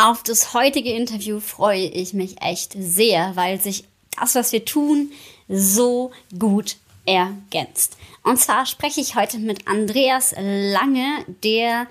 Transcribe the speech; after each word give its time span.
Auf 0.00 0.22
das 0.22 0.54
heutige 0.54 0.92
Interview 0.92 1.40
freue 1.40 1.86
ich 1.88 2.14
mich 2.14 2.40
echt 2.40 2.72
sehr, 2.78 3.34
weil 3.34 3.60
sich 3.60 3.82
das, 4.16 4.36
was 4.36 4.52
wir 4.52 4.64
tun, 4.64 5.10
so 5.48 6.12
gut 6.38 6.76
ergänzt. 7.04 7.96
Und 8.22 8.38
zwar 8.38 8.64
spreche 8.66 9.00
ich 9.00 9.16
heute 9.16 9.40
mit 9.40 9.66
Andreas 9.66 10.36
Lange, 10.38 11.24
der 11.42 11.88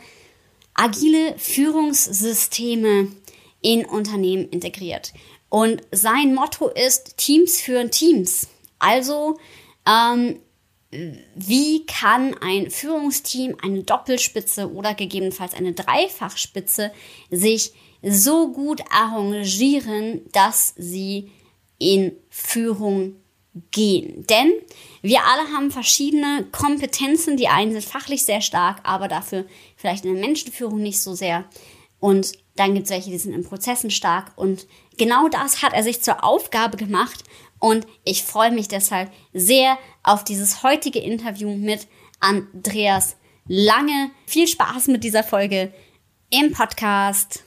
agile 0.74 1.38
Führungssysteme 1.38 3.12
in 3.62 3.84
Unternehmen 3.84 4.48
integriert. 4.52 5.12
Und 5.50 5.82
sein 5.92 6.34
Motto 6.34 6.70
ist 6.70 7.18
Teams 7.18 7.60
führen 7.60 7.92
Teams. 7.92 8.48
Also, 8.80 9.38
ähm, 9.86 10.39
wie 11.36 11.86
kann 11.86 12.38
ein 12.39 12.71
Führungsteam 12.71 13.58
eine 13.62 13.84
Doppelspitze 13.84 14.71
oder 14.71 14.94
gegebenenfalls 14.94 15.54
eine 15.54 15.74
Dreifachspitze 15.74 16.94
sich 17.30 17.74
so 18.02 18.52
gut 18.52 18.82
arrangieren, 18.91 20.22
dass 20.31 20.73
sie 20.77 21.31
in 21.80 22.13
Führung 22.30 23.16
gehen. 23.72 24.26
Denn 24.27 24.52
wir 25.02 25.22
alle 25.23 25.52
haben 25.53 25.72
verschiedene 25.72 26.45
Kompetenzen. 26.52 27.38
Die 27.38 27.48
einen 27.48 27.72
sind 27.72 27.86
fachlich 27.86 28.23
sehr 28.23 28.41
stark, 28.41 28.80
aber 28.84 29.08
dafür 29.08 29.45
vielleicht 29.75 30.05
in 30.05 30.13
der 30.13 30.22
Menschenführung 30.22 30.81
nicht 30.81 31.02
so 31.02 31.13
sehr. 31.13 31.45
Und 31.99 32.34
dann 32.55 32.73
gibt 32.73 32.86
es 32.86 32.91
welche, 32.91 33.09
die 33.09 33.17
sind 33.17 33.34
in 33.34 33.44
Prozessen 33.44 33.89
stark. 33.89 34.31
Und 34.36 34.67
genau 34.98 35.27
das 35.30 35.61
hat 35.61 35.73
er 35.73 35.84
sich 35.84 36.02
zur 36.02 36.23
Aufgabe 36.23 36.77
gemacht. 36.77 37.23
Und 37.59 37.88
ich 38.03 38.23
freue 38.23 38.52
mich 38.52 38.67
deshalb 38.67 39.11
sehr 39.34 39.77
auf 40.03 40.23
dieses 40.23 40.64
heutige 40.64 41.00
Interview 41.00 41.55
mit 41.55 41.88
Andreas 42.20 43.16
Lange. 43.48 44.11
Viel 44.25 44.48
Spaß 44.48 44.88
mit 44.88 45.03
dieser 45.03 45.23
Folge 45.23 45.73
im 46.30 46.52
Podcast. 46.52 47.47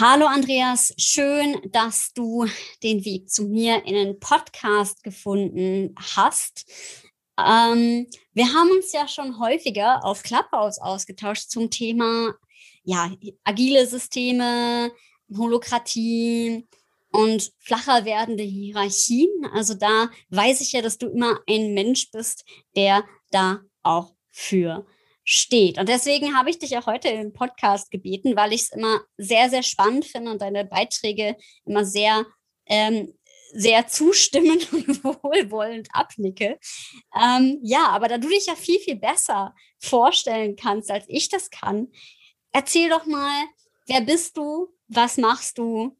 Hallo 0.00 0.26
Andreas, 0.26 0.94
schön, 0.96 1.60
dass 1.72 2.12
du 2.14 2.46
den 2.84 3.04
Weg 3.04 3.28
zu 3.28 3.48
mir 3.48 3.84
in 3.84 3.94
den 3.94 4.20
Podcast 4.20 5.02
gefunden 5.02 5.92
hast. 5.96 6.70
Ähm, 7.36 8.06
wir 8.32 8.46
haben 8.46 8.70
uns 8.70 8.92
ja 8.92 9.08
schon 9.08 9.40
häufiger 9.40 10.04
auf 10.04 10.22
Clubhouse 10.22 10.80
ausgetauscht 10.80 11.50
zum 11.50 11.68
Thema 11.68 12.32
ja, 12.84 13.10
agile 13.42 13.88
Systeme, 13.88 14.92
Holokratie 15.36 16.68
und 17.10 17.50
flacher 17.58 18.04
werdende 18.04 18.44
Hierarchien. 18.44 19.46
Also 19.52 19.74
da 19.74 20.10
weiß 20.30 20.60
ich 20.60 20.74
ja, 20.74 20.80
dass 20.80 20.98
du 20.98 21.08
immer 21.08 21.40
ein 21.48 21.74
Mensch 21.74 22.12
bist, 22.12 22.44
der 22.76 23.02
da 23.32 23.62
auch 23.82 24.14
für 24.28 24.86
steht. 25.30 25.78
Und 25.78 25.90
deswegen 25.90 26.34
habe 26.34 26.48
ich 26.48 26.58
dich 26.58 26.78
auch 26.78 26.86
heute 26.86 27.08
im 27.08 27.34
Podcast 27.34 27.90
gebeten, 27.90 28.34
weil 28.34 28.54
ich 28.54 28.62
es 28.62 28.70
immer 28.70 29.02
sehr, 29.18 29.50
sehr 29.50 29.62
spannend 29.62 30.06
finde 30.06 30.30
und 30.30 30.40
deine 30.40 30.64
Beiträge 30.64 31.36
immer 31.66 31.84
sehr, 31.84 32.24
ähm, 32.64 33.12
sehr 33.52 33.86
zustimmend 33.88 34.72
und 34.72 35.04
wohlwollend 35.04 35.88
abnicke. 35.92 36.58
Ähm, 37.14 37.58
ja, 37.62 37.88
aber 37.88 38.08
da 38.08 38.16
du 38.16 38.26
dich 38.26 38.46
ja 38.46 38.54
viel, 38.54 38.80
viel 38.80 38.96
besser 38.96 39.54
vorstellen 39.78 40.56
kannst, 40.56 40.90
als 40.90 41.04
ich 41.08 41.28
das 41.28 41.50
kann, 41.50 41.88
erzähl 42.52 42.88
doch 42.88 43.04
mal, 43.04 43.44
wer 43.86 44.00
bist 44.00 44.34
du, 44.38 44.74
was 44.86 45.18
machst 45.18 45.58
du? 45.58 45.94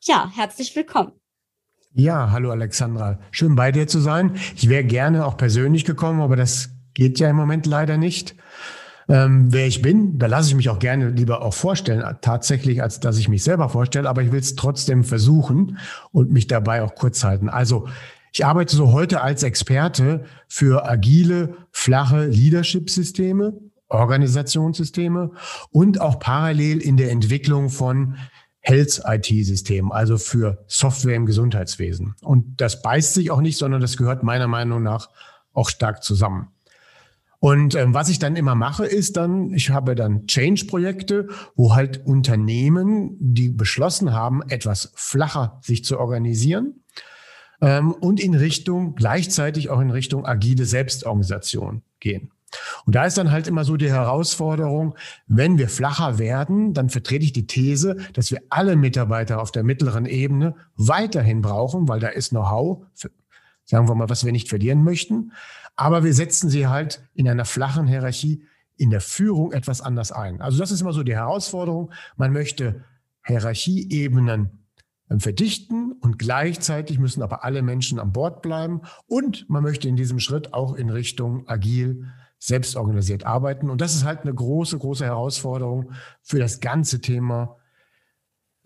Ja, 0.00 0.32
herzlich 0.34 0.74
willkommen. 0.74 1.12
Ja, 1.92 2.30
hallo 2.30 2.52
Alexandra. 2.52 3.20
Schön 3.32 3.54
bei 3.54 3.70
dir 3.70 3.86
zu 3.86 4.00
sein. 4.00 4.40
Ich 4.56 4.70
wäre 4.70 4.84
gerne 4.84 5.26
auch 5.26 5.36
persönlich 5.36 5.84
gekommen, 5.84 6.22
aber 6.22 6.36
das 6.36 6.70
Geht 6.94 7.18
ja 7.18 7.30
im 7.30 7.36
Moment 7.36 7.66
leider 7.66 7.96
nicht. 7.96 8.34
Ähm, 9.08 9.52
wer 9.52 9.66
ich 9.66 9.82
bin, 9.82 10.18
da 10.18 10.26
lasse 10.26 10.50
ich 10.50 10.54
mich 10.54 10.68
auch 10.68 10.78
gerne 10.78 11.08
lieber 11.10 11.42
auch 11.42 11.54
vorstellen, 11.54 12.04
tatsächlich, 12.20 12.80
als 12.80 13.00
dass 13.00 13.18
ich 13.18 13.28
mich 13.28 13.42
selber 13.42 13.68
vorstelle, 13.68 14.08
aber 14.08 14.22
ich 14.22 14.30
will 14.30 14.38
es 14.38 14.54
trotzdem 14.54 15.02
versuchen 15.02 15.78
und 16.12 16.30
mich 16.30 16.46
dabei 16.46 16.82
auch 16.82 16.94
kurz 16.94 17.24
halten. 17.24 17.48
Also 17.48 17.88
ich 18.32 18.44
arbeite 18.44 18.76
so 18.76 18.92
heute 18.92 19.20
als 19.22 19.42
Experte 19.42 20.24
für 20.46 20.88
agile, 20.88 21.56
flache 21.72 22.26
Leadership-Systeme, 22.26 23.54
Organisationssysteme 23.88 25.32
und 25.72 26.00
auch 26.00 26.20
parallel 26.20 26.78
in 26.78 26.96
der 26.96 27.10
Entwicklung 27.10 27.70
von 27.70 28.16
Health-IT-Systemen, 28.60 29.90
also 29.90 30.18
für 30.18 30.64
Software 30.68 31.16
im 31.16 31.26
Gesundheitswesen. 31.26 32.14
Und 32.22 32.60
das 32.60 32.82
beißt 32.82 33.14
sich 33.14 33.32
auch 33.32 33.40
nicht, 33.40 33.58
sondern 33.58 33.80
das 33.80 33.96
gehört 33.96 34.22
meiner 34.22 34.46
Meinung 34.46 34.82
nach 34.82 35.08
auch 35.52 35.68
stark 35.68 36.04
zusammen. 36.04 36.48
Und 37.40 37.74
ähm, 37.74 37.94
was 37.94 38.10
ich 38.10 38.18
dann 38.18 38.36
immer 38.36 38.54
mache, 38.54 38.84
ist 38.84 39.16
dann, 39.16 39.52
ich 39.54 39.70
habe 39.70 39.94
dann 39.94 40.26
Change-Projekte, 40.26 41.28
wo 41.56 41.74
halt 41.74 42.06
Unternehmen, 42.06 43.16
die 43.18 43.48
beschlossen 43.48 44.12
haben, 44.12 44.42
etwas 44.48 44.92
flacher 44.94 45.58
sich 45.62 45.82
zu 45.82 45.98
organisieren 45.98 46.84
ähm, 47.62 47.92
und 47.92 48.20
in 48.20 48.34
Richtung, 48.34 48.94
gleichzeitig 48.94 49.70
auch 49.70 49.80
in 49.80 49.90
Richtung 49.90 50.26
agile 50.26 50.66
Selbstorganisation 50.66 51.82
gehen. 51.98 52.30
Und 52.84 52.94
da 52.94 53.04
ist 53.04 53.16
dann 53.16 53.30
halt 53.30 53.46
immer 53.46 53.64
so 53.64 53.76
die 53.76 53.90
Herausforderung, 53.90 54.96
wenn 55.26 55.56
wir 55.56 55.68
flacher 55.68 56.18
werden, 56.18 56.74
dann 56.74 56.90
vertrete 56.90 57.24
ich 57.24 57.32
die 57.32 57.46
These, 57.46 57.96
dass 58.12 58.30
wir 58.30 58.42
alle 58.50 58.76
Mitarbeiter 58.76 59.40
auf 59.40 59.52
der 59.52 59.62
mittleren 59.62 60.04
Ebene 60.04 60.56
weiterhin 60.76 61.40
brauchen, 61.42 61.88
weil 61.88 62.00
da 62.00 62.08
ist 62.08 62.30
Know-how, 62.30 62.84
sagen 63.70 63.88
wir 63.88 63.94
mal, 63.94 64.10
was 64.10 64.24
wir 64.24 64.32
nicht 64.32 64.48
verlieren 64.48 64.82
möchten. 64.82 65.32
Aber 65.76 66.02
wir 66.02 66.12
setzen 66.12 66.50
sie 66.50 66.66
halt 66.66 67.08
in 67.14 67.28
einer 67.28 67.44
flachen 67.44 67.86
Hierarchie 67.86 68.42
in 68.76 68.90
der 68.90 69.00
Führung 69.00 69.52
etwas 69.52 69.80
anders 69.80 70.10
ein. 70.10 70.40
Also 70.40 70.58
das 70.58 70.72
ist 70.72 70.80
immer 70.80 70.92
so 70.92 71.04
die 71.04 71.14
Herausforderung. 71.14 71.92
Man 72.16 72.32
möchte 72.32 72.84
Hierarchieebenen 73.24 74.66
ähm, 75.08 75.20
verdichten 75.20 75.92
und 76.00 76.18
gleichzeitig 76.18 76.98
müssen 76.98 77.22
aber 77.22 77.44
alle 77.44 77.62
Menschen 77.62 78.00
an 78.00 78.12
Bord 78.12 78.42
bleiben 78.42 78.80
und 79.06 79.48
man 79.48 79.62
möchte 79.62 79.88
in 79.88 79.96
diesem 79.96 80.18
Schritt 80.18 80.52
auch 80.52 80.74
in 80.74 80.90
Richtung 80.90 81.46
agil 81.46 82.06
selbstorganisiert 82.38 83.24
arbeiten. 83.24 83.70
Und 83.70 83.80
das 83.80 83.94
ist 83.94 84.04
halt 84.04 84.22
eine 84.22 84.34
große, 84.34 84.78
große 84.78 85.04
Herausforderung 85.04 85.92
für 86.22 86.38
das 86.40 86.60
ganze 86.60 87.00
Thema 87.00 87.56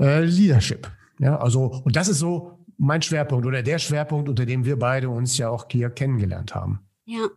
äh, 0.01 0.25
Leadership. 0.25 0.91
Ja, 1.19 1.39
also, 1.39 1.83
und 1.85 1.95
das 1.95 2.09
ist 2.09 2.21
so 2.21 2.54
mein 2.79 3.03
Schwerpunkt 3.03 3.47
oder 3.47 3.63
der 3.63 3.79
Schwerpunkt, 3.79 4.29
unter 4.29 4.47
dem 4.47 4.65
wir 4.65 4.79
beide 4.79 5.09
uns 5.09 5.39
ja 5.39 5.49
auch 5.49 5.67
hier 5.71 5.91
kennengelernt 5.91 6.55
haben. 6.55 6.81
Ja. 7.05 7.29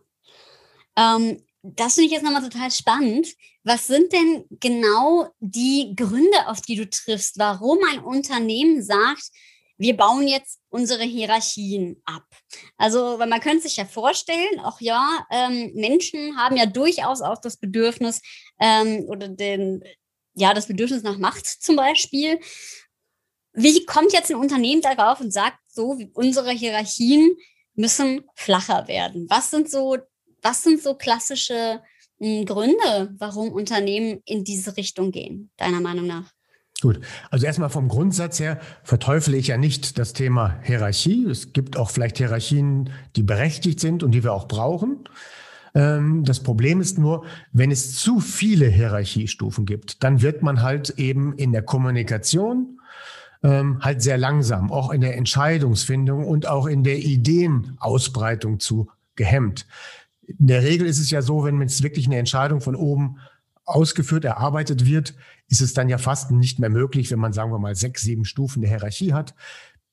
Ähm, 0.96 1.42
das 1.62 1.94
finde 1.94 2.06
ich 2.06 2.12
jetzt 2.12 2.22
nochmal 2.24 2.48
total 2.48 2.70
spannend. 2.70 3.28
Was 3.64 3.86
sind 3.86 4.12
denn 4.12 4.44
genau 4.50 5.28
die 5.40 5.94
Gründe, 5.96 6.46
auf 6.46 6.60
die 6.60 6.76
du 6.76 6.88
triffst, 6.88 7.38
warum 7.38 7.78
ein 7.90 8.00
Unternehmen 8.00 8.82
sagt, 8.82 9.30
wir 9.78 9.96
bauen 9.96 10.26
jetzt 10.26 10.60
unsere 10.70 11.04
Hierarchien 11.04 12.02
ab. 12.04 12.26
Also, 12.76 13.18
weil 13.18 13.28
man 13.28 13.40
könnte 13.40 13.62
sich 13.62 13.76
ja 13.76 13.84
vorstellen, 13.84 14.58
auch 14.60 14.80
ja, 14.80 15.24
ähm, 15.30 15.70
Menschen 15.74 16.36
haben 16.36 16.56
ja 16.56 16.66
durchaus 16.66 17.22
auch 17.22 17.40
das 17.40 17.56
Bedürfnis 17.56 18.20
ähm, 18.60 19.04
oder 19.08 19.28
den, 19.28 19.84
ja, 20.34 20.52
das 20.52 20.66
Bedürfnis 20.66 21.04
nach 21.04 21.18
Macht 21.18 21.46
zum 21.46 21.76
Beispiel. 21.76 22.40
Wie 23.52 23.84
kommt 23.86 24.12
jetzt 24.12 24.30
ein 24.30 24.36
Unternehmen 24.36 24.82
darauf 24.82 25.20
und 25.20 25.32
sagt, 25.32 25.58
so, 25.68 25.98
unsere 26.14 26.50
Hierarchien 26.50 27.36
müssen 27.78 28.22
flacher 28.34 28.88
werden. 28.88 29.26
Was 29.30 29.50
sind 29.50 29.70
so, 29.70 29.96
was 30.42 30.62
sind 30.62 30.82
so 30.82 30.94
klassische 30.94 31.80
hm, 32.18 32.44
Gründe, 32.44 33.14
warum 33.18 33.52
Unternehmen 33.52 34.20
in 34.26 34.44
diese 34.44 34.76
Richtung 34.76 35.12
gehen, 35.12 35.50
deiner 35.56 35.80
Meinung 35.80 36.06
nach? 36.06 36.32
Gut, 36.80 37.00
also 37.30 37.46
erstmal 37.46 37.70
vom 37.70 37.88
Grundsatz 37.88 38.38
her 38.38 38.60
verteufle 38.84 39.36
ich 39.36 39.48
ja 39.48 39.56
nicht 39.56 39.98
das 39.98 40.12
Thema 40.12 40.60
Hierarchie. 40.62 41.24
Es 41.24 41.52
gibt 41.52 41.76
auch 41.76 41.90
vielleicht 41.90 42.18
Hierarchien, 42.18 42.90
die 43.16 43.22
berechtigt 43.22 43.80
sind 43.80 44.02
und 44.02 44.12
die 44.12 44.22
wir 44.22 44.32
auch 44.32 44.46
brauchen. 44.46 45.08
Ähm, 45.74 46.24
das 46.24 46.40
Problem 46.40 46.80
ist 46.80 46.98
nur, 46.98 47.24
wenn 47.52 47.72
es 47.72 47.96
zu 47.96 48.20
viele 48.20 48.66
Hierarchiestufen 48.66 49.66
gibt, 49.66 50.04
dann 50.04 50.22
wird 50.22 50.42
man 50.42 50.62
halt 50.62 50.90
eben 50.98 51.32
in 51.34 51.52
der 51.52 51.62
Kommunikation 51.62 52.77
ähm, 53.42 53.78
halt 53.80 54.02
sehr 54.02 54.18
langsam, 54.18 54.72
auch 54.72 54.90
in 54.90 55.00
der 55.00 55.16
Entscheidungsfindung 55.16 56.26
und 56.26 56.46
auch 56.46 56.66
in 56.66 56.82
der 56.82 56.98
Ideenausbreitung 56.98 58.60
zu 58.60 58.88
gehemmt. 59.14 59.66
In 60.26 60.46
der 60.48 60.62
Regel 60.62 60.86
ist 60.86 60.98
es 60.98 61.10
ja 61.10 61.22
so, 61.22 61.44
wenn 61.44 61.60
jetzt 61.60 61.82
wirklich 61.82 62.06
eine 62.06 62.18
Entscheidung 62.18 62.60
von 62.60 62.74
oben 62.74 63.18
ausgeführt, 63.64 64.24
erarbeitet 64.24 64.86
wird, 64.86 65.14
ist 65.48 65.60
es 65.60 65.74
dann 65.74 65.88
ja 65.88 65.98
fast 65.98 66.30
nicht 66.30 66.58
mehr 66.58 66.70
möglich, 66.70 67.10
wenn 67.10 67.18
man, 67.18 67.32
sagen 67.32 67.52
wir 67.52 67.58
mal, 67.58 67.74
sechs, 67.74 68.02
sieben 68.02 68.24
Stufen 68.24 68.60
der 68.60 68.70
Hierarchie 68.70 69.12
hat. 69.12 69.34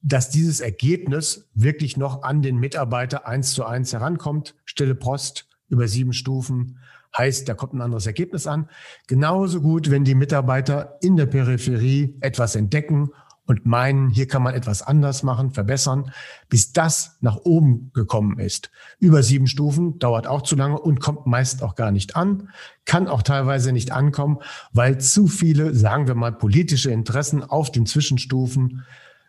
dass 0.07 0.29
dieses 0.29 0.59
Ergebnis 0.59 1.47
wirklich 1.55 1.97
noch 1.97 2.21
an 2.21 2.43
den 2.43 2.57
Mitarbeiter 2.57 3.27
eins 3.27 3.53
zu 3.53 3.65
eins 3.65 3.91
herankommt. 3.91 4.53
Stille 4.63 4.93
Post 4.93 5.47
über 5.67 5.87
sieben 5.87 6.13
Stufen 6.13 6.77
heißt, 7.17 7.49
da 7.49 7.55
kommt 7.55 7.73
ein 7.73 7.81
anderes 7.81 8.05
Ergebnis 8.05 8.45
an. 8.45 8.69
Genauso 9.07 9.61
gut, 9.61 9.89
wenn 9.89 10.03
die 10.03 10.13
Mitarbeiter 10.13 10.99
in 11.01 11.15
der 11.15 11.25
Peripherie 11.25 12.17
etwas 12.19 12.55
entdecken 12.55 13.09
und 13.45 13.65
meinen, 13.65 14.09
hier 14.09 14.27
kann 14.27 14.41
man 14.41 14.55
etwas 14.55 14.81
anders 14.81 15.23
machen, 15.23 15.51
verbessern, 15.51 16.11
bis 16.49 16.73
das 16.73 17.17
nach 17.21 17.37
oben 17.37 17.91
gekommen 17.93 18.39
ist. 18.39 18.71
Über 18.99 19.23
sieben 19.23 19.47
Stufen 19.47 19.99
dauert 19.99 20.27
auch 20.27 20.41
zu 20.41 20.55
lange 20.55 20.79
und 20.79 20.99
kommt 20.99 21.27
meist 21.27 21.61
auch 21.61 21.75
gar 21.75 21.91
nicht 21.91 22.15
an, 22.15 22.49
kann 22.85 23.07
auch 23.07 23.21
teilweise 23.21 23.71
nicht 23.71 23.91
ankommen, 23.91 24.39
weil 24.73 24.99
zu 24.99 25.27
viele, 25.27 25.73
sagen 25.75 26.07
wir 26.07 26.15
mal, 26.15 26.31
politische 26.31 26.91
Interessen 26.91 27.43
auf 27.43 27.71
den 27.71 27.85
Zwischenstufen 27.85 28.83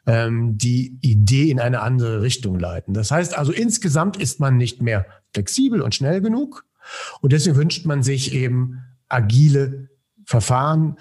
ähm, 0.06 0.56
die 0.56 0.98
Idee 1.02 1.50
in 1.50 1.60
eine 1.60 1.80
andere 1.80 2.22
Richtung 2.22 2.58
leiten. 2.58 2.94
Das 2.94 3.10
heißt 3.10 3.36
also, 3.36 3.52
insgesamt 3.52 4.16
ist 4.16 4.40
man 4.40 4.56
nicht 4.56 4.80
mehr 4.80 5.06
flexibel 5.32 5.82
und 5.82 5.94
schnell 5.94 6.20
genug. 6.20 6.64
Und 7.20 7.32
deswegen 7.32 7.56
wünscht 7.56 7.84
man 7.84 8.02
sich 8.02 8.32
eben 8.32 8.84
agile 9.08 9.88
Verfahren, 10.24 10.96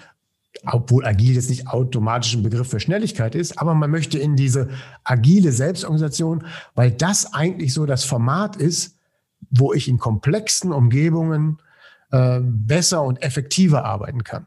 obwohl 0.64 1.04
agil 1.04 1.34
jetzt 1.34 1.50
nicht 1.50 1.68
automatisch 1.68 2.34
ein 2.34 2.42
Begriff 2.42 2.68
für 2.68 2.80
Schnelligkeit 2.80 3.34
ist, 3.34 3.58
aber 3.58 3.74
man 3.74 3.90
möchte 3.90 4.18
in 4.18 4.36
diese 4.36 4.70
agile 5.04 5.52
Selbstorganisation, 5.52 6.46
weil 6.74 6.90
das 6.92 7.32
eigentlich 7.34 7.72
so 7.72 7.86
das 7.86 8.04
Format 8.04 8.56
ist, 8.56 8.96
wo 9.50 9.72
ich 9.72 9.88
in 9.88 9.98
komplexen 9.98 10.72
Umgebungen 10.72 11.58
äh, 12.10 12.40
besser 12.40 13.02
und 13.02 13.22
effektiver 13.22 13.84
arbeiten 13.84 14.24
kann. 14.24 14.46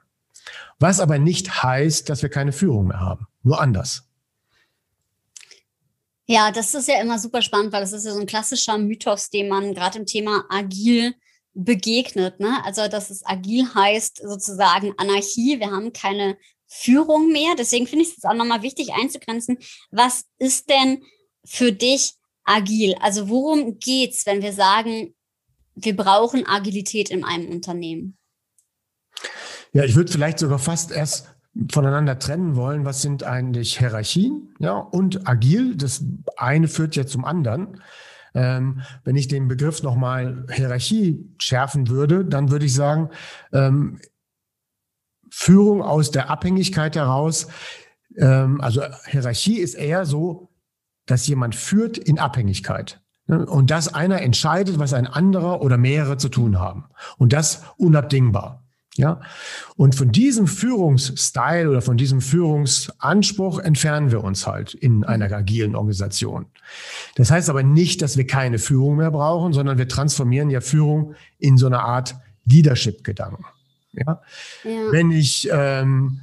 Was 0.79 0.99
aber 0.99 1.19
nicht 1.19 1.63
heißt, 1.63 2.09
dass 2.09 2.21
wir 2.21 2.29
keine 2.29 2.51
Führung 2.51 2.87
mehr 2.87 2.99
haben, 2.99 3.27
nur 3.43 3.61
anders. 3.61 4.03
Ja, 6.25 6.51
das 6.51 6.73
ist 6.75 6.87
ja 6.87 7.01
immer 7.01 7.17
super 7.17 7.41
spannend, 7.41 7.73
weil 7.73 7.81
das 7.81 7.91
ist 7.91 8.05
ja 8.05 8.13
so 8.13 8.19
ein 8.19 8.27
klassischer 8.27 8.77
Mythos, 8.77 9.29
den 9.29 9.49
man 9.49 9.73
gerade 9.73 9.97
im 9.97 10.05
Thema 10.05 10.45
agil 10.49 11.15
begegnet. 11.63 12.39
Ne? 12.39 12.63
Also, 12.63 12.87
dass 12.87 13.09
es 13.09 13.25
agil 13.25 13.73
heißt 13.73 14.21
sozusagen 14.23 14.93
Anarchie. 14.97 15.59
Wir 15.59 15.71
haben 15.71 15.93
keine 15.93 16.37
Führung 16.67 17.31
mehr. 17.31 17.55
Deswegen 17.57 17.87
finde 17.87 18.05
ich 18.05 18.17
es 18.17 18.23
auch 18.23 18.33
nochmal 18.33 18.61
wichtig 18.61 18.93
einzugrenzen. 18.93 19.57
Was 19.91 20.25
ist 20.37 20.69
denn 20.69 21.03
für 21.45 21.71
dich 21.71 22.13
agil? 22.43 22.95
Also, 23.01 23.29
worum 23.29 23.79
geht's, 23.79 24.25
wenn 24.25 24.41
wir 24.41 24.53
sagen, 24.53 25.13
wir 25.75 25.95
brauchen 25.95 26.45
Agilität 26.47 27.09
in 27.09 27.23
einem 27.23 27.49
Unternehmen? 27.49 28.17
Ja, 29.73 29.83
ich 29.83 29.95
würde 29.95 30.11
vielleicht 30.11 30.39
sogar 30.39 30.59
fast 30.59 30.91
erst 30.91 31.27
voneinander 31.71 32.19
trennen 32.19 32.55
wollen. 32.55 32.85
Was 32.85 33.01
sind 33.01 33.23
eigentlich 33.23 33.77
Hierarchien 33.77 34.55
ja, 34.59 34.77
und 34.77 35.27
agil? 35.27 35.75
Das 35.75 36.03
eine 36.37 36.67
führt 36.67 36.95
ja 36.95 37.05
zum 37.05 37.25
anderen. 37.25 37.81
Ähm, 38.33 38.81
wenn 39.03 39.15
ich 39.15 39.27
den 39.27 39.47
Begriff 39.47 39.83
nochmal 39.83 40.45
Hierarchie 40.51 41.25
schärfen 41.39 41.89
würde, 41.89 42.25
dann 42.25 42.51
würde 42.51 42.65
ich 42.65 42.73
sagen, 42.73 43.09
ähm, 43.51 43.99
Führung 45.31 45.81
aus 45.81 46.11
der 46.11 46.29
Abhängigkeit 46.29 46.95
heraus, 46.95 47.47
ähm, 48.17 48.61
also 48.61 48.81
Hierarchie 49.05 49.57
ist 49.57 49.75
eher 49.75 50.05
so, 50.05 50.49
dass 51.05 51.27
jemand 51.27 51.55
führt 51.55 51.97
in 51.97 52.19
Abhängigkeit. 52.19 53.01
Ne? 53.25 53.45
Und 53.45 53.71
dass 53.71 53.93
einer 53.93 54.21
entscheidet, 54.21 54.79
was 54.79 54.93
ein 54.93 55.07
anderer 55.07 55.61
oder 55.61 55.77
mehrere 55.77 56.17
zu 56.17 56.29
tun 56.29 56.59
haben. 56.59 56.85
Und 57.17 57.33
das 57.33 57.63
unabdingbar. 57.77 58.68
Ja, 58.95 59.21
und 59.77 59.95
von 59.95 60.11
diesem 60.11 60.47
Führungsstyle 60.47 61.69
oder 61.69 61.81
von 61.81 61.95
diesem 61.95 62.21
Führungsanspruch 62.21 63.59
entfernen 63.59 64.11
wir 64.11 64.23
uns 64.23 64.45
halt 64.45 64.73
in 64.73 65.05
einer 65.05 65.31
agilen 65.31 65.75
Organisation. 65.75 66.47
Das 67.15 67.31
heißt 67.31 67.49
aber 67.49 67.63
nicht, 67.63 68.01
dass 68.01 68.17
wir 68.17 68.27
keine 68.27 68.59
Führung 68.59 68.97
mehr 68.97 69.11
brauchen, 69.11 69.53
sondern 69.53 69.77
wir 69.77 69.87
transformieren 69.87 70.49
ja 70.49 70.59
Führung 70.59 71.15
in 71.37 71.57
so 71.57 71.67
eine 71.67 71.79
Art 71.79 72.15
Leadership-Gedanken. 72.45 73.45
Ja? 73.93 74.21
ja? 74.63 74.91
Wenn 74.91 75.11
ich 75.11 75.47
ähm, 75.51 76.21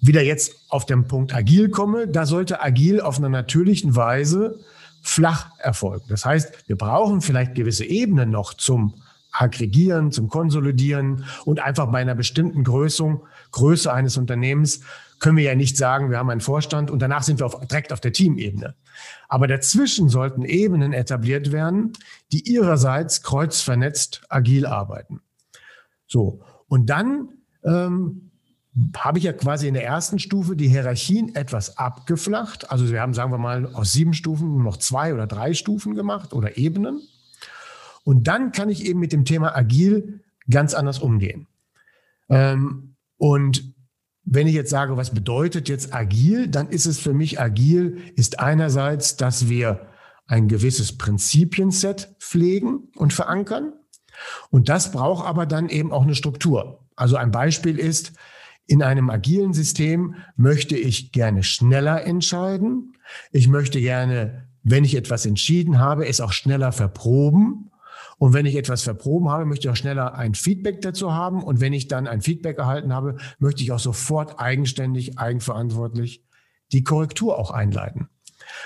wieder 0.00 0.22
jetzt 0.22 0.54
auf 0.70 0.86
den 0.86 1.06
Punkt 1.06 1.34
agil 1.34 1.68
komme, 1.68 2.08
da 2.08 2.26
sollte 2.26 2.62
agil 2.62 3.00
auf 3.00 3.18
einer 3.18 3.28
natürlichen 3.28 3.96
Weise 3.96 4.58
flach 5.02 5.50
erfolgen. 5.58 6.06
Das 6.08 6.24
heißt, 6.24 6.68
wir 6.68 6.76
brauchen 6.76 7.20
vielleicht 7.20 7.54
gewisse 7.54 7.84
Ebenen 7.84 8.30
noch 8.30 8.54
zum 8.54 8.94
Aggregieren, 9.32 10.10
zum 10.10 10.28
Konsolidieren 10.28 11.24
und 11.44 11.60
einfach 11.60 11.90
bei 11.90 11.98
einer 11.98 12.14
bestimmten 12.14 12.64
Größung, 12.64 13.26
Größe 13.52 13.92
eines 13.92 14.16
Unternehmens 14.16 14.80
können 15.20 15.36
wir 15.36 15.44
ja 15.44 15.54
nicht 15.54 15.76
sagen, 15.76 16.10
wir 16.10 16.18
haben 16.18 16.30
einen 16.30 16.40
Vorstand 16.40 16.90
und 16.90 17.00
danach 17.00 17.22
sind 17.22 17.40
wir 17.40 17.46
auf, 17.46 17.58
direkt 17.66 17.92
auf 17.92 18.00
der 18.00 18.12
Teamebene. 18.12 18.74
Aber 19.28 19.46
dazwischen 19.46 20.08
sollten 20.08 20.42
Ebenen 20.44 20.92
etabliert 20.92 21.52
werden, 21.52 21.92
die 22.32 22.48
ihrerseits 22.50 23.22
kreuzvernetzt 23.22 24.22
agil 24.28 24.66
arbeiten. 24.66 25.20
So, 26.06 26.40
und 26.68 26.88
dann 26.90 27.30
ähm, 27.64 28.30
habe 28.96 29.18
ich 29.18 29.24
ja 29.24 29.32
quasi 29.32 29.66
in 29.66 29.74
der 29.74 29.84
ersten 29.84 30.18
Stufe 30.18 30.56
die 30.56 30.68
Hierarchien 30.68 31.34
etwas 31.34 31.78
abgeflacht. 31.78 32.70
Also 32.70 32.90
wir 32.90 33.00
haben, 33.00 33.14
sagen 33.14 33.32
wir 33.32 33.38
mal, 33.38 33.66
aus 33.74 33.92
sieben 33.92 34.14
Stufen 34.14 34.62
noch 34.62 34.76
zwei 34.76 35.12
oder 35.12 35.26
drei 35.26 35.54
Stufen 35.54 35.94
gemacht 35.94 36.32
oder 36.32 36.56
Ebenen. 36.56 37.00
Und 38.04 38.28
dann 38.28 38.52
kann 38.52 38.70
ich 38.70 38.84
eben 38.84 39.00
mit 39.00 39.12
dem 39.12 39.24
Thema 39.24 39.54
agil 39.56 40.22
ganz 40.50 40.74
anders 40.74 40.98
umgehen. 40.98 41.46
Ähm, 42.28 42.94
und 43.16 43.74
wenn 44.24 44.46
ich 44.46 44.54
jetzt 44.54 44.70
sage, 44.70 44.96
was 44.96 45.14
bedeutet 45.14 45.68
jetzt 45.68 45.94
agil, 45.94 46.48
dann 46.48 46.68
ist 46.68 46.86
es 46.86 46.98
für 46.98 47.14
mich 47.14 47.40
agil, 47.40 47.98
ist 48.16 48.40
einerseits, 48.40 49.16
dass 49.16 49.48
wir 49.48 49.88
ein 50.26 50.48
gewisses 50.48 50.98
Prinzipienset 50.98 52.14
pflegen 52.20 52.88
und 52.96 53.12
verankern. 53.12 53.72
Und 54.50 54.68
das 54.68 54.92
braucht 54.92 55.26
aber 55.26 55.46
dann 55.46 55.68
eben 55.68 55.92
auch 55.92 56.02
eine 56.02 56.14
Struktur. 56.14 56.86
Also 56.96 57.16
ein 57.16 57.30
Beispiel 57.30 57.78
ist, 57.78 58.12
in 58.66 58.82
einem 58.82 59.08
agilen 59.08 59.54
System 59.54 60.16
möchte 60.36 60.76
ich 60.76 61.10
gerne 61.12 61.42
schneller 61.42 62.04
entscheiden. 62.04 62.92
Ich 63.32 63.48
möchte 63.48 63.80
gerne, 63.80 64.46
wenn 64.62 64.84
ich 64.84 64.94
etwas 64.94 65.24
entschieden 65.24 65.78
habe, 65.78 66.06
es 66.06 66.20
auch 66.20 66.32
schneller 66.32 66.72
verproben. 66.72 67.67
Und 68.18 68.32
wenn 68.32 68.46
ich 68.46 68.56
etwas 68.56 68.82
verproben 68.82 69.30
habe, 69.30 69.44
möchte 69.44 69.68
ich 69.68 69.72
auch 69.72 69.76
schneller 69.76 70.14
ein 70.14 70.34
Feedback 70.34 70.82
dazu 70.82 71.12
haben. 71.12 71.42
Und 71.42 71.60
wenn 71.60 71.72
ich 71.72 71.88
dann 71.88 72.06
ein 72.06 72.20
Feedback 72.20 72.58
erhalten 72.58 72.92
habe, 72.92 73.16
möchte 73.38 73.62
ich 73.62 73.72
auch 73.72 73.78
sofort 73.78 74.40
eigenständig, 74.40 75.18
eigenverantwortlich 75.18 76.24
die 76.72 76.84
Korrektur 76.84 77.38
auch 77.38 77.50
einleiten. 77.50 78.08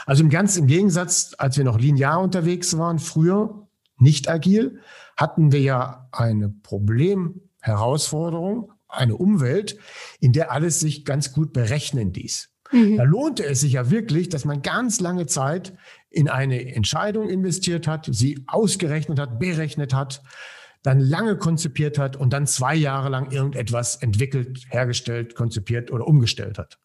Also 0.07 0.23
im 0.23 0.31
ganz 0.31 0.57
im 0.57 0.67
Gegensatz, 0.67 1.35
als 1.39 1.57
wir 1.57 1.65
noch 1.65 1.79
linear 1.79 2.21
unterwegs 2.21 2.77
waren, 2.79 2.99
früher 2.99 3.69
nicht 3.99 4.29
agil, 4.29 4.81
hatten 5.17 5.53
wir 5.53 5.61
ja 5.61 6.09
eine 6.13 6.49
Problemherausforderung, 6.49 8.73
eine 8.89 9.17
Umwelt, 9.17 9.79
in 10.21 10.33
der 10.33 10.51
alles 10.51 10.81
sich 10.81 11.05
ganz 11.05 11.33
gut 11.33 11.53
berechnen 11.53 12.13
ließ. 12.13 12.53
Mhm. 12.73 12.97
Da 12.97 13.05
lohnte 13.05 13.45
es 13.45 13.61
sich 13.61 13.75
ja 13.75 13.91
wirklich, 13.91 14.29
dass 14.29 14.45
man 14.45 14.63
ganz 14.63 15.01
lange 15.01 15.27
Zeit 15.27 15.75
in 16.13 16.29
eine 16.29 16.75
Entscheidung 16.75 17.29
investiert 17.29 17.87
hat, 17.87 18.09
sie 18.11 18.45
ausgerechnet 18.47 19.19
hat, 19.19 19.39
berechnet 19.39 19.95
hat, 19.95 20.23
dann 20.83 21.01
lange 21.01 21.37
konzipiert 21.37 21.99
hat 21.99 22.17
und 22.17 22.33
dann 22.33 22.47
zwei 22.47 22.75
Jahre 22.75 23.09
lang 23.09 23.31
irgendetwas 23.31 23.97
entwickelt, 23.97 24.67
hergestellt, 24.69 25.35
konzipiert 25.35 25.91
oder 25.91 26.07
umgestellt 26.07 26.59
hat. 26.59 26.79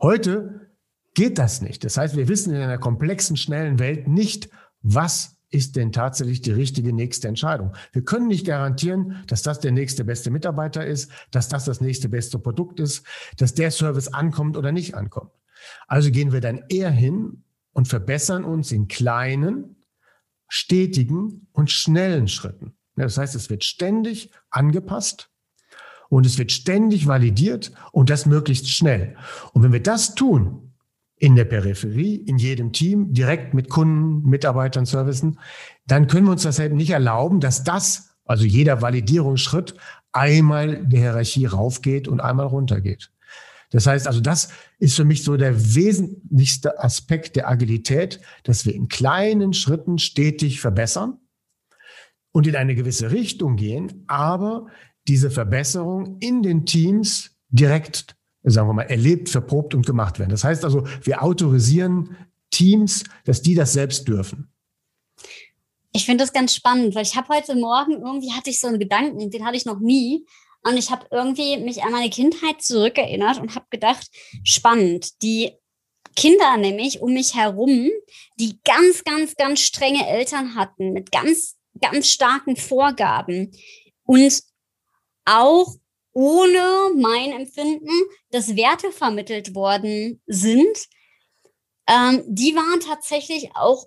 Heute 0.00 0.70
geht 1.14 1.38
das 1.38 1.62
nicht. 1.62 1.84
Das 1.84 1.96
heißt, 1.96 2.16
wir 2.16 2.28
wissen 2.28 2.54
in 2.54 2.60
einer 2.60 2.78
komplexen, 2.78 3.36
schnellen 3.36 3.78
Welt 3.78 4.08
nicht, 4.08 4.48
was 4.82 5.36
ist 5.50 5.76
denn 5.76 5.92
tatsächlich 5.92 6.42
die 6.42 6.52
richtige 6.52 6.92
nächste 6.92 7.28
Entscheidung. 7.28 7.74
Wir 7.92 8.02
können 8.02 8.28
nicht 8.28 8.46
garantieren, 8.46 9.24
dass 9.26 9.42
das 9.42 9.58
der 9.58 9.72
nächste 9.72 10.04
beste 10.04 10.30
Mitarbeiter 10.30 10.86
ist, 10.86 11.10
dass 11.32 11.48
das 11.48 11.64
das 11.64 11.80
nächste 11.80 12.08
beste 12.08 12.38
Produkt 12.38 12.78
ist, 12.78 13.04
dass 13.36 13.54
der 13.54 13.70
Service 13.70 14.08
ankommt 14.08 14.56
oder 14.56 14.70
nicht 14.70 14.94
ankommt. 14.94 15.32
Also 15.88 16.10
gehen 16.10 16.32
wir 16.32 16.40
dann 16.40 16.62
eher 16.68 16.90
hin 16.90 17.44
und 17.80 17.86
verbessern 17.86 18.44
uns 18.44 18.72
in 18.72 18.88
kleinen, 18.88 19.76
stetigen 20.48 21.46
und 21.52 21.70
schnellen 21.70 22.28
Schritten. 22.28 22.74
Das 22.94 23.16
heißt, 23.16 23.34
es 23.34 23.48
wird 23.48 23.64
ständig 23.64 24.32
angepasst 24.50 25.30
und 26.10 26.26
es 26.26 26.36
wird 26.36 26.52
ständig 26.52 27.06
validiert 27.06 27.72
und 27.92 28.10
das 28.10 28.26
möglichst 28.26 28.68
schnell. 28.68 29.16
Und 29.54 29.62
wenn 29.62 29.72
wir 29.72 29.82
das 29.82 30.14
tun, 30.14 30.74
in 31.16 31.36
der 31.36 31.46
Peripherie, 31.46 32.16
in 32.16 32.36
jedem 32.36 32.74
Team, 32.74 33.14
direkt 33.14 33.54
mit 33.54 33.70
Kunden, 33.70 34.28
Mitarbeitern, 34.28 34.84
Servicen, 34.84 35.38
dann 35.86 36.06
können 36.06 36.26
wir 36.26 36.32
uns 36.32 36.42
das 36.42 36.58
eben 36.58 36.76
nicht 36.76 36.90
erlauben, 36.90 37.40
dass 37.40 37.64
das, 37.64 38.14
also 38.26 38.44
jeder 38.44 38.82
Validierungsschritt, 38.82 39.74
einmal 40.12 40.84
der 40.84 41.00
Hierarchie 41.00 41.46
raufgeht 41.46 42.08
und 42.08 42.20
einmal 42.20 42.44
runtergeht. 42.44 43.10
Das 43.70 43.86
heißt 43.86 44.06
also, 44.06 44.20
das 44.20 44.50
ist 44.80 44.96
für 44.96 45.04
mich 45.04 45.22
so 45.22 45.36
der 45.36 45.74
wesentlichste 45.74 46.82
Aspekt 46.82 47.36
der 47.36 47.48
Agilität, 47.48 48.20
dass 48.42 48.66
wir 48.66 48.74
in 48.74 48.88
kleinen 48.88 49.52
Schritten 49.52 49.98
stetig 49.98 50.60
verbessern 50.60 51.18
und 52.32 52.46
in 52.46 52.56
eine 52.56 52.74
gewisse 52.74 53.12
Richtung 53.12 53.56
gehen, 53.56 54.04
aber 54.08 54.66
diese 55.06 55.30
Verbesserung 55.30 56.18
in 56.20 56.42
den 56.42 56.66
Teams 56.66 57.36
direkt 57.50 58.16
sagen 58.42 58.68
wir 58.68 58.74
mal, 58.74 58.82
erlebt, 58.84 59.28
verprobt 59.28 59.74
und 59.74 59.86
gemacht 59.86 60.18
werden. 60.18 60.30
Das 60.30 60.44
heißt 60.44 60.64
also, 60.64 60.86
wir 61.02 61.22
autorisieren 61.22 62.16
Teams, 62.50 63.04
dass 63.24 63.42
die 63.42 63.54
das 63.54 63.72
selbst 63.72 64.08
dürfen. 64.08 64.52
Ich 65.92 66.06
finde 66.06 66.24
das 66.24 66.32
ganz 66.32 66.54
spannend, 66.54 66.94
weil 66.94 67.02
ich 67.02 67.16
habe 67.16 67.28
heute 67.34 67.54
Morgen 67.56 67.92
irgendwie 67.92 68.32
hatte 68.32 68.50
ich 68.50 68.60
so 68.60 68.68
einen 68.68 68.78
Gedanken, 68.78 69.30
den 69.30 69.44
hatte 69.44 69.56
ich 69.56 69.66
noch 69.66 69.80
nie. 69.80 70.24
Und 70.62 70.76
ich 70.76 70.90
habe 70.90 71.06
irgendwie 71.10 71.56
mich 71.56 71.82
an 71.82 71.92
meine 71.92 72.10
Kindheit 72.10 72.62
zurückerinnert 72.62 73.40
und 73.40 73.54
habe 73.54 73.66
gedacht, 73.70 74.08
spannend. 74.44 75.22
Die 75.22 75.52
Kinder 76.16 76.56
nämlich 76.56 77.00
um 77.00 77.12
mich 77.12 77.34
herum, 77.34 77.90
die 78.38 78.60
ganz, 78.64 79.04
ganz, 79.04 79.36
ganz 79.36 79.60
strenge 79.60 80.06
Eltern 80.06 80.54
hatten 80.54 80.92
mit 80.92 81.12
ganz, 81.12 81.56
ganz 81.80 82.08
starken 82.08 82.56
Vorgaben 82.56 83.52
und 84.04 84.42
auch 85.24 85.76
ohne 86.12 86.90
mein 86.96 87.32
Empfinden, 87.32 87.90
dass 88.30 88.56
Werte 88.56 88.90
vermittelt 88.90 89.54
worden 89.54 90.20
sind, 90.26 90.88
ähm, 91.86 92.22
die 92.26 92.54
waren 92.54 92.80
tatsächlich 92.80 93.50
auch 93.54 93.86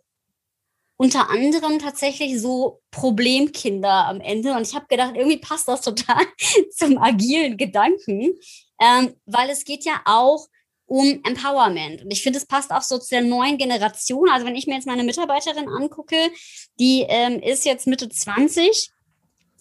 unter 0.98 1.30
anderem 1.30 1.80
tatsächlich 1.80 2.40
so 2.40 2.82
Problemkinder 2.92 4.08
am 4.08 4.22
Ende. 4.22 4.54
Und 4.54 4.68
ich 4.68 4.76
habe 4.76 4.86
gedacht, 4.88 5.14
irgendwie 5.16 5.40
passt 5.40 5.68
das 5.68 5.82
total 5.82 6.26
zum 6.72 6.98
agilen 6.98 7.58
Gedanken, 7.58 8.34
ähm, 8.80 9.14
weil 9.26 9.50
es 9.50 9.66
geht 9.66 9.86
ja 9.86 10.02
auch 10.06 10.48
um 10.86 11.22
Empowerment. 11.24 12.04
Und 12.04 12.12
ich 12.12 12.22
finde, 12.22 12.38
es 12.38 12.46
passt 12.46 12.72
auch 12.72 12.82
so 12.82 12.98
zu 12.98 13.10
der 13.10 13.22
neuen 13.22 13.58
Generation. 13.58 14.30
Also 14.30 14.46
wenn 14.46 14.56
ich 14.56 14.68
mir 14.68 14.76
jetzt 14.76 14.88
meine 14.88 15.04
Mitarbeiterin 15.04 15.68
angucke, 15.68 16.32
die 16.80 17.06
ähm, 17.08 17.40
ist 17.42 17.66
jetzt 17.66 17.88
Mitte 17.88 18.10
20, 18.10 18.92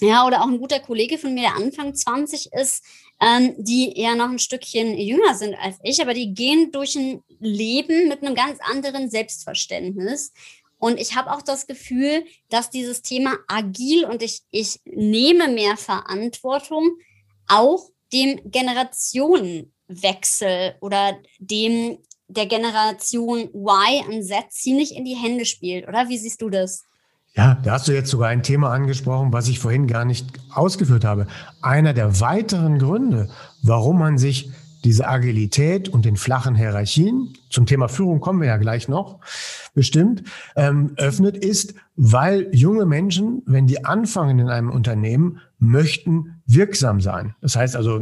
ja, 0.01 0.27
oder 0.27 0.43
auch 0.43 0.49
ein 0.49 0.59
guter 0.59 0.81
Kollege 0.81 1.17
von 1.17 1.33
mir, 1.33 1.43
der 1.43 1.57
Anfang 1.57 1.95
20 1.95 2.53
ist, 2.53 2.85
ähm, 3.21 3.55
die 3.57 3.97
eher 3.97 4.17
noch 4.17 4.29
ein 4.29 4.41
Stückchen 4.41 4.99
jünger 4.99 5.35
sind 5.35 5.55
als 5.55 5.77
ich, 5.85 6.03
aber 6.03 6.13
die 6.13 6.35
gehen 6.35 6.73
durch 6.73 6.97
ein 6.97 7.23
Leben 7.39 8.09
mit 8.09 8.23
einem 8.23 8.35
ganz 8.35 8.59
anderen 8.61 9.11
Selbstverständnis. 9.11 10.33
Und 10.83 10.99
ich 10.99 11.15
habe 11.15 11.31
auch 11.31 11.43
das 11.43 11.69
Gefühl, 11.69 12.25
dass 12.51 12.69
dieses 12.69 13.03
Thema 13.03 13.37
agil 13.47 14.05
und 14.05 14.21
ich, 14.21 14.41
ich 14.51 14.81
nehme 14.85 15.47
mehr 15.47 15.77
Verantwortung 15.77 16.97
auch 17.47 17.91
dem 18.13 18.41
Generationenwechsel 18.51 20.75
oder 20.81 21.17
dem 21.39 21.99
der 22.27 22.47
Generation 22.47 23.49
Y 23.55 24.11
an 24.11 24.25
Z 24.25 24.47
ziemlich 24.51 24.97
in 24.97 25.05
die 25.05 25.15
Hände 25.15 25.45
spielt, 25.45 25.87
oder? 25.87 26.09
Wie 26.09 26.19
siehst 26.19 26.43
du 26.43 26.51
das? 26.51 26.83
Ja, 27.37 27.61
da 27.63 27.75
hast 27.75 27.87
du 27.87 27.93
jetzt 27.93 28.11
sogar 28.11 28.31
ein 28.31 28.43
Thema 28.43 28.73
angesprochen, 28.73 29.33
was 29.33 29.47
ich 29.47 29.61
vorhin 29.61 29.87
gar 29.87 30.05
nicht 30.05 30.27
ausgeführt 30.53 31.05
habe. 31.05 31.29
Einer 31.61 31.95
der 31.95 32.19
weiteren 32.19 32.81
Gründe, 32.81 33.31
warum 33.63 34.01
man 34.01 34.19
sich 34.19 34.51
diese 34.85 35.07
Agilität 35.07 35.89
und 35.89 36.05
den 36.05 36.17
flachen 36.17 36.55
Hierarchien, 36.55 37.35
zum 37.51 37.67
Thema 37.67 37.89
Führung 37.89 38.21
kommen 38.21 38.41
wir 38.41 38.49
ja 38.49 38.57
gleich 38.57 38.89
noch, 38.89 39.21
bestimmt, 39.75 40.25
ähm, 40.57 40.93
öffnet, 40.97 41.37
ist, 41.37 41.75
weil 41.97 42.49
junge 42.53 42.85
Menschen, 42.85 43.43
wenn 43.47 43.67
die 43.67 43.85
anfangen 43.85 44.39
in 44.39 44.49
einem 44.49 44.71
Unternehmen, 44.71 45.41
möchten 45.59 46.43
wirksam 46.47 47.01
sein. 47.01 47.35
Das 47.41 47.55
heißt 47.55 47.77
also, 47.77 48.01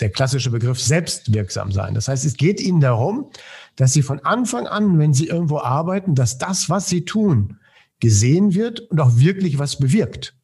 der 0.00 0.10
klassische 0.10 0.50
Begriff 0.50 0.80
selbstwirksam 0.80 1.70
sein. 1.70 1.94
Das 1.94 2.08
heißt, 2.08 2.24
es 2.24 2.36
geht 2.36 2.60
ihnen 2.60 2.80
darum, 2.80 3.30
dass 3.76 3.92
sie 3.92 4.02
von 4.02 4.20
Anfang 4.20 4.66
an, 4.66 4.98
wenn 4.98 5.12
sie 5.12 5.28
irgendwo 5.28 5.58
arbeiten, 5.58 6.14
dass 6.14 6.38
das, 6.38 6.70
was 6.70 6.88
sie 6.88 7.04
tun, 7.04 7.58
gesehen 8.00 8.54
wird 8.54 8.80
und 8.80 9.00
auch 9.00 9.16
wirklich 9.16 9.58
was 9.58 9.78
bewirkt. 9.78 10.34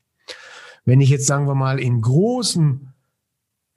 Wenn 0.85 1.01
ich 1.01 1.11
jetzt, 1.11 1.27
sagen 1.27 1.47
wir 1.47 1.55
mal, 1.55 1.81
in 1.81 2.01
großen 2.01 2.93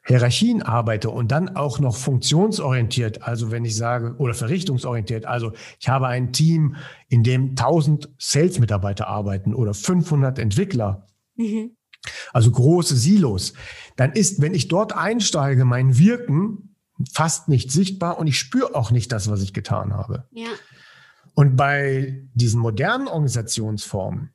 Hierarchien 0.04 0.64
arbeite 0.64 1.12
und 1.12 1.32
dann 1.32 1.56
auch 1.56 1.80
noch 1.80 1.96
funktionsorientiert, 1.96 3.22
also 3.22 3.52
wenn 3.52 3.66
ich 3.66 3.76
sage, 3.76 4.16
oder 4.18 4.34
verrichtungsorientiert, 4.34 5.26
also 5.26 5.52
ich 5.80 5.90
habe 5.90 6.08
ein 6.08 6.34
Team, 6.34 6.76
in 7.08 7.24
dem 7.24 7.50
1000 7.52 8.10
Sales-Mitarbeiter 8.18 9.08
arbeiten 9.08 9.54
oder 9.54 9.74
500 9.74 10.40
Entwickler, 10.40 11.08
mhm. 11.36 11.76
also 12.34 12.50
große 12.50 12.96
Silos, 12.96 13.54
dann 13.96 14.14
ist, 14.14 14.42
wenn 14.42 14.56
ich 14.56 14.70
dort 14.70 14.94
einsteige, 14.94 15.66
mein 15.66 15.98
Wirken 16.00 16.76
fast 17.14 17.48
nicht 17.48 17.72
sichtbar 17.72 18.18
und 18.18 18.28
ich 18.28 18.40
spüre 18.40 18.76
auch 18.76 18.92
nicht 18.92 19.12
das, 19.12 19.30
was 19.30 19.42
ich 19.44 19.54
getan 19.54 19.94
habe. 19.94 20.28
Ja. 20.32 20.50
Und 21.34 21.56
bei 21.56 22.28
diesen 22.34 22.60
modernen 22.60 23.08
Organisationsformen, 23.08 24.34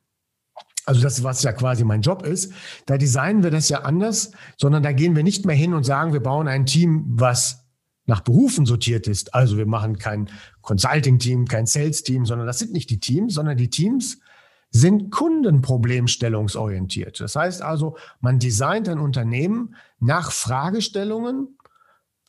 also 0.86 1.02
das, 1.02 1.22
was 1.24 1.42
ja 1.42 1.52
quasi 1.52 1.84
mein 1.84 2.00
Job 2.00 2.24
ist, 2.24 2.52
da 2.86 2.96
designen 2.96 3.42
wir 3.42 3.50
das 3.50 3.68
ja 3.68 3.82
anders, 3.82 4.30
sondern 4.56 4.82
da 4.82 4.92
gehen 4.92 5.14
wir 5.16 5.24
nicht 5.24 5.44
mehr 5.44 5.56
hin 5.56 5.74
und 5.74 5.84
sagen, 5.84 6.12
wir 6.12 6.22
bauen 6.22 6.48
ein 6.48 6.64
Team, 6.64 7.04
was 7.08 7.64
nach 8.06 8.20
Berufen 8.20 8.66
sortiert 8.66 9.08
ist. 9.08 9.34
Also 9.34 9.58
wir 9.58 9.66
machen 9.66 9.98
kein 9.98 10.30
Consulting-Team, 10.62 11.46
kein 11.46 11.66
Sales-Team, 11.66 12.24
sondern 12.24 12.46
das 12.46 12.60
sind 12.60 12.72
nicht 12.72 12.88
die 12.88 13.00
Teams, 13.00 13.34
sondern 13.34 13.56
die 13.56 13.68
Teams 13.68 14.20
sind 14.70 15.10
kundenproblemstellungsorientiert. 15.10 17.18
Das 17.20 17.34
heißt 17.34 17.62
also, 17.62 17.96
man 18.20 18.38
designt 18.38 18.88
ein 18.88 19.00
Unternehmen 19.00 19.74
nach 19.98 20.30
Fragestellungen, 20.30 21.58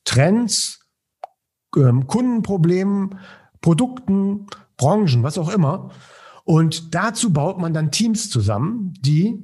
Trends, 0.03 0.79
ähm, 1.75 2.07
Kundenproblemen, 2.07 3.19
Produkten, 3.61 4.47
Branchen, 4.77 5.21
was 5.23 5.37
auch 5.37 5.49
immer. 5.49 5.91
Und 6.47 6.95
dazu 6.95 7.33
baut 7.33 7.59
man 7.59 7.73
dann 7.73 7.91
Teams 7.91 8.29
zusammen, 8.29 8.93
die 9.01 9.43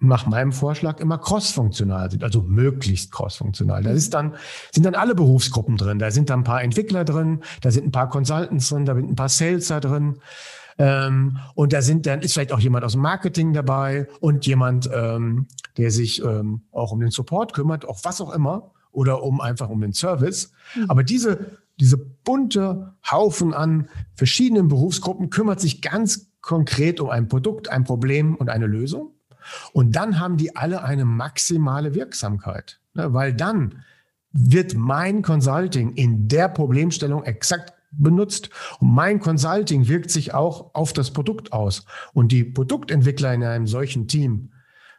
nach 0.00 0.26
meinem 0.26 0.52
Vorschlag 0.52 1.00
immer 1.00 1.16
crossfunktional 1.16 2.10
sind, 2.10 2.22
also 2.22 2.42
möglichst 2.42 3.10
crossfunktional. 3.10 3.82
Da 3.82 3.90
ist 3.90 4.12
dann, 4.12 4.34
sind 4.70 4.84
dann 4.84 4.94
alle 4.94 5.14
Berufsgruppen 5.14 5.78
drin. 5.78 5.98
Da 5.98 6.10
sind 6.10 6.28
dann 6.28 6.40
ein 6.40 6.44
paar 6.44 6.62
Entwickler 6.62 7.06
drin, 7.06 7.40
da 7.62 7.70
sind 7.70 7.86
ein 7.86 7.90
paar 7.90 8.10
Consultants 8.10 8.68
drin, 8.68 8.84
da 8.84 8.94
sind 8.94 9.08
ein 9.08 9.16
paar 9.16 9.30
Saleser 9.30 9.80
drin. 9.80 10.18
Ähm, 10.76 11.38
und 11.54 11.72
da 11.72 11.80
sind 11.80 12.04
dann 12.04 12.20
ist 12.20 12.34
vielleicht 12.34 12.52
auch 12.52 12.60
jemand 12.60 12.84
aus 12.84 12.92
dem 12.92 13.00
Marketing 13.00 13.54
dabei 13.54 14.06
und 14.20 14.44
jemand, 14.44 14.90
ähm, 14.92 15.46
der 15.78 15.90
sich 15.90 16.22
ähm, 16.22 16.64
auch 16.70 16.92
um 16.92 17.00
den 17.00 17.10
Support 17.10 17.54
kümmert, 17.54 17.88
auch 17.88 18.00
was 18.02 18.20
auch 18.20 18.34
immer, 18.34 18.72
oder 18.90 19.22
um 19.22 19.40
einfach 19.40 19.70
um 19.70 19.80
den 19.80 19.94
Service. 19.94 20.52
Mhm. 20.74 20.90
Aber 20.90 21.02
diese 21.02 21.56
diese 21.80 21.96
bunte 21.96 22.94
Haufen 23.10 23.54
an 23.54 23.88
verschiedenen 24.14 24.68
Berufsgruppen 24.68 25.30
kümmert 25.30 25.60
sich 25.60 25.80
ganz 25.80 26.31
konkret 26.42 27.00
um 27.00 27.08
ein 27.08 27.28
Produkt, 27.28 27.70
ein 27.70 27.84
Problem 27.84 28.34
und 28.34 28.50
eine 28.50 28.66
Lösung. 28.66 29.14
Und 29.72 29.96
dann 29.96 30.20
haben 30.20 30.36
die 30.36 30.54
alle 30.54 30.84
eine 30.84 31.04
maximale 31.04 31.94
Wirksamkeit, 31.94 32.80
ne? 32.94 33.12
weil 33.14 33.32
dann 33.32 33.82
wird 34.32 34.74
mein 34.74 35.22
Consulting 35.22 35.94
in 35.94 36.28
der 36.28 36.48
Problemstellung 36.48 37.24
exakt 37.24 37.72
benutzt. 37.90 38.50
Und 38.80 38.92
mein 38.92 39.20
Consulting 39.20 39.88
wirkt 39.88 40.10
sich 40.10 40.32
auch 40.34 40.74
auf 40.74 40.92
das 40.92 41.10
Produkt 41.10 41.52
aus. 41.52 41.84
Und 42.12 42.32
die 42.32 42.44
Produktentwickler 42.44 43.34
in 43.34 43.44
einem 43.44 43.66
solchen 43.66 44.08
Team, 44.08 44.52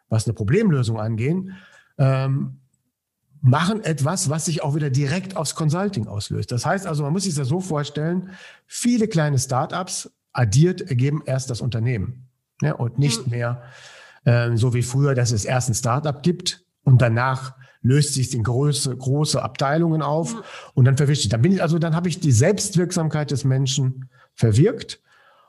was 0.09 0.27
eine 0.27 0.33
Problemlösung 0.33 0.99
angehen, 0.99 1.55
ähm, 1.97 2.59
machen 3.41 3.83
etwas, 3.83 4.29
was 4.29 4.45
sich 4.45 4.63
auch 4.63 4.75
wieder 4.75 4.89
direkt 4.89 5.35
aufs 5.35 5.55
Consulting 5.55 6.07
auslöst. 6.07 6.51
Das 6.51 6.65
heißt 6.65 6.87
also, 6.87 7.03
man 7.03 7.11
muss 7.11 7.23
sich 7.23 7.35
das 7.35 7.47
so 7.47 7.59
vorstellen, 7.59 8.29
viele 8.67 9.07
kleine 9.07 9.37
Startups 9.37 10.09
addiert 10.33 10.81
ergeben 10.81 11.21
erst 11.25 11.49
das 11.49 11.61
Unternehmen 11.61 12.29
ne, 12.61 12.75
und 12.75 12.99
nicht 12.99 13.27
mehr 13.27 13.63
äh, 14.25 14.55
so 14.55 14.73
wie 14.73 14.81
früher, 14.81 15.15
dass 15.15 15.31
es 15.31 15.45
erst 15.45 15.69
ein 15.69 15.75
Startup 15.75 16.21
gibt 16.21 16.65
und 16.83 17.01
danach 17.01 17.55
löst 17.81 18.13
sich 18.13 18.33
in 18.33 18.43
große, 18.43 18.95
große 18.95 19.41
Abteilungen 19.41 20.01
auf 20.01 20.33
ja. 20.33 20.43
und 20.73 20.85
dann 20.85 20.97
verwischt 20.97 21.21
sich. 21.21 21.29
Dann 21.29 21.41
bin 21.41 21.51
ich, 21.51 21.61
also 21.61 21.79
dann 21.79 21.95
habe 21.95 22.09
ich 22.09 22.19
die 22.19 22.31
Selbstwirksamkeit 22.31 23.29
des 23.31 23.43
Menschen 23.43 24.09
verwirkt. 24.33 25.01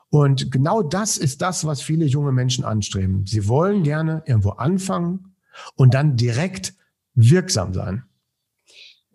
Und 0.09 0.51
genau 0.51 0.81
das 0.81 1.17
ist 1.17 1.41
das, 1.41 1.65
was 1.65 1.81
viele 1.81 2.05
junge 2.05 2.31
Menschen 2.31 2.63
anstreben. 2.63 3.25
Sie 3.25 3.47
wollen 3.47 3.83
gerne 3.83 4.21
irgendwo 4.25 4.51
anfangen 4.51 5.35
und 5.75 5.93
dann 5.93 6.15
direkt 6.17 6.73
wirksam 7.15 7.73
sein. 7.73 8.03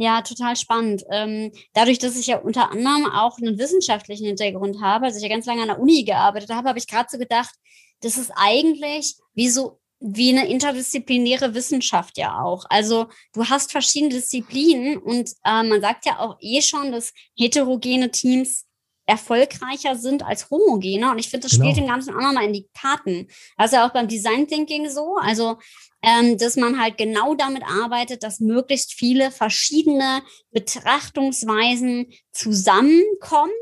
Ja, 0.01 0.23
total 0.23 0.57
spannend. 0.57 1.05
Ähm, 1.11 1.53
dadurch, 1.75 1.99
dass 1.99 2.17
ich 2.19 2.27
ja 2.29 2.39
unter 2.39 2.71
anderem 2.71 3.05
auch 3.05 3.37
einen 3.37 3.59
wissenschaftlichen 3.59 4.25
Hintergrund 4.25 4.81
habe, 4.81 5.05
also 5.05 5.19
ich 5.19 5.23
ja 5.23 5.29
ganz 5.29 5.45
lange 5.45 5.61
an 5.61 5.69
der 5.69 5.79
Uni 5.79 6.05
gearbeitet 6.05 6.49
habe, 6.49 6.71
habe 6.71 6.79
ich 6.79 6.87
gerade 6.87 7.11
so 7.13 7.19
gedacht, 7.19 7.55
das 8.01 8.17
ist 8.17 8.33
eigentlich 8.35 9.17
wie 9.35 9.51
so 9.51 9.79
wie 10.01 10.31
eine 10.31 10.49
interdisziplinäre 10.49 11.53
Wissenschaft 11.53 12.17
ja 12.17 12.41
auch. 12.41 12.65
Also 12.71 13.09
du 13.35 13.45
hast 13.45 13.73
verschiedene 13.73 14.15
Disziplinen 14.15 14.97
und 14.97 15.33
äh, 15.45 15.63
man 15.63 15.83
sagt 15.83 16.07
ja 16.07 16.19
auch 16.19 16.39
eh 16.41 16.63
schon, 16.63 16.93
dass 16.93 17.13
heterogene 17.37 18.11
Teams 18.11 18.65
erfolgreicher 19.11 19.97
sind 19.97 20.25
als 20.25 20.51
homogene. 20.51 21.11
Und 21.11 21.19
ich 21.19 21.29
finde, 21.29 21.49
das 21.49 21.53
genau. 21.53 21.65
spielt 21.65 21.79
dem 21.79 21.89
Ganzen 21.89 22.15
auch 22.15 22.21
nochmal 22.21 22.45
in 22.45 22.53
die 22.53 22.69
Karten. 22.73 23.27
Das 23.57 23.67
ist 23.67 23.73
ja 23.73 23.87
auch 23.87 23.93
beim 23.93 24.09
Design 24.09 24.47
Thinking 24.47 24.89
so. 24.89 25.17
Also 25.21 25.59
ähm, 26.03 26.39
dass 26.39 26.57
man 26.57 26.81
halt 26.81 26.97
genau 26.97 27.35
damit 27.35 27.63
arbeitet, 27.63 28.23
dass 28.23 28.41
möglichst 28.41 28.95
viele 28.95 29.31
verschiedene 29.31 30.23
Betrachtungsweisen 30.51 32.07
zusammenkommen, 32.33 33.53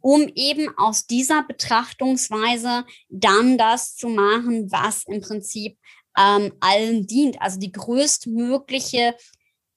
um 0.00 0.28
eben 0.34 0.68
aus 0.76 1.06
dieser 1.06 1.42
Betrachtungsweise 1.42 2.84
dann 3.08 3.56
das 3.56 3.96
zu 3.96 4.08
machen, 4.08 4.70
was 4.70 5.04
im 5.04 5.22
Prinzip 5.22 5.78
ähm, 6.18 6.52
allen 6.60 7.06
dient. 7.06 7.40
Also 7.40 7.58
die 7.58 7.72
größtmögliche 7.72 9.14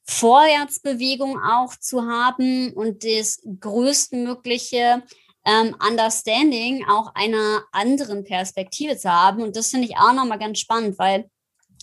Vorwärtsbewegung 0.10 1.40
auch 1.40 1.76
zu 1.76 2.02
haben 2.02 2.74
und 2.74 3.04
das 3.04 3.42
größtmögliche 3.60 5.04
ähm, 5.46 5.76
Understanding 5.88 6.84
auch 6.90 7.14
einer 7.14 7.64
anderen 7.72 8.24
Perspektive 8.24 8.98
zu 8.98 9.12
haben. 9.12 9.44
Und 9.44 9.56
das 9.56 9.70
finde 9.70 9.86
ich 9.86 9.98
auch 9.98 10.14
nochmal 10.14 10.40
ganz 10.40 10.60
spannend, 10.60 10.98
weil 10.98 11.30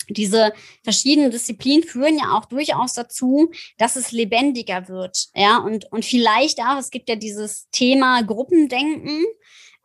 diese 0.08 0.52
verschiedenen 0.82 1.30
Disziplinen 1.30 1.86
führen 1.86 2.18
ja 2.18 2.36
auch 2.36 2.46
durchaus 2.46 2.94
dazu, 2.94 3.52
dass 3.78 3.94
es 3.94 4.10
lebendiger 4.10 4.88
wird. 4.88 5.28
Ja, 5.34 5.58
und, 5.58 5.90
und 5.92 6.04
vielleicht 6.04 6.60
auch, 6.60 6.78
es 6.78 6.90
gibt 6.90 7.08
ja 7.08 7.14
dieses 7.14 7.68
Thema 7.70 8.22
Gruppendenken, 8.22 9.24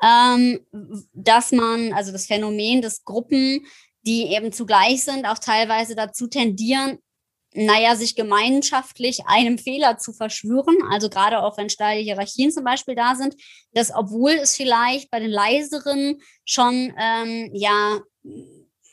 ähm, 0.03 0.65
dass 1.13 1.51
man, 1.51 1.93
also 1.93 2.11
das 2.11 2.25
Phänomen 2.25 2.81
des 2.81 3.03
Gruppen, 3.03 3.67
die 4.01 4.33
eben 4.33 4.51
zugleich 4.51 5.03
sind, 5.03 5.27
auch 5.27 5.37
teilweise 5.37 5.95
dazu 5.95 6.25
tendieren, 6.25 6.97
naja, 7.53 7.95
sich 7.95 8.15
gemeinschaftlich 8.15 9.25
einem 9.25 9.57
Fehler 9.57 9.97
zu 9.97 10.13
verschwören, 10.13 10.77
also 10.89 11.09
gerade 11.09 11.43
auch 11.43 11.57
wenn 11.57 11.69
steile 11.69 12.01
Hierarchien 12.01 12.51
zum 12.51 12.63
Beispiel 12.63 12.95
da 12.95 13.15
sind, 13.15 13.35
dass 13.73 13.93
obwohl 13.93 14.31
es 14.31 14.55
vielleicht 14.55 15.11
bei 15.11 15.19
den 15.19 15.31
leiseren 15.31 16.21
schon 16.45 16.93
ähm, 16.97 17.49
ja 17.53 17.99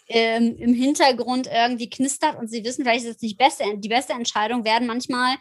ähm, 0.08 0.56
im 0.58 0.74
Hintergrund 0.74 1.48
irgendwie 1.52 1.90
knistert 1.90 2.38
und 2.38 2.48
sie 2.48 2.64
wissen, 2.64 2.84
vielleicht 2.84 3.04
ist 3.04 3.16
es 3.16 3.22
nicht 3.22 3.38
beste, 3.38 3.64
die 3.76 3.88
beste 3.88 4.14
Entscheidung, 4.14 4.64
werden 4.64 4.88
manchmal 4.88 5.36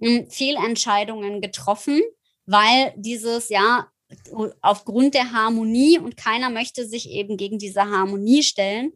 ähm, 0.00 0.28
Fehlentscheidungen 0.30 1.40
getroffen, 1.40 2.00
weil 2.46 2.92
dieses 2.96 3.48
ja 3.48 3.88
aufgrund 4.60 5.14
der 5.14 5.32
Harmonie 5.32 5.98
und 5.98 6.16
keiner 6.16 6.50
möchte 6.50 6.86
sich 6.86 7.08
eben 7.10 7.36
gegen 7.36 7.58
diese 7.58 7.82
Harmonie 7.82 8.42
stellen, 8.42 8.92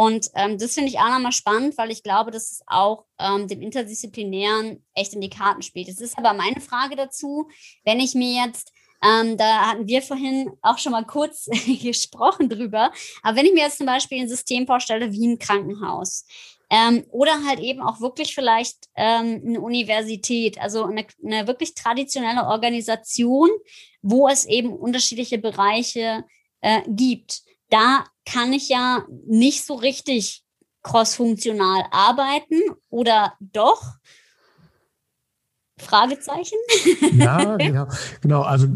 und 0.00 0.30
ähm, 0.34 0.56
das 0.56 0.72
finde 0.72 0.88
ich 0.88 0.98
auch 0.98 1.10
nochmal 1.10 1.30
spannend, 1.30 1.76
weil 1.76 1.90
ich 1.90 2.02
glaube, 2.02 2.30
dass 2.30 2.52
es 2.52 2.62
auch 2.66 3.04
ähm, 3.18 3.48
dem 3.48 3.60
Interdisziplinären 3.60 4.82
echt 4.94 5.12
in 5.12 5.20
die 5.20 5.28
Karten 5.28 5.60
spielt. 5.60 5.88
Es 5.88 6.00
ist 6.00 6.16
aber 6.16 6.32
meine 6.32 6.62
Frage 6.62 6.96
dazu, 6.96 7.50
wenn 7.84 8.00
ich 8.00 8.14
mir 8.14 8.46
jetzt, 8.46 8.72
ähm, 9.04 9.36
da 9.36 9.66
hatten 9.66 9.86
wir 9.86 10.00
vorhin 10.00 10.52
auch 10.62 10.78
schon 10.78 10.92
mal 10.92 11.04
kurz 11.04 11.50
gesprochen 11.82 12.48
drüber, 12.48 12.90
aber 13.22 13.36
wenn 13.36 13.44
ich 13.44 13.52
mir 13.52 13.64
jetzt 13.64 13.76
zum 13.76 13.84
Beispiel 13.84 14.22
ein 14.22 14.28
System 14.30 14.66
vorstelle 14.66 15.12
wie 15.12 15.26
ein 15.26 15.38
Krankenhaus, 15.38 16.24
ähm, 16.70 17.04
oder 17.10 17.44
halt 17.46 17.60
eben 17.60 17.82
auch 17.82 18.00
wirklich 18.00 18.34
vielleicht 18.34 18.88
ähm, 18.94 19.42
eine 19.44 19.60
Universität, 19.60 20.58
also 20.62 20.84
eine, 20.84 21.04
eine 21.22 21.46
wirklich 21.46 21.74
traditionelle 21.74 22.46
Organisation, 22.46 23.50
wo 24.00 24.28
es 24.28 24.46
eben 24.46 24.72
unterschiedliche 24.72 25.36
Bereiche 25.36 26.24
äh, 26.62 26.80
gibt 26.86 27.42
da 27.70 28.04
kann 28.26 28.52
ich 28.52 28.68
ja 28.68 29.04
nicht 29.26 29.64
so 29.64 29.74
richtig 29.74 30.44
crossfunktional 30.82 31.84
arbeiten 31.90 32.60
oder 32.88 33.34
doch? 33.40 33.82
Fragezeichen? 35.80 36.56
Ja, 37.12 37.56
genau. 37.58 37.86
genau. 38.20 38.42
Also 38.42 38.68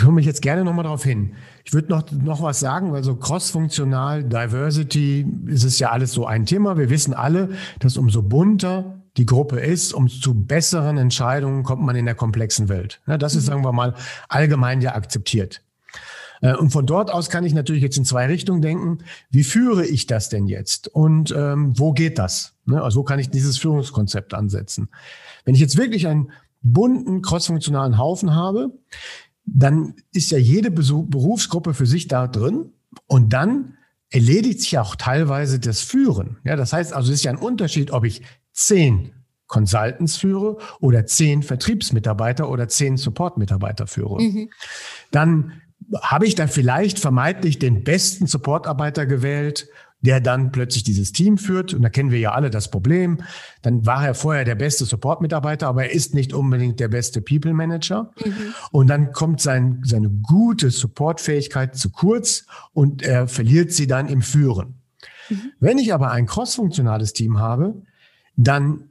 komme 0.00 0.20
ich 0.20 0.26
jetzt 0.26 0.40
gerne 0.40 0.64
nochmal 0.64 0.84
darauf 0.84 1.02
hin. 1.02 1.34
Ich 1.64 1.72
würde 1.72 1.90
noch, 1.90 2.10
noch 2.12 2.42
was 2.42 2.60
sagen, 2.60 2.92
weil 2.92 3.02
so 3.02 3.16
crossfunktional, 3.16 4.22
Diversity, 4.22 5.26
ist 5.46 5.64
es 5.64 5.78
ja 5.78 5.90
alles 5.90 6.12
so 6.12 6.26
ein 6.26 6.46
Thema. 6.46 6.76
Wir 6.78 6.90
wissen 6.90 7.12
alle, 7.12 7.50
dass 7.80 7.96
umso 7.96 8.22
bunter 8.22 9.00
die 9.16 9.26
Gruppe 9.26 9.60
ist, 9.60 9.92
umso 9.92 10.34
besseren 10.34 10.98
Entscheidungen 10.98 11.62
kommt 11.62 11.82
man 11.82 11.96
in 11.96 12.04
der 12.04 12.14
komplexen 12.14 12.68
Welt. 12.68 13.00
Das 13.06 13.34
ist, 13.34 13.44
mhm. 13.44 13.48
sagen 13.48 13.64
wir 13.64 13.72
mal, 13.72 13.94
allgemein 14.28 14.80
ja 14.80 14.94
akzeptiert. 14.94 15.62
Äh, 16.44 16.54
und 16.54 16.70
von 16.70 16.86
dort 16.86 17.10
aus 17.10 17.30
kann 17.30 17.44
ich 17.44 17.54
natürlich 17.54 17.82
jetzt 17.82 17.96
in 17.96 18.04
zwei 18.04 18.26
Richtungen 18.26 18.60
denken. 18.60 18.98
Wie 19.30 19.44
führe 19.44 19.86
ich 19.86 20.06
das 20.06 20.28
denn 20.28 20.46
jetzt? 20.46 20.88
Und 20.88 21.34
ähm, 21.36 21.78
wo 21.78 21.92
geht 21.92 22.18
das? 22.18 22.54
Ne? 22.66 22.82
Also 22.82 23.00
wo 23.00 23.04
kann 23.04 23.18
ich 23.18 23.30
dieses 23.30 23.58
Führungskonzept 23.58 24.34
ansetzen? 24.34 24.88
Wenn 25.44 25.54
ich 25.54 25.60
jetzt 25.60 25.78
wirklich 25.78 26.06
einen 26.06 26.30
bunten, 26.62 27.22
crossfunktionalen 27.22 27.98
Haufen 27.98 28.34
habe, 28.34 28.70
dann 29.46 29.94
ist 30.12 30.30
ja 30.30 30.38
jede 30.38 30.70
Berufsgruppe 30.70 31.74
für 31.74 31.86
sich 31.86 32.08
da 32.08 32.26
drin 32.26 32.72
und 33.06 33.32
dann 33.32 33.76
erledigt 34.10 34.60
sich 34.60 34.78
auch 34.78 34.96
teilweise 34.96 35.58
das 35.58 35.80
Führen. 35.80 36.38
Ja, 36.44 36.56
das 36.56 36.72
heißt 36.72 36.92
also, 36.92 37.10
es 37.10 37.18
ist 37.18 37.24
ja 37.24 37.32
ein 37.32 37.38
Unterschied, 37.38 37.90
ob 37.90 38.04
ich 38.04 38.22
zehn 38.52 39.12
Consultants 39.46 40.16
führe 40.16 40.58
oder 40.80 41.04
zehn 41.04 41.42
Vertriebsmitarbeiter 41.42 42.48
oder 42.48 42.68
zehn 42.68 42.96
Supportmitarbeiter 42.96 43.86
führe. 43.86 44.22
Mhm. 44.22 44.50
Dann 45.10 45.60
habe 46.02 46.26
ich 46.26 46.34
dann 46.34 46.48
vielleicht 46.48 46.98
vermeintlich 46.98 47.58
den 47.58 47.84
besten 47.84 48.26
Supportarbeiter 48.26 49.06
gewählt, 49.06 49.68
der 50.04 50.20
dann 50.20 50.52
plötzlich 50.52 50.84
dieses 50.84 51.12
Team 51.12 51.38
führt. 51.38 51.72
Und 51.72 51.80
da 51.82 51.88
kennen 51.88 52.10
wir 52.10 52.18
ja 52.18 52.32
alle 52.32 52.50
das 52.50 52.70
Problem. 52.70 53.18
Dann 53.62 53.86
war 53.86 54.06
er 54.06 54.14
vorher 54.14 54.44
der 54.44 54.54
beste 54.54 54.84
Support-Mitarbeiter, 54.84 55.66
aber 55.66 55.84
er 55.84 55.92
ist 55.92 56.14
nicht 56.14 56.34
unbedingt 56.34 56.78
der 56.78 56.88
beste 56.88 57.22
People-Manager. 57.22 58.12
Mhm. 58.22 58.54
Und 58.70 58.88
dann 58.88 59.12
kommt 59.12 59.40
sein, 59.40 59.80
seine 59.84 60.10
gute 60.10 60.70
Support-Fähigkeit 60.70 61.74
zu 61.74 61.90
kurz 61.90 62.44
und 62.74 63.02
er 63.02 63.28
verliert 63.28 63.72
sie 63.72 63.86
dann 63.86 64.08
im 64.08 64.20
Führen. 64.20 64.74
Mhm. 65.30 65.52
Wenn 65.58 65.78
ich 65.78 65.94
aber 65.94 66.10
ein 66.10 66.26
cross-funktionales 66.26 67.14
Team 67.14 67.38
habe, 67.38 67.82
dann 68.36 68.90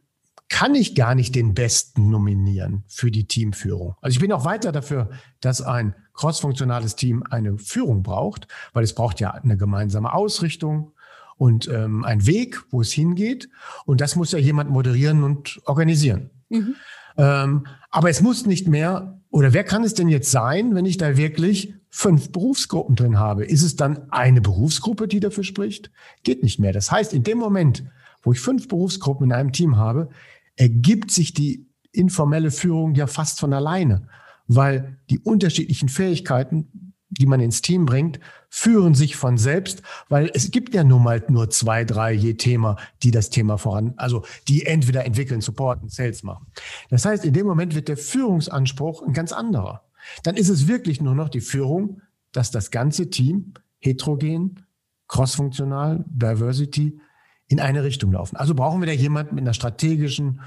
kann 0.50 0.74
ich 0.74 0.96
gar 0.96 1.14
nicht 1.14 1.36
den 1.36 1.54
Besten 1.54 2.10
nominieren 2.10 2.84
für 2.88 3.12
die 3.12 3.26
Teamführung. 3.26 3.96
Also 4.02 4.16
ich 4.16 4.20
bin 4.20 4.32
auch 4.32 4.46
weiter 4.46 4.72
dafür, 4.72 5.10
dass 5.42 5.62
ein 5.62 5.96
crossfunktionales 6.14 6.96
Team 6.96 7.24
eine 7.30 7.58
Führung 7.58 8.04
braucht, 8.04 8.48
weil 8.74 8.84
es 8.84 8.94
braucht 8.94 9.20
ja 9.20 9.32
eine 9.32 9.58
gemeinsame 9.58 10.14
Ausrichtung 10.14 10.92
und 11.38 11.68
ähm, 11.68 12.04
ein 12.04 12.26
Weg, 12.26 12.62
wo 12.70 12.82
es 12.82 12.92
hingeht. 12.92 13.50
Und 13.86 14.02
das 14.02 14.16
muss 14.16 14.32
ja 14.32 14.40
jemand 14.40 14.70
moderieren 14.70 15.24
und 15.24 15.62
organisieren. 15.66 16.30
Mhm. 16.50 16.76
Ähm, 17.18 17.68
aber 17.90 18.10
es 18.10 18.22
muss 18.22 18.46
nicht 18.46 18.68
mehr, 18.68 19.20
oder 19.30 19.54
wer 19.54 19.64
kann 19.64 19.84
es 19.84 19.94
denn 19.94 20.08
jetzt 20.08 20.32
sein, 20.32 20.76
wenn 20.76 20.86
ich 20.86 20.98
da 20.98 21.18
wirklich 21.18 21.74
fünf 21.90 22.32
Berufsgruppen 22.32 22.96
drin 22.96 23.20
habe? 23.20 23.46
Ist 23.46 23.64
es 23.64 23.76
dann 23.76 24.12
eine 24.12 24.42
Berufsgruppe, 24.42 25.08
die 25.08 25.20
dafür 25.20 25.44
spricht? 25.44 25.92
Geht 26.24 26.44
nicht 26.44 26.60
mehr. 26.60 26.74
Das 26.74 26.92
heißt, 26.92 27.14
in 27.14 27.24
dem 27.24 27.38
Moment, 27.38 27.84
wo 28.24 28.32
ich 28.32 28.40
fünf 28.40 28.68
Berufsgruppen 28.68 29.28
in 29.28 29.34
einem 29.34 29.52
Team 29.52 29.78
habe, 29.78 30.10
ergibt 30.56 31.12
sich 31.12 31.34
die 31.34 31.68
informelle 31.92 32.52
Führung 32.52 32.96
ja 32.96 33.06
fast 33.06 33.40
von 33.40 33.54
alleine 33.54 34.08
weil 34.48 35.00
die 35.10 35.20
unterschiedlichen 35.20 35.90
Fähigkeiten, 35.90 36.94
die 37.10 37.26
man 37.26 37.40
ins 37.40 37.62
Team 37.62 37.86
bringt, 37.86 38.20
führen 38.50 38.96
sich 38.96 39.16
von 39.16 39.38
selbst, 39.38 39.82
weil 40.10 40.32
es 40.34 40.52
gibt 40.52 40.74
ja 40.74 40.84
nun 40.84 41.04
mal 41.04 41.24
nur 41.30 41.50
zwei, 41.50 41.86
drei 41.86 42.12
je 42.12 42.34
Thema, 42.36 42.78
die 43.04 43.12
das 43.12 43.30
Thema 43.30 43.58
voran, 43.58 43.94
also 43.98 44.26
die 44.48 44.66
entweder 44.66 45.06
entwickeln, 45.06 45.42
supporten, 45.42 45.90
Sales 45.90 46.24
machen. 46.24 46.48
Das 46.90 47.06
heißt, 47.06 47.26
in 47.26 47.34
dem 47.34 47.46
Moment 47.46 47.76
wird 47.76 47.88
der 47.88 47.98
Führungsanspruch 47.98 49.04
ein 49.04 49.14
ganz 49.14 49.32
anderer. 49.32 49.84
Dann 50.24 50.36
ist 50.36 50.50
es 50.50 50.68
wirklich 50.68 51.02
nur 51.02 51.16
noch 51.16 51.30
die 51.30 51.42
Führung, 51.42 52.02
dass 52.32 52.52
das 52.52 52.72
ganze 52.72 53.10
Team 53.10 53.54
heterogen, 53.80 54.66
crossfunktional, 55.08 56.04
Diversity 56.08 57.00
in 57.48 57.60
eine 57.60 57.84
Richtung 57.84 58.12
laufen. 58.12 58.36
Also 58.36 58.56
brauchen 58.56 58.82
wir 58.82 58.88
da 58.88 58.94
jemanden 58.94 59.36
mit 59.36 59.44
einer 59.44 59.54
strategischen 59.54 60.42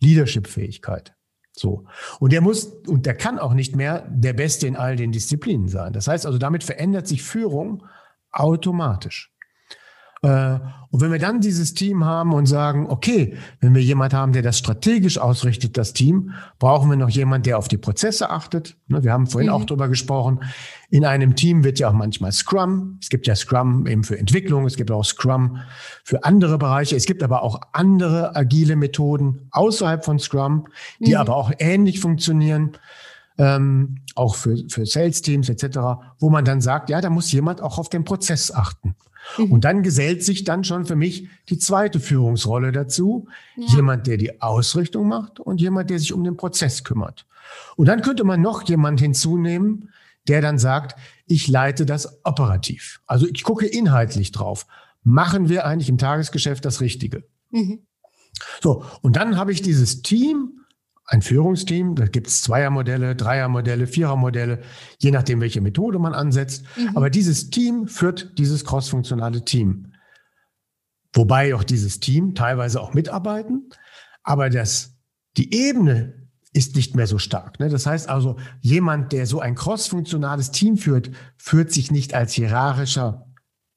Leadership-Fähigkeit. 0.00 1.13
So. 1.56 1.84
Und 2.18 2.32
der 2.32 2.40
muss, 2.40 2.64
und 2.86 3.06
der 3.06 3.14
kann 3.14 3.38
auch 3.38 3.54
nicht 3.54 3.76
mehr 3.76 4.06
der 4.10 4.32
Beste 4.32 4.66
in 4.66 4.76
all 4.76 4.96
den 4.96 5.12
Disziplinen 5.12 5.68
sein. 5.68 5.92
Das 5.92 6.08
heißt 6.08 6.26
also, 6.26 6.38
damit 6.38 6.64
verändert 6.64 7.06
sich 7.06 7.22
Führung 7.22 7.84
automatisch. 8.32 9.32
Äh, 10.22 10.58
und 10.90 11.00
wenn 11.00 11.12
wir 11.12 11.18
dann 11.18 11.40
dieses 11.40 11.74
Team 11.74 12.04
haben 12.04 12.32
und 12.32 12.46
sagen, 12.46 12.86
okay, 12.88 13.36
wenn 13.60 13.74
wir 13.74 13.82
jemand 13.82 14.14
haben, 14.14 14.32
der 14.32 14.42
das 14.42 14.58
strategisch 14.58 15.18
ausrichtet, 15.18 15.76
das 15.76 15.92
Team, 15.92 16.32
brauchen 16.58 16.90
wir 16.90 16.96
noch 16.96 17.10
jemand, 17.10 17.46
der 17.46 17.58
auf 17.58 17.68
die 17.68 17.76
Prozesse 17.76 18.30
achtet. 18.30 18.76
Ne, 18.88 19.04
wir 19.04 19.12
haben 19.12 19.26
vorhin 19.26 19.50
mhm. 19.50 19.54
auch 19.54 19.64
drüber 19.64 19.88
gesprochen. 19.88 20.40
In 20.94 21.04
einem 21.04 21.34
Team 21.34 21.64
wird 21.64 21.80
ja 21.80 21.88
auch 21.88 21.92
manchmal 21.92 22.30
Scrum. 22.30 22.98
Es 23.02 23.08
gibt 23.08 23.26
ja 23.26 23.34
Scrum 23.34 23.84
eben 23.88 24.04
für 24.04 24.16
Entwicklung. 24.16 24.64
Es 24.64 24.76
gibt 24.76 24.92
auch 24.92 25.04
Scrum 25.04 25.58
für 26.04 26.22
andere 26.22 26.56
Bereiche. 26.56 26.94
Es 26.94 27.04
gibt 27.04 27.24
aber 27.24 27.42
auch 27.42 27.60
andere 27.72 28.36
agile 28.36 28.76
Methoden 28.76 29.48
außerhalb 29.50 30.04
von 30.04 30.20
Scrum, 30.20 30.68
die 31.00 31.14
mhm. 31.14 31.16
aber 31.16 31.34
auch 31.34 31.50
ähnlich 31.58 31.98
funktionieren. 31.98 32.78
Ähm, 33.38 34.02
auch 34.14 34.36
für, 34.36 34.56
für 34.68 34.86
Sales-Teams 34.86 35.48
etc., 35.48 35.78
wo 36.20 36.30
man 36.30 36.44
dann 36.44 36.60
sagt, 36.60 36.90
ja, 36.90 37.00
da 37.00 37.10
muss 37.10 37.32
jemand 37.32 37.60
auch 37.60 37.78
auf 37.78 37.88
den 37.88 38.04
Prozess 38.04 38.52
achten. 38.52 38.94
Mhm. 39.36 39.50
Und 39.50 39.64
dann 39.64 39.82
gesellt 39.82 40.22
sich 40.22 40.44
dann 40.44 40.62
schon 40.62 40.86
für 40.86 40.94
mich 40.94 41.26
die 41.48 41.58
zweite 41.58 41.98
Führungsrolle 41.98 42.70
dazu. 42.70 43.26
Ja. 43.56 43.66
Jemand, 43.74 44.06
der 44.06 44.16
die 44.16 44.40
Ausrichtung 44.40 45.08
macht 45.08 45.40
und 45.40 45.60
jemand, 45.60 45.90
der 45.90 45.98
sich 45.98 46.12
um 46.12 46.22
den 46.22 46.36
Prozess 46.36 46.84
kümmert. 46.84 47.26
Und 47.74 47.86
dann 47.86 48.00
könnte 48.00 48.22
man 48.22 48.40
noch 48.40 48.62
jemand 48.62 49.00
hinzunehmen, 49.00 49.88
der 50.28 50.40
dann 50.40 50.58
sagt, 50.58 50.98
ich 51.26 51.48
leite 51.48 51.86
das 51.86 52.24
operativ. 52.24 53.00
Also 53.06 53.26
ich 53.26 53.42
gucke 53.42 53.66
inhaltlich 53.66 54.32
drauf. 54.32 54.66
Machen 55.02 55.48
wir 55.48 55.66
eigentlich 55.66 55.88
im 55.88 55.98
Tagesgeschäft 55.98 56.64
das 56.64 56.80
Richtige? 56.80 57.24
Mhm. 57.50 57.86
So, 58.62 58.84
und 59.02 59.16
dann 59.16 59.36
habe 59.36 59.52
ich 59.52 59.62
dieses 59.62 60.02
Team, 60.02 60.60
ein 61.06 61.22
Führungsteam, 61.22 61.94
da 61.94 62.06
gibt 62.06 62.28
es 62.28 62.42
Zweiermodelle, 62.42 63.14
Dreiermodelle, 63.14 63.86
Vierermodelle, 63.86 64.62
je 64.98 65.10
nachdem, 65.10 65.40
welche 65.40 65.60
Methode 65.60 65.98
man 65.98 66.14
ansetzt. 66.14 66.64
Mhm. 66.76 66.96
Aber 66.96 67.10
dieses 67.10 67.50
Team 67.50 67.86
führt 67.86 68.38
dieses 68.38 68.64
crossfunktionale 68.64 69.44
Team. 69.44 69.92
Wobei 71.12 71.54
auch 71.54 71.62
dieses 71.62 72.00
Team 72.00 72.34
teilweise 72.34 72.80
auch 72.80 72.94
mitarbeiten. 72.94 73.68
Aber 74.22 74.48
das, 74.50 74.96
die 75.36 75.54
Ebene 75.54 76.23
ist 76.54 76.76
nicht 76.76 76.94
mehr 76.94 77.06
so 77.06 77.18
stark. 77.18 77.60
Ne? 77.60 77.68
Das 77.68 77.84
heißt 77.84 78.08
also, 78.08 78.36
jemand, 78.60 79.12
der 79.12 79.26
so 79.26 79.40
ein 79.40 79.56
crossfunktionales 79.56 80.52
Team 80.52 80.78
führt, 80.78 81.10
führt 81.36 81.72
sich 81.72 81.90
nicht 81.90 82.14
als 82.14 82.32
hierarchischer 82.32 83.26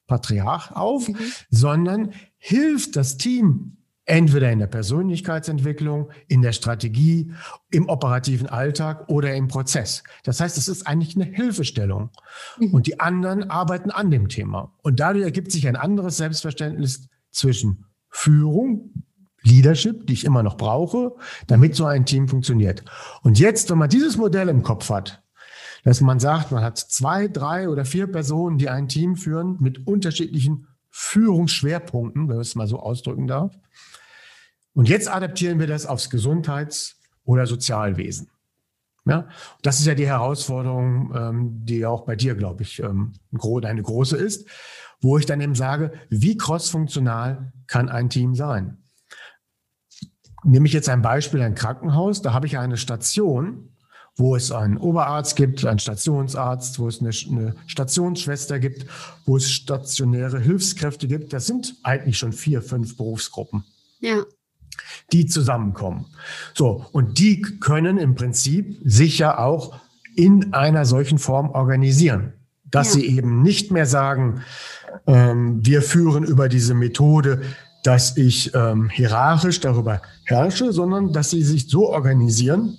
Patriarch 0.06 0.70
auf, 0.72 1.08
mhm. 1.08 1.16
sondern 1.50 2.12
hilft 2.38 2.96
das 2.96 3.18
Team 3.18 3.76
entweder 4.04 4.50
in 4.50 4.60
der 4.60 4.68
Persönlichkeitsentwicklung, 4.68 6.10
in 6.28 6.40
der 6.40 6.52
Strategie, 6.52 7.32
im 7.70 7.88
operativen 7.88 8.48
Alltag 8.48 9.08
oder 9.08 9.34
im 9.34 9.48
Prozess. 9.48 10.02
Das 10.22 10.40
heißt, 10.40 10.56
es 10.56 10.66
ist 10.66 10.86
eigentlich 10.86 11.14
eine 11.14 11.26
Hilfestellung. 11.26 12.10
Mhm. 12.58 12.72
Und 12.72 12.86
die 12.86 13.00
anderen 13.00 13.50
arbeiten 13.50 13.90
an 13.90 14.10
dem 14.10 14.28
Thema. 14.28 14.72
Und 14.82 15.00
dadurch 15.00 15.24
ergibt 15.24 15.52
sich 15.52 15.68
ein 15.68 15.76
anderes 15.76 16.16
Selbstverständnis 16.16 17.08
zwischen 17.32 17.84
Führung, 18.08 18.92
Leadership, 19.42 20.06
die 20.06 20.12
ich 20.12 20.24
immer 20.24 20.42
noch 20.42 20.56
brauche, 20.56 21.14
damit 21.46 21.74
so 21.74 21.84
ein 21.84 22.06
Team 22.06 22.28
funktioniert. 22.28 22.84
Und 23.22 23.38
jetzt, 23.38 23.70
wenn 23.70 23.78
man 23.78 23.88
dieses 23.88 24.16
Modell 24.16 24.48
im 24.48 24.62
Kopf 24.62 24.90
hat, 24.90 25.22
dass 25.84 26.00
man 26.00 26.18
sagt, 26.18 26.50
man 26.52 26.62
hat 26.62 26.78
zwei, 26.78 27.28
drei 27.28 27.68
oder 27.68 27.84
vier 27.84 28.06
Personen, 28.08 28.58
die 28.58 28.68
ein 28.68 28.88
Team 28.88 29.16
führen 29.16 29.56
mit 29.60 29.86
unterschiedlichen 29.86 30.66
Führungsschwerpunkten, 30.90 32.22
wenn 32.28 32.36
man 32.36 32.40
es 32.40 32.54
mal 32.54 32.66
so 32.66 32.80
ausdrücken 32.80 33.26
darf. 33.26 33.56
Und 34.74 34.88
jetzt 34.88 35.08
adaptieren 35.08 35.58
wir 35.58 35.66
das 35.66 35.86
aufs 35.86 36.10
Gesundheits- 36.10 36.96
oder 37.24 37.46
Sozialwesen. 37.46 38.30
Ja, 39.04 39.26
das 39.62 39.80
ist 39.80 39.86
ja 39.86 39.94
die 39.94 40.06
Herausforderung, 40.06 41.14
ähm, 41.16 41.64
die 41.64 41.86
auch 41.86 42.04
bei 42.04 42.14
dir, 42.14 42.34
glaube 42.34 42.62
ich, 42.62 42.82
ähm, 42.82 43.14
eine 43.32 43.82
große 43.82 44.16
ist, 44.16 44.46
wo 45.00 45.16
ich 45.16 45.24
dann 45.24 45.40
eben 45.40 45.54
sage, 45.54 45.92
wie 46.10 46.36
crossfunktional 46.36 47.52
kann 47.66 47.88
ein 47.88 48.10
Team 48.10 48.34
sein? 48.34 48.78
Nehme 50.44 50.66
ich 50.66 50.72
jetzt 50.72 50.88
ein 50.88 51.02
Beispiel, 51.02 51.40
ein 51.42 51.54
Krankenhaus, 51.54 52.22
da 52.22 52.32
habe 52.32 52.46
ich 52.46 52.58
eine 52.58 52.76
Station, 52.76 53.70
wo 54.16 54.34
es 54.34 54.50
einen 54.50 54.76
Oberarzt 54.76 55.36
gibt, 55.36 55.64
einen 55.64 55.78
Stationsarzt, 55.78 56.78
wo 56.80 56.88
es 56.88 57.00
eine, 57.00 57.10
eine, 57.30 57.54
Stationsschwester 57.66 58.58
gibt, 58.58 58.86
wo 59.24 59.36
es 59.36 59.50
stationäre 59.50 60.40
Hilfskräfte 60.40 61.06
gibt. 61.06 61.32
Das 61.32 61.46
sind 61.46 61.76
eigentlich 61.84 62.18
schon 62.18 62.32
vier, 62.32 62.60
fünf 62.60 62.96
Berufsgruppen. 62.96 63.64
Ja. 64.00 64.24
Die 65.12 65.26
zusammenkommen. 65.26 66.06
So. 66.54 66.84
Und 66.92 67.18
die 67.18 67.42
können 67.42 67.98
im 67.98 68.16
Prinzip 68.16 68.80
sich 68.84 69.18
ja 69.18 69.38
auch 69.38 69.80
in 70.16 70.52
einer 70.52 70.84
solchen 70.84 71.18
Form 71.18 71.50
organisieren. 71.50 72.32
Dass 72.64 72.94
ja. 72.94 73.00
sie 73.00 73.06
eben 73.06 73.40
nicht 73.42 73.70
mehr 73.70 73.86
sagen, 73.86 74.42
ähm, 75.06 75.64
wir 75.64 75.80
führen 75.80 76.24
über 76.24 76.48
diese 76.48 76.74
Methode 76.74 77.42
dass 77.82 78.16
ich 78.16 78.54
ähm, 78.54 78.90
hierarchisch 78.90 79.60
darüber 79.60 80.02
herrsche, 80.24 80.72
sondern 80.72 81.12
dass 81.12 81.30
sie 81.30 81.42
sich 81.42 81.68
so 81.68 81.88
organisieren, 81.88 82.78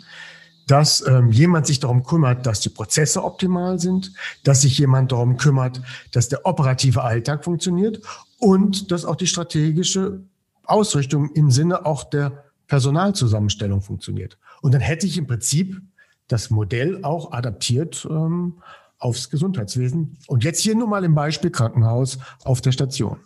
dass 0.68 1.06
ähm, 1.08 1.32
jemand 1.32 1.66
sich 1.66 1.80
darum 1.80 2.04
kümmert, 2.04 2.46
dass 2.46 2.60
die 2.60 2.70
Prozesse 2.70 3.24
optimal 3.24 3.80
sind, 3.80 4.14
dass 4.44 4.62
sich 4.62 4.78
jemand 4.78 5.12
darum 5.12 5.38
kümmert, 5.38 5.82
dass 6.12 6.30
der 6.30 6.46
operative 6.46 7.04
Alltag 7.04 7.44
funktioniert 7.44 8.02
und 8.38 8.92
dass 8.92 9.04
auch 9.06 9.16
die 9.16 9.26
strategische 9.26 10.22
Ausrichtung 10.64 11.32
im 11.34 11.50
Sinne 11.50 11.86
auch 11.86 12.04
der 12.04 12.44
Personalzusammenstellung 12.68 13.82
funktioniert. 13.82 14.38
Und 14.62 14.74
dann 14.74 14.82
hätte 14.82 15.08
ich 15.08 15.18
im 15.18 15.26
Prinzip 15.26 15.82
das 16.28 16.52
Modell 16.52 17.04
auch 17.04 17.32
adaptiert 17.32 18.08
ähm, 18.10 18.62
aufs 19.00 19.30
Gesundheitswesen. 19.32 20.18
Und 20.28 20.44
jetzt 20.44 20.60
hier 20.60 20.76
nur 20.76 20.88
mal 20.88 21.04
im 21.04 21.16
Beispiel 21.16 21.50
Krankenhaus 21.50 22.20
auf 22.44 22.62
der 22.62 22.74
Station. 22.74 23.18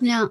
Ja, 0.00 0.30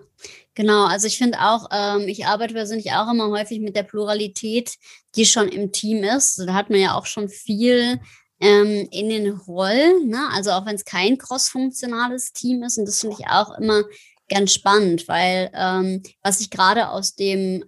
genau. 0.53 0.85
Also 0.85 1.07
ich 1.07 1.17
finde 1.17 1.39
auch, 1.41 1.67
ähm, 1.71 2.07
ich 2.07 2.25
arbeite 2.25 2.53
persönlich 2.53 2.91
auch 2.91 3.11
immer 3.11 3.29
häufig 3.29 3.59
mit 3.59 3.75
der 3.75 3.83
Pluralität, 3.83 4.75
die 5.15 5.25
schon 5.25 5.49
im 5.49 5.71
Team 5.71 6.03
ist. 6.03 6.39
Da 6.39 6.53
hat 6.53 6.69
man 6.69 6.79
ja 6.79 6.95
auch 6.95 7.05
schon 7.05 7.29
viel 7.29 7.99
ähm, 8.39 8.87
in 8.91 9.09
den 9.09 9.31
Rollen, 9.31 10.09
ne? 10.09 10.29
also 10.33 10.51
auch 10.51 10.65
wenn 10.65 10.75
es 10.75 10.85
kein 10.85 11.17
crossfunktionales 11.17 12.33
Team 12.33 12.63
ist. 12.63 12.77
Und 12.77 12.85
das 12.85 12.99
finde 12.99 13.17
ich 13.19 13.27
auch 13.27 13.57
immer 13.57 13.83
ganz 14.29 14.53
spannend, 14.53 15.07
weil 15.07 15.51
ähm, 15.53 16.03
was 16.21 16.41
ich 16.41 16.49
gerade 16.49 16.89
aus 16.89 17.15
dem 17.15 17.63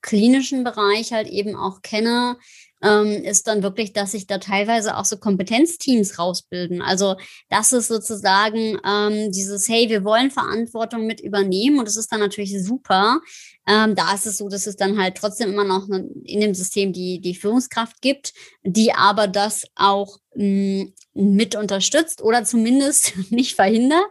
klinischen 0.00 0.64
Bereich 0.64 1.12
halt 1.12 1.28
eben 1.28 1.56
auch 1.56 1.82
kenne, 1.82 2.36
ähm, 2.82 3.22
ist 3.24 3.46
dann 3.46 3.62
wirklich, 3.62 3.92
dass 3.92 4.12
sich 4.12 4.26
da 4.26 4.38
teilweise 4.38 4.96
auch 4.96 5.04
so 5.04 5.16
Kompetenzteams 5.16 6.18
rausbilden. 6.18 6.82
Also 6.82 7.16
das 7.48 7.72
ist 7.72 7.88
sozusagen 7.88 8.78
ähm, 8.84 9.32
dieses, 9.32 9.68
hey, 9.68 9.88
wir 9.88 10.04
wollen 10.04 10.30
Verantwortung 10.30 11.06
mit 11.06 11.20
übernehmen 11.20 11.78
und 11.78 11.86
das 11.86 11.96
ist 11.96 12.12
dann 12.12 12.20
natürlich 12.20 12.62
super. 12.62 13.20
Ähm, 13.66 13.94
da 13.94 14.14
ist 14.14 14.26
es 14.26 14.38
so, 14.38 14.48
dass 14.48 14.66
es 14.66 14.76
dann 14.76 14.98
halt 14.98 15.16
trotzdem 15.16 15.50
immer 15.50 15.64
noch 15.64 15.88
in 15.88 16.40
dem 16.40 16.54
System 16.54 16.92
die, 16.92 17.20
die 17.20 17.34
Führungskraft 17.34 18.00
gibt, 18.00 18.32
die 18.62 18.94
aber 18.94 19.26
das 19.26 19.64
auch 19.74 20.18
mh, 20.34 20.84
mm, 20.84 20.92
mit 21.14 21.56
unterstützt 21.56 22.22
oder 22.22 22.44
zumindest 22.44 23.12
nicht 23.30 23.56
verhindert. 23.56 24.06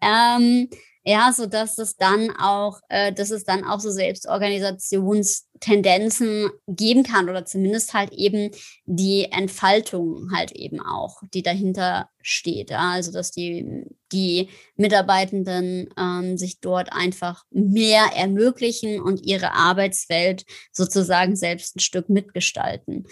Ähm, 0.00 0.68
ja, 1.08 1.32
so 1.32 1.46
dass 1.46 1.78
es 1.78 1.96
dann 1.96 2.32
auch, 2.36 2.80
äh, 2.88 3.12
dass 3.12 3.30
es 3.30 3.44
dann 3.44 3.62
auch 3.62 3.78
so 3.78 3.92
Selbstorganisationstendenzen 3.92 6.50
geben 6.66 7.04
kann 7.04 7.28
oder 7.28 7.44
zumindest 7.44 7.94
halt 7.94 8.12
eben 8.12 8.50
die 8.86 9.30
Entfaltung 9.30 10.32
halt 10.34 10.50
eben 10.50 10.80
auch, 10.80 11.22
die 11.32 11.44
dahinter 11.44 12.08
steht. 12.22 12.70
Ja? 12.70 12.90
Also 12.90 13.12
dass 13.12 13.30
die, 13.30 13.84
die 14.10 14.48
Mitarbeitenden 14.74 15.90
ähm, 15.96 16.36
sich 16.36 16.58
dort 16.58 16.92
einfach 16.92 17.44
mehr 17.50 18.06
ermöglichen 18.16 19.00
und 19.00 19.24
ihre 19.24 19.52
Arbeitswelt 19.52 20.44
sozusagen 20.72 21.36
selbst 21.36 21.76
ein 21.76 21.80
Stück 21.80 22.08
mitgestalten. 22.08 23.06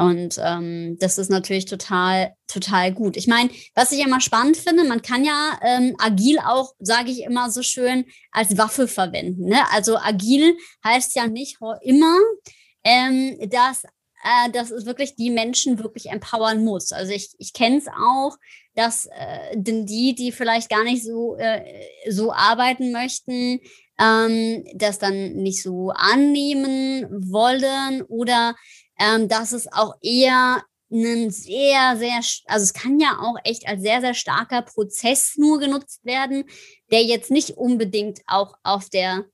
Und 0.00 0.40
ähm, 0.42 0.96
das 0.98 1.18
ist 1.18 1.30
natürlich 1.30 1.66
total, 1.66 2.32
total 2.46 2.90
gut. 2.90 3.18
Ich 3.18 3.26
meine, 3.26 3.50
was 3.74 3.92
ich 3.92 4.00
immer 4.00 4.22
spannend 4.22 4.56
finde, 4.56 4.84
man 4.84 5.02
kann 5.02 5.24
ja 5.26 5.60
ähm, 5.62 5.94
agil 5.98 6.38
auch, 6.38 6.72
sage 6.78 7.10
ich 7.10 7.22
immer 7.22 7.50
so 7.50 7.60
schön, 7.60 8.06
als 8.32 8.56
Waffe 8.56 8.88
verwenden. 8.88 9.50
Ne? 9.50 9.60
Also 9.72 9.98
agil 9.98 10.56
heißt 10.82 11.14
ja 11.16 11.26
nicht 11.26 11.58
immer, 11.82 12.16
ähm, 12.82 13.36
dass, 13.50 13.84
äh, 13.84 14.50
dass 14.52 14.70
es 14.70 14.86
wirklich 14.86 15.16
die 15.16 15.28
Menschen 15.28 15.78
wirklich 15.78 16.06
empowern 16.06 16.64
muss. 16.64 16.92
Also 16.92 17.12
ich, 17.12 17.34
ich 17.36 17.52
kenne 17.52 17.76
es 17.76 17.86
auch, 17.88 18.38
dass 18.74 19.04
äh, 19.04 19.54
die, 19.54 20.14
die 20.14 20.32
vielleicht 20.32 20.70
gar 20.70 20.84
nicht 20.84 21.04
so, 21.04 21.36
äh, 21.36 21.62
so 22.08 22.32
arbeiten 22.32 22.90
möchten, 22.90 23.60
ähm, 24.00 24.64
das 24.74 24.98
dann 24.98 25.34
nicht 25.34 25.62
so 25.62 25.90
annehmen 25.90 27.06
wollen 27.10 28.00
oder 28.02 28.54
ähm, 29.00 29.28
dass 29.28 29.52
es 29.52 29.66
auch 29.72 29.94
eher 30.02 30.62
ein 30.92 31.30
sehr, 31.30 31.96
sehr, 31.96 32.20
also 32.46 32.64
es 32.64 32.72
kann 32.72 32.98
ja 33.00 33.18
auch 33.20 33.36
echt 33.44 33.66
als 33.66 33.80
sehr, 33.82 34.00
sehr 34.00 34.14
starker 34.14 34.62
Prozess 34.62 35.34
nur 35.36 35.58
genutzt 35.60 36.04
werden, 36.04 36.44
der 36.90 37.02
jetzt 37.02 37.30
nicht 37.30 37.50
unbedingt 37.56 38.20
auch 38.26 38.54
auf 38.64 38.88
der, 38.90 39.24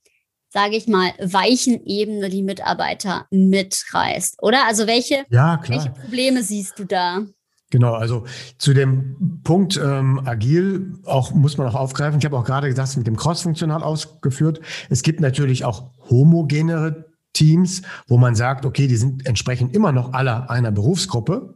sage 0.50 0.76
ich 0.76 0.86
mal, 0.86 1.12
weichen 1.18 1.84
Ebene 1.84 2.28
die 2.28 2.42
Mitarbeiter 2.42 3.26
mitreißt, 3.30 4.42
oder? 4.42 4.66
Also 4.66 4.86
welche, 4.86 5.24
ja, 5.30 5.60
welche 5.66 5.90
Probleme 5.90 6.42
siehst 6.42 6.78
du 6.78 6.84
da? 6.84 7.22
Genau, 7.70 7.94
also 7.94 8.24
zu 8.58 8.74
dem 8.74 9.40
Punkt 9.42 9.76
ähm, 9.76 10.20
agil 10.24 10.98
auch 11.04 11.32
muss 11.32 11.58
man 11.58 11.66
auch 11.66 11.74
aufgreifen. 11.74 12.20
Ich 12.20 12.24
habe 12.24 12.36
auch 12.36 12.44
gerade 12.44 12.68
gesagt, 12.68 12.96
mit 12.96 13.08
dem 13.08 13.16
Cross-funktional 13.16 13.82
ausgeführt. 13.82 14.60
Es 14.88 15.02
gibt 15.02 15.20
natürlich 15.20 15.64
auch 15.64 15.90
homogenere 16.08 17.05
Teams, 17.36 17.82
wo 18.08 18.16
man 18.16 18.34
sagt, 18.34 18.64
okay, 18.64 18.86
die 18.88 18.96
sind 18.96 19.26
entsprechend 19.26 19.76
immer 19.76 19.92
noch 19.92 20.12
alle 20.14 20.48
einer 20.48 20.72
Berufsgruppe, 20.72 21.54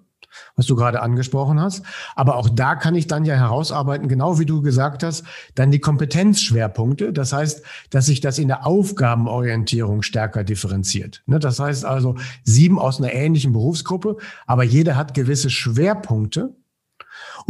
was 0.55 0.66
du 0.66 0.77
gerade 0.77 1.01
angesprochen 1.03 1.59
hast. 1.61 1.83
Aber 2.14 2.37
auch 2.37 2.49
da 2.49 2.77
kann 2.77 2.95
ich 2.95 3.07
dann 3.07 3.25
ja 3.25 3.35
herausarbeiten, 3.35 4.09
genau 4.09 4.38
wie 4.38 4.47
du 4.47 4.62
gesagt 4.62 5.03
hast, 5.03 5.25
dann 5.55 5.71
die 5.71 5.81
Kompetenzschwerpunkte. 5.81 7.12
Das 7.12 7.33
heißt, 7.33 7.62
dass 7.90 8.07
sich 8.07 8.21
das 8.21 8.38
in 8.38 8.49
der 8.49 8.66
Aufgabenorientierung 8.66 10.03
stärker 10.03 10.45
differenziert. 10.45 11.23
Ne, 11.27 11.38
das 11.38 11.59
heißt 11.59 11.85
also 11.85 12.16
sieben 12.45 12.79
aus 12.79 12.99
einer 12.99 13.12
ähnlichen 13.12 13.53
Berufsgruppe, 13.53 14.19
aber 14.47 14.62
jeder 14.62 14.97
hat 14.97 15.14
gewisse 15.14 15.51
Schwerpunkte 15.51 16.55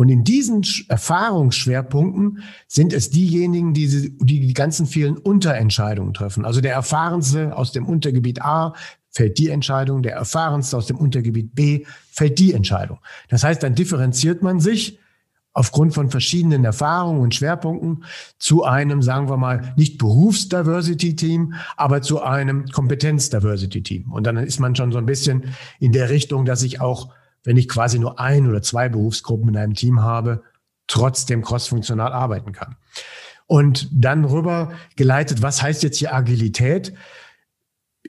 und 0.01 0.09
in 0.09 0.25
diesen 0.25 0.67
Erfahrungsschwerpunkten 0.89 2.43
sind 2.67 2.95
es 2.95 3.11
diejenigen, 3.11 3.75
die 3.75 4.17
die, 4.19 4.41
die 4.41 4.55
ganzen 4.55 4.87
vielen 4.87 5.19
Unterentscheidungen 5.19 6.15
treffen. 6.15 6.47
Also 6.47 6.63
der 6.63 6.73
Erfahrenste 6.73 7.55
aus 7.55 7.73
dem 7.73 7.85
Untergebiet 7.85 8.41
A 8.41 8.73
fällt 9.11 9.37
die 9.37 9.51
Entscheidung, 9.51 10.03
der 10.03 10.15
Erfahrenste 10.15 10.79
aus 10.79 10.87
dem 10.87 10.97
Untergebiet 10.97 11.55
B 11.55 11.85
fällt 12.11 12.39
die 12.39 12.55
Entscheidung. 12.55 13.01
Das 13.29 13.45
heißt, 13.45 13.63
dann 13.63 13.75
differenziert 13.75 14.41
man 14.43 14.59
sich 14.59 14.99
aufgrund 15.53 15.93
von 15.93 16.09
verschiedenen 16.09 16.65
Erfahrungen 16.65 17.21
und 17.21 17.35
Schwerpunkten 17.35 18.05
zu 18.39 18.65
einem, 18.65 19.03
sagen 19.03 19.29
wir 19.29 19.37
mal, 19.37 19.75
nicht 19.77 19.99
Berufsdiversity-Team, 19.99 21.53
aber 21.77 22.01
zu 22.01 22.23
einem 22.23 22.65
Kompetenz-Diversity-Team. 22.69 24.11
Und 24.11 24.27
dann 24.27 24.39
ist 24.39 24.61
man 24.61 24.75
schon 24.75 24.93
so 24.93 24.97
ein 24.97 25.05
bisschen 25.05 25.53
in 25.79 25.93
der 25.93 26.09
Richtung, 26.09 26.47
dass 26.47 26.63
ich 26.63 26.81
auch 26.81 27.11
wenn 27.45 27.57
ich 27.57 27.69
quasi 27.69 27.99
nur 27.99 28.21
ein 28.21 28.47
oder 28.47 28.63
zwei 28.63 28.89
Berufsgruppen 28.89 29.49
in 29.49 29.57
einem 29.57 29.75
Team 29.75 30.03
habe, 30.03 30.43
trotzdem 30.87 31.43
crossfunktional 31.43 32.13
arbeiten 32.13 32.53
kann. 32.53 32.77
Und 33.47 33.89
dann 33.93 34.25
rüber 34.25 34.73
geleitet, 34.97 35.43
was 35.43 35.63
heißt 35.63 35.83
jetzt 35.83 35.99
hier 35.99 36.15
Agilität? 36.15 36.93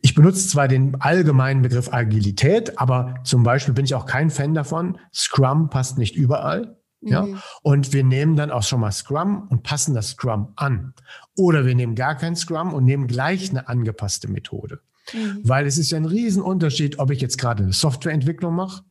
ich 0.01 0.15
benutze 0.15 0.47
zwar 0.47 0.67
den 0.67 0.99
allgemeinen 0.99 1.61
Begriff 1.61 1.93
Agilität, 1.93 2.79
aber 2.79 3.15
zum 3.23 3.43
Beispiel 3.43 3.73
bin 3.73 3.85
ich 3.85 3.93
auch 3.93 4.05
kein 4.05 4.29
Fan 4.29 4.53
davon. 4.53 4.97
Scrum 5.13 5.69
passt 5.69 5.97
nicht 5.97 6.15
überall. 6.15 6.77
Ja? 7.01 7.23
Mhm. 7.23 7.39
Und 7.61 7.93
wir 7.93 8.03
nehmen 8.03 8.35
dann 8.35 8.51
auch 8.51 8.63
schon 8.63 8.79
mal 8.79 8.91
Scrum 8.91 9.47
und 9.49 9.63
passen 9.63 9.93
das 9.93 10.09
Scrum 10.09 10.53
an. 10.55 10.93
Oder 11.35 11.65
wir 11.65 11.75
nehmen 11.75 11.95
gar 11.95 12.15
kein 12.15 12.35
Scrum 12.35 12.73
und 12.73 12.85
nehmen 12.85 13.07
gleich 13.07 13.49
eine 13.49 13.67
angepasste 13.67 14.27
Methode. 14.27 14.79
Mhm. 15.13 15.41
Weil 15.43 15.65
es 15.65 15.77
ist 15.77 15.91
ja 15.91 15.97
ein 15.97 16.05
Riesenunterschied, 16.05 16.99
ob 16.99 17.11
ich 17.11 17.21
jetzt 17.21 17.37
gerade 17.37 17.63
eine 17.63 17.73
Softwareentwicklung 17.73 18.55
mache, 18.55 18.83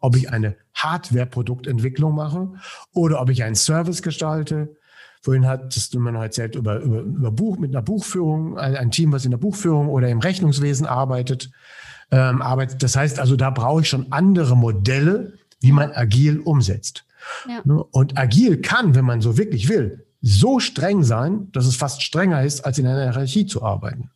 ob 0.00 0.16
ich 0.16 0.30
eine 0.30 0.56
Hardware-Produktentwicklung 0.74 2.14
mache 2.14 2.52
oder 2.92 3.20
ob 3.20 3.30
ich 3.30 3.42
einen 3.42 3.54
Service 3.54 4.02
gestalte. 4.02 4.76
Vorhin 5.22 5.46
hattest 5.46 5.94
du 5.94 6.00
mir 6.00 6.12
noch 6.12 6.22
erzählt 6.22 6.54
über, 6.54 6.80
über, 6.80 7.00
über 7.00 7.32
Buch, 7.32 7.58
mit 7.58 7.74
einer 7.74 7.82
Buchführung, 7.82 8.58
ein 8.58 8.90
Team, 8.90 9.12
was 9.12 9.24
in 9.24 9.32
der 9.32 9.38
Buchführung 9.38 9.88
oder 9.88 10.08
im 10.08 10.20
Rechnungswesen 10.20 10.86
arbeitet. 10.86 11.50
Ähm, 12.12 12.40
arbeitet. 12.40 12.84
Das 12.84 12.94
heißt 12.94 13.18
also, 13.18 13.34
da 13.34 13.50
brauche 13.50 13.80
ich 13.80 13.88
schon 13.88 14.12
andere 14.12 14.56
Modelle, 14.56 15.32
wie 15.60 15.72
man 15.72 15.90
agil 15.90 16.38
umsetzt. 16.38 17.04
Ja. 17.48 17.60
Ne? 17.64 17.82
Und 17.82 18.16
agil 18.16 18.60
kann, 18.60 18.94
wenn 18.94 19.04
man 19.04 19.20
so 19.20 19.36
wirklich 19.36 19.68
will, 19.68 20.06
so 20.20 20.60
streng 20.60 21.02
sein, 21.02 21.48
dass 21.52 21.66
es 21.66 21.76
fast 21.76 22.02
strenger 22.02 22.44
ist, 22.44 22.64
als 22.64 22.78
in 22.78 22.86
einer 22.86 23.02
Hierarchie 23.02 23.46
zu 23.46 23.62
arbeiten. 23.62 24.10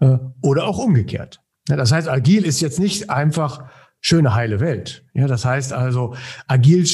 Äh, 0.00 0.18
oder 0.42 0.66
auch 0.66 0.78
umgekehrt. 0.78 1.40
Das 1.66 1.92
heißt, 1.92 2.08
agil 2.08 2.44
ist 2.44 2.60
jetzt 2.60 2.78
nicht 2.78 3.10
einfach 3.10 3.64
schöne, 4.04 4.34
heile 4.34 4.60
Welt. 4.60 5.02
Ja, 5.14 5.26
das 5.26 5.46
heißt 5.46 5.72
also, 5.72 6.14
agil 6.46 6.86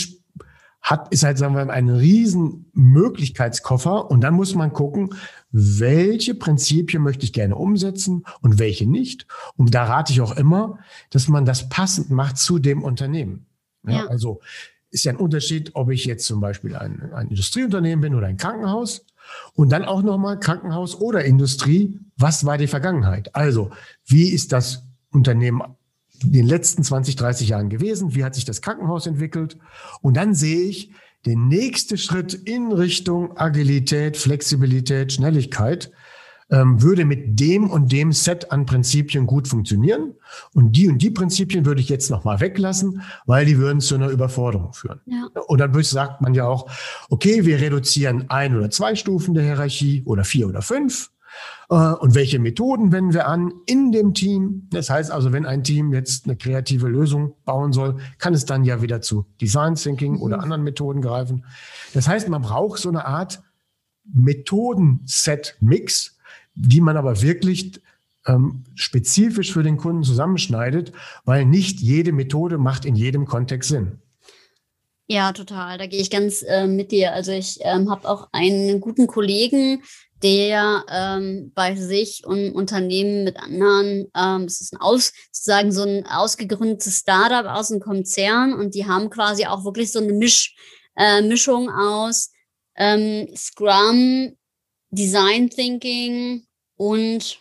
hat, 0.81 1.12
ist 1.12 1.25
halt, 1.25 1.37
sagen 1.37 1.55
wir 1.55 1.66
mal, 1.66 1.73
ein 1.73 1.90
riesen 1.90 2.70
Möglichkeitskoffer 2.73 4.11
und 4.11 4.23
dann 4.23 4.35
muss 4.35 4.55
man 4.55 4.73
gucken, 4.73 5.11
welche 5.51 6.35
Prinzipien 6.35 7.03
möchte 7.03 7.25
ich 7.25 7.33
gerne 7.33 7.57
umsetzen 7.57 8.25
und 8.40 8.59
welche 8.59 8.88
nicht. 8.88 9.27
Und 9.57 9.75
da 9.75 9.85
rate 9.85 10.12
ich 10.12 10.20
auch 10.20 10.37
immer, 10.37 10.79
dass 11.11 11.29
man 11.29 11.44
das 11.44 11.68
passend 11.68 12.11
macht 12.11 12.38
zu 12.38 12.59
dem 12.61 12.83
Unternehmen. 12.83 13.46
Ja, 13.87 13.92
ja. 13.92 14.07
Also 14.07 14.40
ist 14.90 15.05
ja 15.05 15.12
ein 15.12 15.18
Unterschied, 15.18 15.73
ob 15.75 15.90
ich 15.90 16.05
jetzt 16.05 16.25
zum 16.25 16.40
Beispiel 16.40 16.77
ein, 16.77 17.12
ein 17.12 17.29
Industrieunternehmen 17.29 18.01
bin 18.01 18.14
oder 18.14 18.29
ein 18.29 18.37
Krankenhaus. 18.37 19.05
Und 19.55 19.70
dann 19.70 19.85
auch 19.85 20.03
nochmal 20.03 20.40
Krankenhaus 20.40 21.01
oder 21.01 21.25
Industrie. 21.25 21.99
Was 22.16 22.46
war 22.46 22.57
die 22.57 22.66
Vergangenheit? 22.66 23.35
Also, 23.35 23.70
wie 24.07 24.31
ist 24.31 24.53
das 24.53 24.85
Unternehmen 25.12 25.62
den 26.23 26.47
letzten 26.47 26.83
20, 26.83 27.17
30 27.17 27.49
Jahren 27.49 27.69
gewesen? 27.69 28.15
Wie 28.15 28.25
hat 28.25 28.35
sich 28.35 28.45
das 28.45 28.61
Krankenhaus 28.61 29.07
entwickelt? 29.07 29.59
Und 30.03 30.17
dann 30.17 30.35
sehe 30.35 30.63
ich 30.63 30.93
den 31.27 31.49
nächsten 31.49 31.99
Schritt 31.99 32.35
in 32.35 32.73
Richtung 32.73 33.37
Agilität, 33.37 34.17
Flexibilität, 34.17 35.13
Schnelligkeit 35.13 35.91
ähm, 36.51 36.83
würde 36.83 37.05
mit 37.05 37.39
dem 37.39 37.71
und 37.71 37.93
dem 37.93 38.13
Set 38.13 38.51
an 38.51 38.67
Prinzipien 38.67 39.27
gut 39.27 39.49
funktionieren. 39.49 40.15
Und 40.53 40.77
die 40.77 40.89
und 40.89 40.99
die 40.99 41.11
Prinzipien 41.11 41.65
würde 41.65 41.81
ich 41.81 41.89
jetzt 41.89 42.11
nochmal 42.11 42.41
weglassen, 42.41 43.03
weil 43.27 43.47
die 43.47 43.59
würden 43.59 43.81
zu 43.81 43.95
einer 43.95 44.09
Überforderung 44.09 44.73
führen. 44.73 45.01
Ja. 45.07 45.29
Und 45.47 45.61
dann 45.61 45.81
sagt 45.83 46.21
man 46.21 46.35
ja 46.35 46.47
auch, 46.47 46.69
okay, 47.09 47.45
wir 47.45 47.61
reduzieren 47.61 48.29
ein 48.29 48.57
oder 48.57 48.71
zwei 48.71 48.95
Stufen 48.95 49.35
der 49.35 49.45
Hierarchie 49.45 50.03
oder 50.05 50.25
vier 50.25 50.49
oder 50.49 50.63
fünf. 50.63 51.11
Äh, 51.71 51.75
und 51.75 52.15
welche 52.15 52.39
Methoden 52.39 52.93
wenden 52.93 53.15
wir 53.15 53.27
an 53.29 53.55
in 53.67 53.93
dem 53.93 54.13
Team? 54.13 54.69
Das 54.71 54.91
heißt 54.91 55.11
also, 55.11 55.33
wenn 55.33 55.47
ein 55.47 55.65
Team 55.65 55.95
jetzt 55.95 56.27
eine 56.27 56.37
kreative 56.37 56.89
Lösung 56.89 57.33
bauen 57.45 57.73
soll, 57.73 57.97
kann 58.19 58.35
es 58.35 58.45
dann 58.45 58.65
ja 58.65 58.83
wieder 58.83 59.01
zu 59.01 59.25
Design 59.41 59.77
Thinking 59.77 60.15
mhm. 60.15 60.23
oder 60.23 60.41
anderen 60.41 60.65
Methoden 60.65 61.01
greifen. 61.01 61.45
Das 61.95 62.09
heißt, 62.09 62.29
man 62.29 62.43
braucht 62.43 62.81
so 62.81 62.89
eine 62.89 63.05
Art 63.07 63.41
Methodenset-Mix, 64.13 66.19
die 66.55 66.81
man 66.81 66.97
aber 66.97 67.23
wirklich 67.23 67.81
ähm, 68.27 68.65
spezifisch 68.75 69.53
für 69.53 69.63
den 69.63 69.77
Kunden 69.77 70.03
zusammenschneidet, 70.03 70.91
weil 71.25 71.47
nicht 71.47 71.79
jede 71.81 72.11
Methode 72.13 72.59
macht 72.59 72.85
in 72.85 72.97
jedem 72.97 73.27
Kontext 73.27 73.69
Sinn. 73.71 74.01
Ja, 75.07 75.33
total. 75.33 75.79
Da 75.79 75.87
gehe 75.87 76.01
ich 76.01 76.11
ganz 76.11 76.43
äh, 76.43 76.67
mit 76.69 76.93
dir. 76.93 77.13
Also 77.13 77.33
ich 77.33 77.59
ähm, 77.63 77.91
habe 77.91 78.09
auch 78.09 78.29
einen 78.33 78.81
guten 78.81 79.09
Kollegen, 79.09 79.83
der 80.23 80.85
ähm, 80.91 81.53
bei 81.55 81.75
sich 81.77 82.25
und 82.27 82.53
Unternehmen 82.53 83.25
mit 83.25 83.39
anderen, 83.39 84.07
ähm, 84.15 84.43
es 84.45 84.61
ist 84.61 84.75
ein 84.75 84.81
aus, 84.81 85.13
sozusagen 85.33 85.73
so 85.73 85.83
ein 85.83 86.07
ausgegründetes 86.07 86.99
Startup 86.99 87.47
aus 87.47 87.69
dem 87.69 87.81
Konzern 87.81 88.53
und 88.53 88.75
die 88.75 88.87
haben 88.87 89.11
quasi 89.11 89.47
auch 89.47 89.65
wirklich 89.65 89.93
so 89.93 90.01
eine 90.01 90.13
Misch, 90.13 90.55
äh, 90.97 91.23
Mischung 91.23 91.71
aus 91.71 92.31
ähm, 92.77 93.29
Scrum, 93.35 94.37
Design 94.91 95.49
Thinking 95.49 96.47
und 96.77 97.41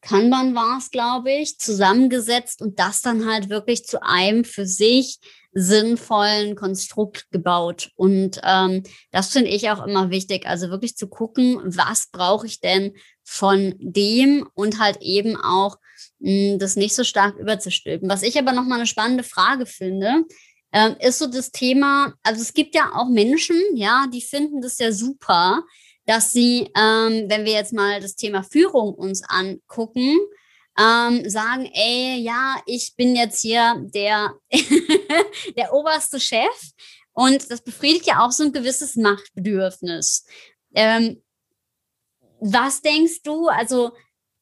Kanban 0.00 0.54
war 0.54 0.78
es, 0.78 0.90
glaube 0.90 1.32
ich, 1.32 1.58
zusammengesetzt 1.58 2.60
und 2.60 2.78
das 2.78 3.02
dann 3.02 3.30
halt 3.30 3.50
wirklich 3.50 3.84
zu 3.84 4.02
einem 4.02 4.44
für 4.44 4.66
sich 4.66 5.20
sinnvollen 5.52 6.56
Konstrukt 6.56 7.30
gebaut. 7.30 7.90
Und 7.96 8.40
ähm, 8.44 8.82
das 9.10 9.32
finde 9.32 9.50
ich 9.50 9.70
auch 9.70 9.86
immer 9.86 10.10
wichtig. 10.10 10.46
Also 10.46 10.70
wirklich 10.70 10.96
zu 10.96 11.08
gucken, 11.08 11.60
was 11.64 12.08
brauche 12.10 12.46
ich 12.46 12.60
denn 12.60 12.94
von 13.22 13.74
dem 13.78 14.48
und 14.54 14.78
halt 14.78 14.98
eben 15.00 15.36
auch 15.36 15.76
mh, 16.18 16.52
hm, 16.52 16.58
das 16.58 16.76
nicht 16.76 16.94
so 16.94 17.04
stark 17.04 17.38
überzustülpen. 17.38 18.08
Was 18.08 18.22
ich 18.22 18.38
aber 18.38 18.52
nochmal 18.52 18.78
eine 18.78 18.86
spannende 18.86 19.24
Frage 19.24 19.66
finde, 19.66 20.24
äh, 20.72 20.92
ist 21.06 21.18
so 21.18 21.26
das 21.26 21.50
Thema, 21.50 22.14
also 22.22 22.40
es 22.40 22.54
gibt 22.54 22.74
ja 22.74 22.92
auch 22.94 23.08
Menschen, 23.08 23.60
ja, 23.74 24.06
die 24.12 24.22
finden 24.22 24.62
das 24.62 24.78
ja 24.78 24.90
super, 24.90 25.62
dass 26.06 26.32
sie, 26.32 26.70
ähm, 26.76 27.26
wenn 27.28 27.44
wir 27.44 27.52
jetzt 27.52 27.72
mal 27.72 28.00
das 28.00 28.16
Thema 28.16 28.42
Führung 28.42 28.94
uns 28.94 29.22
angucken, 29.28 30.18
ähm, 30.78 31.28
sagen, 31.28 31.70
ey, 31.72 32.20
ja, 32.22 32.56
ich 32.66 32.94
bin 32.96 33.14
jetzt 33.14 33.40
hier 33.40 33.76
der, 33.94 34.34
der 35.56 35.72
oberste 35.72 36.18
Chef 36.18 36.72
und 37.12 37.50
das 37.50 37.62
befriedigt 37.62 38.06
ja 38.06 38.24
auch 38.24 38.32
so 38.32 38.44
ein 38.44 38.52
gewisses 38.52 38.96
Machtbedürfnis. 38.96 40.24
Ähm, 40.74 41.22
was 42.40 42.80
denkst 42.80 43.22
du, 43.22 43.48
also 43.48 43.92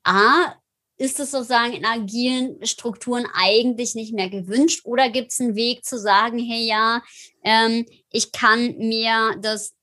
A, 0.04 0.54
ist 0.96 1.18
es 1.18 1.30
sozusagen 1.30 1.72
in 1.72 1.84
agilen 1.84 2.64
Strukturen 2.66 3.26
eigentlich 3.32 3.94
nicht 3.94 4.12
mehr 4.12 4.28
gewünscht 4.28 4.82
oder 4.84 5.08
gibt 5.08 5.32
es 5.32 5.40
einen 5.40 5.54
Weg 5.54 5.84
zu 5.84 5.98
sagen, 5.98 6.38
hey 6.38 6.66
ja, 6.66 7.02
ähm, 7.42 7.86
ich 8.10 8.32
kann 8.32 8.76
mir 8.76 9.34
das 9.40 9.74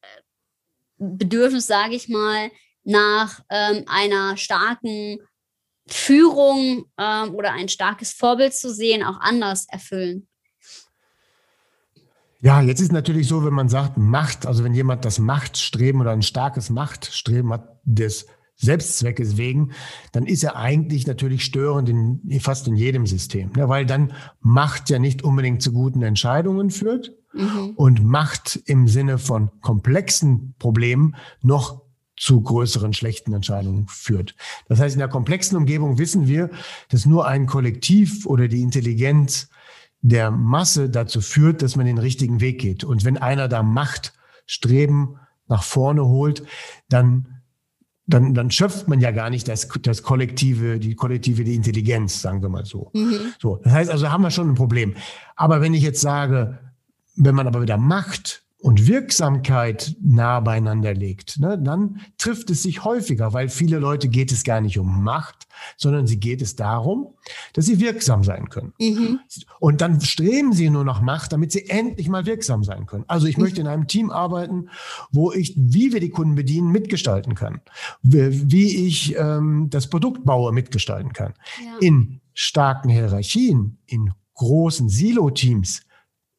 Bedürfnis, 0.98 1.66
sage 1.66 1.96
ich 1.96 2.08
mal, 2.08 2.52
nach 2.84 3.42
ähm, 3.50 3.84
einer 3.88 4.38
starken 4.38 5.18
Führung 5.88 6.86
ähm, 6.98 7.36
oder 7.36 7.54
ein 7.54 7.70
starkes 7.70 8.12
Vorbild 8.12 8.54
zu 8.54 8.74
sehen, 8.74 9.04
auch 9.04 9.20
anders 9.20 9.68
erfüllen. 9.70 10.28
Ja, 12.40 12.62
jetzt 12.62 12.82
ist 12.82 12.92
natürlich 12.92 13.28
so, 13.28 13.44
wenn 13.44 13.54
man 13.54 13.68
sagt 13.68 13.98
Macht, 13.98 14.46
also 14.46 14.64
wenn 14.64 14.74
jemand 14.74 15.06
das 15.06 15.18
Machtstreben 15.18 16.02
oder 16.02 16.12
ein 16.12 16.22
starkes 16.22 16.70
Machtstreben 16.70 17.52
hat, 17.52 17.80
des 17.84 18.28
Selbstzweckes 18.58 19.38
wegen, 19.38 19.72
dann 20.12 20.26
ist 20.26 20.44
er 20.44 20.56
eigentlich 20.56 21.08
natürlich 21.08 21.44
störend 21.44 21.90
in 21.90 22.40
fast 22.40 22.68
in 22.68 22.76
jedem 22.76 23.06
System, 23.06 23.52
ne? 23.56 23.70
weil 23.70 23.86
dann 23.86 24.14
Macht 24.42 24.90
ja 24.90 25.00
nicht 25.00 25.24
unbedingt 25.24 25.62
zu 25.62 25.72
guten 25.72 26.02
Entscheidungen 26.02 26.72
führt 26.72 27.12
mhm. 27.34 27.74
und 27.76 28.04
Macht 28.04 28.60
im 28.66 28.88
Sinne 28.88 29.20
von 29.20 29.52
komplexen 29.62 30.56
Problemen 30.58 31.16
noch 31.42 31.87
zu 32.18 32.42
größeren 32.42 32.94
schlechten 32.94 33.34
Entscheidungen 33.34 33.88
führt. 33.88 34.36
Das 34.68 34.80
heißt, 34.80 34.96
in 34.96 35.00
der 35.00 35.08
komplexen 35.08 35.56
Umgebung 35.56 36.00
wissen 36.00 36.28
wir, 36.28 36.50
dass 36.90 37.06
nur 37.06 37.28
ein 37.28 37.46
Kollektiv 37.46 38.26
oder 38.26 38.48
die 38.48 38.62
Intelligenz 38.62 39.50
der 40.02 40.32
Masse 40.32 40.90
dazu 40.90 41.22
führt, 41.22 41.62
dass 41.62 41.76
man 41.76 41.86
den 41.86 41.98
richtigen 41.98 42.42
Weg 42.42 42.60
geht. 42.60 42.84
Und 42.84 43.06
wenn 43.06 43.18
einer 43.18 43.48
da 43.48 43.64
Macht, 43.64 44.14
Streben 44.46 45.20
nach 45.48 45.64
vorne 45.64 46.06
holt, 46.06 46.44
dann 46.90 47.38
dann, 48.10 48.34
dann 48.34 48.50
schöpft 48.52 48.88
man 48.88 49.02
ja 49.02 49.12
gar 49.12 49.30
nicht 49.30 49.50
das, 49.50 49.68
das 49.82 50.02
kollektive, 50.02 50.80
die 50.80 50.96
kollektive 50.96 51.44
die 51.44 51.56
Intelligenz, 51.56 52.22
sagen 52.22 52.42
wir 52.42 52.48
mal 52.48 52.66
so. 52.66 52.90
Mhm. 52.94 53.34
So, 53.38 53.58
das 53.58 53.74
heißt 53.74 53.92
also, 53.92 54.10
haben 54.10 54.24
wir 54.24 54.32
schon 54.32 54.50
ein 54.50 54.56
Problem. 54.56 54.96
Aber 55.36 55.60
wenn 55.60 55.74
ich 55.74 55.84
jetzt 55.84 56.00
sage, 56.00 56.58
wenn 57.18 57.36
man 57.36 57.48
aber 57.48 57.62
wieder 57.62 57.78
Macht 57.78 58.44
und 58.60 58.88
Wirksamkeit 58.88 59.96
nah 60.02 60.40
beieinander 60.40 60.94
legt, 60.94 61.40
ne, 61.40 61.60
dann 61.62 62.02
trifft 62.18 62.50
es 62.50 62.64
sich 62.64 62.84
häufiger, 62.84 63.32
weil 63.34 63.50
viele 63.50 63.78
Leute 63.78 64.08
geht 64.08 64.32
es 64.32 64.44
gar 64.44 64.62
nicht 64.62 64.80
um 64.80 65.04
Macht, 65.04 65.48
sondern 65.78 66.08
sie 66.08 66.20
geht 66.20 66.42
es 66.42 66.56
darum, 66.56 67.14
dass 67.54 67.66
sie 67.66 67.80
wirksam 67.80 68.24
sein 68.24 68.50
können. 68.50 68.74
Mhm. 68.80 69.20
Und 69.60 69.82
dann 69.82 70.02
streben 70.02 70.54
sie 70.54 70.72
nur 70.72 70.84
nach 70.84 71.02
Macht, 71.02 71.34
damit 71.34 71.52
sie 71.52 71.70
endlich 71.70 72.10
mal 72.10 72.26
wirksam 72.26 72.64
sein 72.64 72.88
können. 72.88 73.06
Also 73.08 73.28
ich 73.28 73.38
mhm. 73.38 73.44
möchte 73.44 73.62
in 73.62 73.68
einem 73.68 73.88
Team 73.88 74.10
arbeiten, 74.10 74.70
wo 75.12 75.32
ich, 75.32 75.54
wie 75.56 75.94
wir 75.94 76.00
die 76.00 76.10
Kunden 76.10 76.34
bedienen, 76.34 76.72
mitgestalten 76.72 77.36
kann, 77.36 77.62
wie 78.02 78.88
ich 78.88 79.16
ähm, 79.18 79.68
das 79.70 79.88
Produkt 79.88 80.26
baue, 80.26 80.52
mitgestalten 80.52 81.14
kann. 81.14 81.34
Ja. 81.64 81.78
In 81.80 82.22
starken 82.34 82.90
Hierarchien, 82.90 83.78
in 83.86 84.12
großen 84.34 84.90
Silo-Teams 84.90 85.82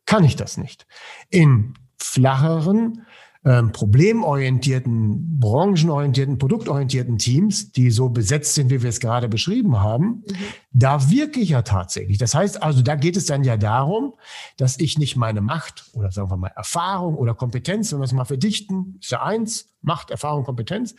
kann 0.05 0.25
ich 0.25 0.37
das 0.37 0.57
nicht. 0.57 0.87
In 1.31 1.75
flacheren, 1.99 3.07
ähm, 3.45 3.71
problemorientierten, 3.73 5.39
branchenorientierten, 5.39 6.39
produktorientierten 6.39 7.19
Teams, 7.19 7.71
die 7.71 7.91
so 7.91 8.09
besetzt 8.09 8.55
sind, 8.55 8.71
wie 8.71 8.83
wir 8.83 8.89
es 8.89 8.99
gerade 9.01 9.29
beschrieben 9.29 9.81
haben, 9.81 10.07
mhm. 10.07 10.25
da 10.73 11.11
wirke 11.11 11.39
ich 11.41 11.51
ja 11.51 11.63
tatsächlich. 11.63 12.19
Das 12.19 12.35
heißt 12.35 12.63
also, 12.63 12.83
da 12.83 12.97
geht 12.97 13.17
es 13.17 13.27
dann 13.27 13.45
ja 13.45 13.57
darum, 13.57 14.15
dass 14.57 14.79
ich 14.79 14.99
nicht 14.99 15.17
meine 15.17 15.41
Macht 15.41 15.85
oder 15.93 16.11
sagen 16.11 16.31
wir 16.31 16.37
mal 16.37 16.53
Erfahrung 16.57 17.15
oder 17.15 17.35
Kompetenz, 17.35 17.93
wenn 17.93 18.01
wir 18.01 18.05
es 18.05 18.13
mal 18.13 18.25
verdichten, 18.25 18.99
ist 19.01 19.13
ja 19.13 19.23
eins, 19.23 19.71
Macht, 19.83 20.11
Erfahrung, 20.11 20.45
Kompetenz, 20.45 20.97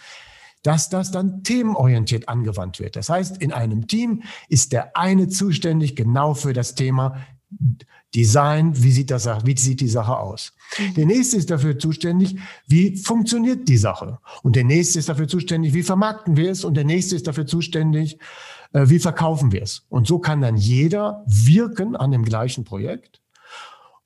dass 0.64 0.90
das 0.90 1.12
dann 1.12 1.44
themenorientiert 1.44 2.30
angewandt 2.30 2.80
wird. 2.80 2.96
Das 2.96 3.10
heißt, 3.10 3.38
in 3.38 3.52
einem 3.52 3.88
Team 3.88 4.24
ist 4.48 4.72
der 4.72 4.96
eine 4.96 5.28
zuständig 5.28 5.96
genau 5.96 6.34
für 6.34 6.54
das 6.54 6.76
Thema 6.76 7.18
Design, 8.16 8.74
wie 8.82 8.92
sieht, 8.92 9.12
das, 9.12 9.28
wie 9.46 9.58
sieht 9.58 9.82
die 9.82 9.88
Sache 9.88 10.18
aus. 10.18 10.54
Mhm. 10.78 10.94
Der 10.96 11.06
nächste 11.06 11.38
ist 11.38 11.52
dafür 11.52 11.78
zuständig, 11.78 12.38
wie 12.68 12.98
funktioniert 12.98 13.68
die 13.68 13.78
Sache. 13.78 14.20
Und 14.42 14.56
der 14.56 14.64
nächste 14.64 15.00
ist 15.00 15.10
dafür 15.10 15.28
zuständig, 15.28 15.74
wie 15.74 15.84
vermarkten 15.84 16.36
wir 16.36 16.50
es. 16.50 16.64
Und 16.64 16.76
der 16.76 16.86
nächste 16.86 17.16
ist 17.16 17.28
dafür 17.28 17.46
zuständig, 17.46 18.18
äh, 18.74 18.90
wie 18.90 19.00
verkaufen 19.00 19.52
wir 19.52 19.62
es. 19.62 19.86
Und 19.90 20.08
so 20.08 20.20
kann 20.20 20.42
dann 20.42 20.58
jeder 20.58 21.24
wirken 21.28 21.96
an 21.96 22.12
dem 22.12 22.26
gleichen 22.26 22.64
Projekt. 22.64 23.22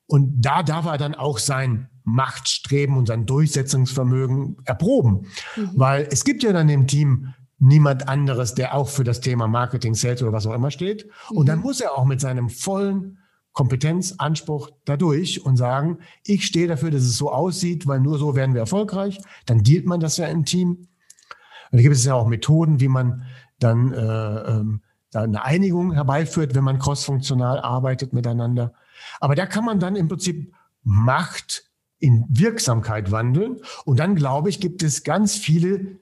Und 0.06 0.42
da 0.42 0.64
darf 0.64 0.86
er 0.86 0.98
dann 0.98 1.16
auch 1.16 1.40
sein 1.40 1.90
Machtstreben 2.04 2.98
und 2.98 3.08
sein 3.08 3.26
Durchsetzungsvermögen 3.26 4.58
erproben. 4.66 5.28
Mhm. 5.56 5.72
Weil 5.76 6.08
es 6.12 6.26
gibt 6.26 6.44
ja 6.44 6.52
dann 6.52 6.68
im 6.68 6.88
Team 6.88 7.34
niemand 7.60 8.10
anderes, 8.10 8.54
der 8.54 8.76
auch 8.76 8.90
für 8.90 9.06
das 9.06 9.22
Thema 9.22 9.48
Marketing, 9.48 9.96
Sales 9.96 10.22
oder 10.22 10.34
was 10.34 10.46
auch 10.46 10.54
immer 10.54 10.72
steht. 10.72 11.06
Mhm. 11.32 11.38
Und 11.38 11.46
dann 11.48 11.60
mhm. 11.60 11.64
muss 11.64 11.80
er 11.80 11.98
auch 11.98 12.04
mit 12.04 12.20
seinem 12.20 12.50
vollen 12.50 13.18
Kompetenz, 13.54 14.16
Anspruch 14.18 14.72
dadurch 14.86 15.46
und 15.46 15.58
sagen, 15.58 16.00
ich 16.26 16.46
stehe 16.46 16.68
dafür, 16.68 16.92
dass 16.92 17.04
es 17.04 17.18
so 17.18 17.32
aussieht, 17.32 17.88
weil 17.88 18.00
nur 18.00 18.18
so 18.18 18.36
werden 18.36 18.54
wir 18.54 18.62
erfolgreich. 18.62 19.22
Dann 19.46 19.64
dealt 19.64 19.86
man 19.86 20.00
das 20.00 20.18
ja 20.18 20.26
im 20.26 20.44
Team. 20.44 20.88
Und 21.72 21.78
da 21.78 21.82
gibt 21.82 21.96
es 21.96 22.06
ja 22.06 22.16
auch 22.16 22.28
Methoden, 22.28 22.80
wie 22.80 22.88
man 22.88 23.26
dann 23.60 23.94
äh, 23.94 23.98
ähm, 23.98 24.82
da 25.12 25.22
eine 25.22 25.44
Einigung 25.44 25.94
herbeiführt, 25.94 26.56
wenn 26.56 26.64
man 26.64 26.80
crossfunktional 26.80 27.60
arbeitet 27.60 28.14
miteinander. 28.14 28.74
Aber 29.20 29.36
da 29.36 29.46
kann 29.46 29.66
man 29.66 29.80
dann 29.80 29.96
im 29.96 30.08
Prinzip 30.08 30.54
Macht 30.84 31.64
in 32.00 32.26
Wirksamkeit 32.28 33.12
wandeln. 33.12 33.62
Und 33.86 34.00
dann, 34.00 34.16
glaube 34.16 34.50
ich, 34.50 34.60
gibt 34.60 34.84
es 34.84 35.04
ganz 35.04 35.38
viele, 35.38 36.00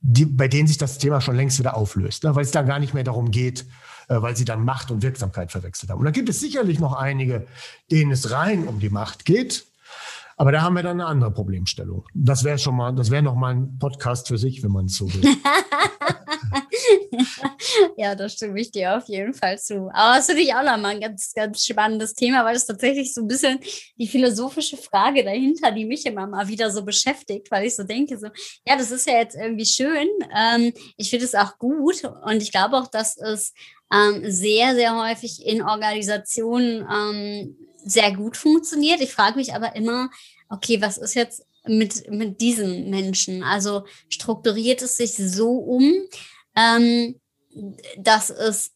die, 0.00 0.26
bei 0.26 0.48
denen 0.48 0.66
sich 0.66 0.78
das 0.78 0.98
Thema 0.98 1.20
schon 1.20 1.36
längst 1.36 1.58
wieder 1.58 1.76
auflöst, 1.76 2.24
ne? 2.24 2.34
weil 2.34 2.42
es 2.42 2.50
da 2.50 2.62
gar 2.62 2.80
nicht 2.80 2.92
mehr 2.92 3.04
darum 3.04 3.30
geht, 3.30 3.64
weil 4.08 4.36
sie 4.36 4.44
dann 4.44 4.64
Macht 4.64 4.90
und 4.90 5.02
Wirksamkeit 5.02 5.52
verwechselt 5.52 5.90
haben. 5.90 5.98
Und 5.98 6.04
dann 6.04 6.12
gibt 6.12 6.28
es 6.28 6.40
sicherlich 6.40 6.78
noch 6.78 6.94
einige, 6.94 7.46
denen 7.90 8.10
es 8.10 8.30
rein 8.30 8.66
um 8.66 8.80
die 8.80 8.90
Macht 8.90 9.24
geht. 9.24 9.66
Aber 10.36 10.50
da 10.50 10.62
haben 10.62 10.74
wir 10.74 10.82
dann 10.82 11.00
eine 11.00 11.06
andere 11.06 11.30
Problemstellung. 11.30 12.04
Das 12.12 12.42
wäre 12.42 12.58
schon 12.58 12.76
mal, 12.76 12.94
das 12.94 13.10
wäre 13.10 13.22
noch 13.22 13.36
mal 13.36 13.54
ein 13.54 13.78
Podcast 13.78 14.28
für 14.28 14.38
sich, 14.38 14.62
wenn 14.62 14.72
man 14.72 14.86
es 14.86 14.96
so 14.96 15.12
will. 15.12 15.22
ja, 17.96 18.14
da 18.14 18.28
stimme 18.28 18.60
ich 18.60 18.70
dir 18.70 18.96
auf 18.96 19.08
jeden 19.08 19.34
Fall 19.34 19.58
zu. 19.58 19.90
Aber 19.92 20.16
das 20.16 20.26
finde 20.26 20.42
ich 20.42 20.54
auch 20.54 20.62
nochmal 20.62 20.92
ein 20.92 21.00
ganz, 21.00 21.32
ganz 21.34 21.64
spannendes 21.64 22.14
Thema, 22.14 22.44
weil 22.44 22.56
es 22.56 22.66
tatsächlich 22.66 23.14
so 23.14 23.22
ein 23.22 23.28
bisschen 23.28 23.58
die 23.96 24.08
philosophische 24.08 24.76
Frage 24.76 25.24
dahinter, 25.24 25.72
die 25.72 25.84
mich 25.84 26.06
immer 26.06 26.26
mal 26.26 26.48
wieder 26.48 26.70
so 26.70 26.84
beschäftigt, 26.84 27.50
weil 27.50 27.66
ich 27.66 27.76
so 27.76 27.84
denke, 27.84 28.18
so, 28.18 28.28
ja, 28.66 28.76
das 28.76 28.90
ist 28.90 29.06
ja 29.06 29.18
jetzt 29.18 29.36
irgendwie 29.36 29.66
schön. 29.66 30.08
Ähm, 30.36 30.72
ich 30.96 31.10
finde 31.10 31.26
es 31.26 31.34
auch 31.34 31.58
gut 31.58 32.04
und 32.04 32.42
ich 32.42 32.50
glaube 32.50 32.76
auch, 32.76 32.88
dass 32.88 33.16
es 33.16 33.52
ähm, 33.94 34.30
sehr, 34.30 34.74
sehr 34.74 34.96
häufig 34.96 35.46
in 35.46 35.62
Organisationen 35.62 36.86
ähm, 36.90 37.56
sehr 37.84 38.14
gut 38.16 38.36
funktioniert. 38.36 39.00
Ich 39.00 39.12
frage 39.12 39.36
mich 39.36 39.54
aber 39.54 39.76
immer, 39.76 40.10
okay, 40.48 40.80
was 40.80 40.98
ist 40.98 41.14
jetzt 41.14 41.46
mit, 41.66 42.10
mit 42.10 42.40
diesen 42.40 42.90
Menschen? 42.90 43.42
Also 43.42 43.84
strukturiert 44.08 44.82
es 44.82 44.96
sich 44.96 45.14
so 45.14 45.50
um, 45.58 45.92
ähm, 46.56 47.20
dass 47.98 48.30
es 48.30 48.72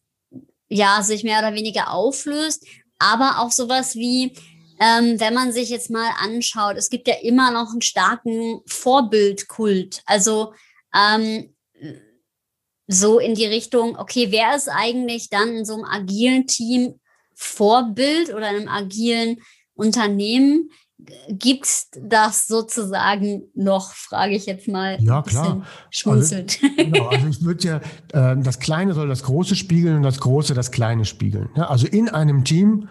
ja 0.69 1.01
sich 1.01 1.23
mehr 1.23 1.39
oder 1.39 1.53
weniger 1.53 1.91
auflöst, 1.91 2.65
aber 2.99 3.39
auch 3.39 3.51
sowas 3.51 3.95
wie, 3.95 4.33
ähm, 4.79 5.19
wenn 5.19 5.33
man 5.33 5.51
sich 5.51 5.69
jetzt 5.69 5.89
mal 5.89 6.11
anschaut, 6.19 6.77
es 6.77 6.89
gibt 6.89 7.07
ja 7.07 7.15
immer 7.21 7.51
noch 7.51 7.71
einen 7.71 7.81
starken 7.81 8.61
Vorbildkult. 8.67 10.01
Also 10.05 10.53
ähm, 10.95 11.53
so 12.91 13.19
in 13.19 13.35
die 13.35 13.45
Richtung, 13.45 13.95
okay, 13.97 14.27
wer 14.31 14.55
ist 14.55 14.67
eigentlich 14.67 15.29
dann 15.29 15.49
in 15.49 15.65
so 15.65 15.75
einem 15.75 15.85
agilen 15.85 16.47
Team 16.47 16.95
Vorbild 17.35 18.33
oder 18.33 18.47
einem 18.47 18.67
agilen 18.67 19.37
Unternehmen? 19.75 20.71
Gibt 21.29 21.65
es 21.65 21.89
das 22.01 22.47
sozusagen 22.47 23.43
noch, 23.53 23.93
frage 23.93 24.35
ich 24.35 24.47
jetzt 24.47 24.67
mal. 24.67 24.97
Ja, 25.01 25.21
klar. 25.21 25.65
Schmunzelt. 25.91 26.59
Also, 26.61 26.75
genau, 26.91 27.07
also 27.07 27.27
ich 27.27 27.43
würde 27.43 27.67
ja, 28.11 28.31
äh, 28.31 28.41
das 28.41 28.59
Kleine 28.59 28.93
soll 28.93 29.07
das 29.07 29.23
Große 29.23 29.55
spiegeln 29.55 29.97
und 29.97 30.03
das 30.03 30.19
Große 30.19 30.55
das 30.55 30.71
Kleine 30.71 31.05
spiegeln. 31.05 31.49
Ja, 31.55 31.69
also 31.69 31.85
in 31.85 32.09
einem 32.09 32.43
Team, 32.43 32.89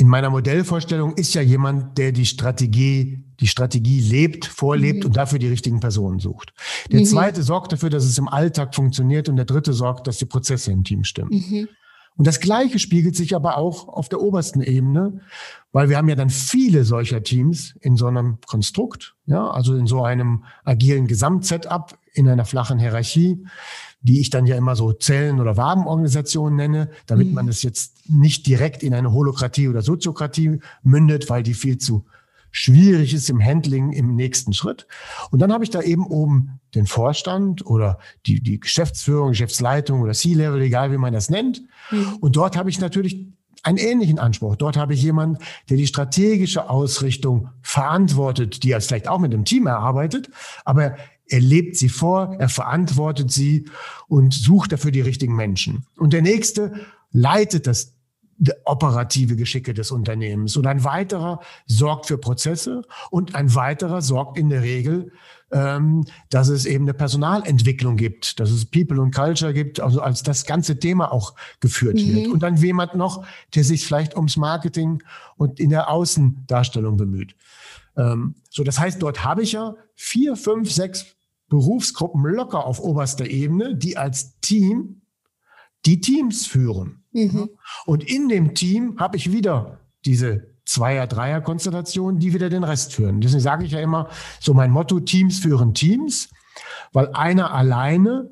in 0.00 0.08
meiner 0.08 0.30
Modellvorstellung, 0.30 1.12
ist 1.14 1.34
ja 1.34 1.42
jemand, 1.42 1.98
der 1.98 2.12
die 2.12 2.24
Strategie 2.24 3.22
die 3.38 3.46
Strategie 3.46 4.00
lebt, 4.00 4.44
vorlebt 4.44 5.00
mhm. 5.00 5.06
und 5.06 5.16
dafür 5.16 5.38
die 5.38 5.48
richtigen 5.48 5.80
Personen 5.80 6.18
sucht. 6.18 6.52
Der 6.90 7.00
mhm. 7.00 7.04
zweite 7.04 7.42
sorgt 7.42 7.72
dafür, 7.72 7.90
dass 7.90 8.04
es 8.04 8.18
im 8.18 8.28
Alltag 8.28 8.74
funktioniert 8.74 9.28
und 9.28 9.36
der 9.36 9.46
dritte 9.46 9.72
sorgt, 9.72 10.06
dass 10.06 10.18
die 10.18 10.26
Prozesse 10.26 10.72
im 10.72 10.84
Team 10.84 11.04
stimmen. 11.04 11.30
Mhm. 11.32 11.68
Und 12.16 12.26
das 12.26 12.40
Gleiche 12.40 12.78
spiegelt 12.78 13.16
sich 13.16 13.34
aber 13.34 13.56
auch 13.56 13.88
auf 13.88 14.08
der 14.10 14.20
obersten 14.20 14.60
Ebene, 14.60 15.20
weil 15.72 15.88
wir 15.88 15.96
haben 15.96 16.08
ja 16.08 16.16
dann 16.16 16.28
viele 16.28 16.84
solcher 16.84 17.22
Teams 17.22 17.74
in 17.80 17.96
so 17.96 18.06
einem 18.08 18.38
Konstrukt, 18.46 19.14
ja, 19.24 19.50
also 19.50 19.74
in 19.74 19.86
so 19.86 20.02
einem 20.02 20.44
agilen 20.64 21.06
Gesamtsetup, 21.06 21.96
in 22.12 22.28
einer 22.28 22.44
flachen 22.44 22.78
Hierarchie, 22.78 23.46
die 24.02 24.20
ich 24.20 24.30
dann 24.30 24.46
ja 24.46 24.56
immer 24.56 24.76
so 24.76 24.92
Zellen- 24.92 25.40
oder 25.40 25.56
Wabenorganisationen 25.56 26.56
nenne, 26.56 26.90
damit 27.06 27.28
mhm. 27.28 27.34
man 27.34 27.48
es 27.48 27.62
jetzt 27.62 28.08
nicht 28.08 28.46
direkt 28.46 28.82
in 28.82 28.94
eine 28.94 29.12
Holokratie 29.12 29.68
oder 29.68 29.82
Soziokratie 29.82 30.60
mündet, 30.82 31.28
weil 31.28 31.42
die 31.42 31.54
viel 31.54 31.78
zu 31.78 32.06
schwierig 32.50 33.14
ist 33.14 33.30
im 33.30 33.44
Handling 33.44 33.92
im 33.92 34.16
nächsten 34.16 34.52
Schritt. 34.52 34.86
Und 35.30 35.38
dann 35.40 35.52
habe 35.52 35.64
ich 35.64 35.70
da 35.70 35.82
eben 35.82 36.06
oben 36.06 36.60
den 36.74 36.86
Vorstand 36.86 37.64
oder 37.64 37.98
die, 38.26 38.42
die 38.42 38.58
Geschäftsführung, 38.58 39.30
Geschäftsleitung 39.30 40.00
oder 40.00 40.12
C-Level, 40.12 40.60
egal 40.62 40.90
wie 40.92 40.98
man 40.98 41.12
das 41.12 41.30
nennt. 41.30 41.62
Mhm. 41.90 42.16
Und 42.20 42.36
dort 42.36 42.56
habe 42.56 42.70
ich 42.70 42.80
natürlich 42.80 43.28
einen 43.62 43.78
ähnlichen 43.78 44.18
Anspruch. 44.18 44.56
Dort 44.56 44.76
habe 44.76 44.94
ich 44.94 45.02
jemanden, 45.02 45.38
der 45.68 45.76
die 45.76 45.86
strategische 45.86 46.70
Ausrichtung 46.70 47.50
verantwortet, 47.62 48.62
die 48.62 48.72
er 48.72 48.80
vielleicht 48.80 49.08
auch 49.08 49.18
mit 49.18 49.32
dem 49.32 49.44
Team 49.44 49.66
erarbeitet, 49.66 50.30
aber 50.64 50.96
er 51.30 51.40
lebt 51.40 51.76
sie 51.76 51.88
vor, 51.88 52.36
er 52.38 52.48
verantwortet 52.48 53.30
sie 53.30 53.66
und 54.08 54.34
sucht 54.34 54.72
dafür 54.72 54.90
die 54.90 55.00
richtigen 55.00 55.36
Menschen. 55.36 55.86
Und 55.96 56.12
der 56.12 56.22
nächste 56.22 56.72
leitet 57.12 57.66
das 57.66 57.94
operative 58.64 59.36
Geschicke 59.36 59.74
des 59.74 59.90
Unternehmens. 59.90 60.56
Und 60.56 60.66
ein 60.66 60.82
weiterer 60.84 61.40
sorgt 61.66 62.06
für 62.06 62.18
Prozesse 62.18 62.82
und 63.10 63.34
ein 63.34 63.54
weiterer 63.54 64.00
sorgt 64.00 64.38
in 64.38 64.48
der 64.48 64.62
Regel, 64.62 65.12
ähm, 65.52 66.04
dass 66.30 66.48
es 66.48 66.64
eben 66.64 66.84
eine 66.84 66.94
Personalentwicklung 66.94 67.96
gibt, 67.96 68.40
dass 68.40 68.50
es 68.50 68.64
People 68.64 69.00
und 69.00 69.14
Culture 69.14 69.52
gibt, 69.52 69.80
also 69.80 70.00
als 70.00 70.22
das 70.22 70.46
ganze 70.46 70.78
Thema 70.78 71.12
auch 71.12 71.34
geführt 71.60 71.96
mhm. 71.96 72.14
wird. 72.14 72.28
Und 72.28 72.42
dann 72.42 72.56
jemand 72.56 72.94
noch, 72.94 73.26
der 73.54 73.64
sich 73.64 73.84
vielleicht 73.84 74.16
ums 74.16 74.36
Marketing 74.36 75.02
und 75.36 75.60
in 75.60 75.70
der 75.70 75.90
Außendarstellung 75.90 76.96
bemüht. 76.96 77.34
Ähm, 77.96 78.36
so, 78.48 78.64
das 78.64 78.78
heißt, 78.78 79.02
dort 79.02 79.24
habe 79.24 79.42
ich 79.42 79.52
ja 79.52 79.74
vier, 79.94 80.36
fünf, 80.36 80.72
sechs 80.72 81.16
Berufsgruppen 81.50 82.22
locker 82.22 82.64
auf 82.64 82.80
oberster 82.80 83.26
Ebene, 83.26 83.76
die 83.76 83.98
als 83.98 84.40
Team 84.40 85.02
die 85.84 86.00
Teams 86.00 86.46
führen. 86.46 87.04
Mhm. 87.12 87.50
Und 87.84 88.04
in 88.04 88.28
dem 88.28 88.54
Team 88.54 88.98
habe 88.98 89.16
ich 89.16 89.32
wieder 89.32 89.80
diese 90.06 90.54
Zweier-, 90.64 91.06
Dreier-Konstellation, 91.06 92.18
die 92.18 92.32
wieder 92.32 92.48
den 92.48 92.64
Rest 92.64 92.94
führen. 92.94 93.20
Deswegen 93.20 93.42
sage 93.42 93.64
ich 93.64 93.72
ja 93.72 93.80
immer 93.80 94.08
so 94.38 94.54
mein 94.54 94.70
Motto, 94.70 95.00
Teams 95.00 95.40
führen 95.40 95.74
Teams, 95.74 96.30
weil 96.92 97.08
einer 97.12 97.52
alleine 97.52 98.30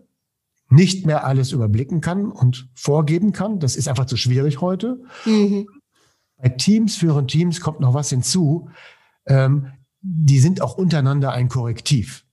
nicht 0.70 1.06
mehr 1.06 1.24
alles 1.24 1.52
überblicken 1.52 2.00
kann 2.00 2.30
und 2.30 2.68
vorgeben 2.74 3.32
kann. 3.32 3.58
Das 3.58 3.74
ist 3.74 3.88
einfach 3.88 4.06
zu 4.06 4.16
schwierig 4.16 4.60
heute. 4.60 5.02
Mhm. 5.24 5.66
Bei 6.36 6.50
Teams 6.50 6.96
führen 6.96 7.26
Teams 7.26 7.60
kommt 7.60 7.80
noch 7.80 7.94
was 7.94 8.10
hinzu. 8.10 8.70
Ähm, 9.26 9.72
die 10.00 10.38
sind 10.38 10.60
auch 10.62 10.76
untereinander 10.76 11.32
ein 11.32 11.48
Korrektiv. 11.48 12.24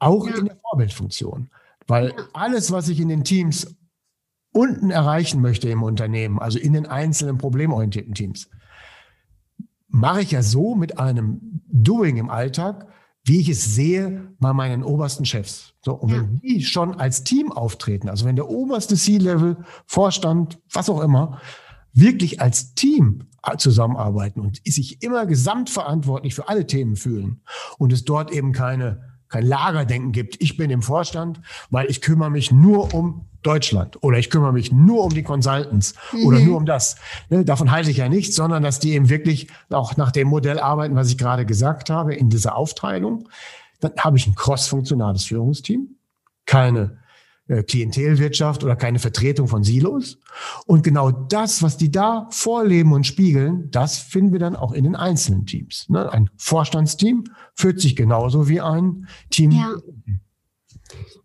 Auch 0.00 0.26
ja. 0.26 0.36
in 0.36 0.46
der 0.46 0.56
Vorbildfunktion. 0.68 1.50
Weil 1.86 2.14
alles, 2.32 2.72
was 2.72 2.88
ich 2.88 3.00
in 3.00 3.08
den 3.08 3.24
Teams 3.24 3.76
unten 4.52 4.90
erreichen 4.90 5.40
möchte 5.40 5.68
im 5.68 5.82
Unternehmen, 5.82 6.38
also 6.38 6.58
in 6.58 6.72
den 6.72 6.86
einzelnen 6.86 7.38
problemorientierten 7.38 8.14
Teams, 8.14 8.48
mache 9.88 10.22
ich 10.22 10.32
ja 10.32 10.42
so 10.42 10.74
mit 10.74 10.98
einem 10.98 11.62
Doing 11.66 12.16
im 12.16 12.30
Alltag, 12.30 12.88
wie 13.24 13.40
ich 13.40 13.48
es 13.48 13.74
sehe 13.74 14.32
bei 14.38 14.52
meinen 14.52 14.82
obersten 14.82 15.24
Chefs. 15.24 15.74
So, 15.84 15.94
und 15.94 16.12
wenn 16.12 16.40
die 16.40 16.62
schon 16.62 16.94
als 16.94 17.22
Team 17.22 17.52
auftreten, 17.52 18.08
also 18.08 18.24
wenn 18.24 18.36
der 18.36 18.48
oberste 18.48 18.96
C-Level, 18.96 19.58
Vorstand, 19.86 20.58
was 20.72 20.88
auch 20.88 21.00
immer, 21.00 21.40
wirklich 21.92 22.40
als 22.40 22.74
Team 22.74 23.26
zusammenarbeiten 23.58 24.40
und 24.40 24.60
sich 24.64 25.02
immer 25.02 25.26
gesamtverantwortlich 25.26 26.34
für 26.34 26.48
alle 26.48 26.66
Themen 26.66 26.96
fühlen 26.96 27.42
und 27.78 27.92
es 27.92 28.04
dort 28.04 28.30
eben 28.30 28.52
keine 28.52 29.09
kein 29.30 29.46
Lagerdenken 29.46 30.12
gibt. 30.12 30.40
Ich 30.40 30.56
bin 30.56 30.70
im 30.70 30.82
Vorstand, 30.82 31.40
weil 31.70 31.88
ich 31.88 32.00
kümmere 32.00 32.30
mich 32.30 32.50
nur 32.50 32.92
um 32.92 33.26
Deutschland 33.42 34.02
oder 34.02 34.18
ich 34.18 34.28
kümmere 34.28 34.52
mich 34.52 34.70
nur 34.70 35.04
um 35.04 35.10
die 35.14 35.22
Consultants 35.22 35.94
mhm. 36.12 36.26
oder 36.26 36.38
nur 36.40 36.56
um 36.56 36.66
das. 36.66 36.96
Ne, 37.30 37.44
davon 37.44 37.70
halte 37.70 37.90
ich 37.90 37.96
ja 37.96 38.08
nichts, 38.08 38.36
sondern 38.36 38.62
dass 38.62 38.80
die 38.80 38.92
eben 38.92 39.08
wirklich 39.08 39.48
auch 39.70 39.96
nach 39.96 40.12
dem 40.12 40.28
Modell 40.28 40.58
arbeiten, 40.58 40.94
was 40.94 41.08
ich 41.08 41.16
gerade 41.16 41.46
gesagt 41.46 41.88
habe, 41.88 42.14
in 42.14 42.28
dieser 42.28 42.56
Aufteilung. 42.56 43.28
Dann 43.80 43.92
habe 43.98 44.18
ich 44.18 44.26
ein 44.26 44.34
cross-funktionales 44.34 45.24
Führungsteam, 45.24 45.96
keine 46.44 46.99
Klientelwirtschaft 47.50 48.62
oder 48.64 48.76
keine 48.76 48.98
Vertretung 48.98 49.48
von 49.48 49.64
Silos. 49.64 50.18
Und 50.66 50.82
genau 50.82 51.10
das, 51.10 51.62
was 51.62 51.76
die 51.76 51.90
da 51.90 52.28
vorleben 52.30 52.92
und 52.92 53.06
spiegeln, 53.06 53.70
das 53.70 53.98
finden 53.98 54.32
wir 54.32 54.38
dann 54.38 54.56
auch 54.56 54.72
in 54.72 54.84
den 54.84 54.96
einzelnen 54.96 55.46
Teams. 55.46 55.88
Ne? 55.88 56.10
Ein 56.12 56.30
Vorstandsteam 56.36 57.24
fühlt 57.54 57.80
sich 57.80 57.96
genauso 57.96 58.48
wie 58.48 58.60
ein 58.60 59.08
Team. 59.30 59.50
Ja. 59.50 59.74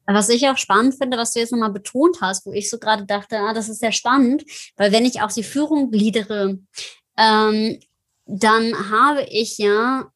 Was 0.07 0.29
ich 0.29 0.47
auch 0.47 0.57
spannend 0.57 0.95
finde, 0.95 1.17
was 1.17 1.31
du 1.33 1.39
jetzt 1.39 1.51
nochmal 1.51 1.71
betont 1.71 2.21
hast, 2.21 2.45
wo 2.45 2.51
ich 2.51 2.69
so 2.69 2.77
gerade 2.77 3.05
dachte, 3.05 3.39
ah, 3.39 3.53
das 3.53 3.69
ist 3.69 3.79
sehr 3.79 3.91
spannend, 3.91 4.43
weil 4.77 4.91
wenn 4.91 5.05
ich 5.05 5.21
auch 5.21 5.31
die 5.31 5.43
Führung 5.43 5.89
gliedere, 5.89 6.59
ähm, 7.17 7.79
dann 8.25 8.91
habe 8.91 9.23
ich 9.29 9.57
ja 9.57 10.11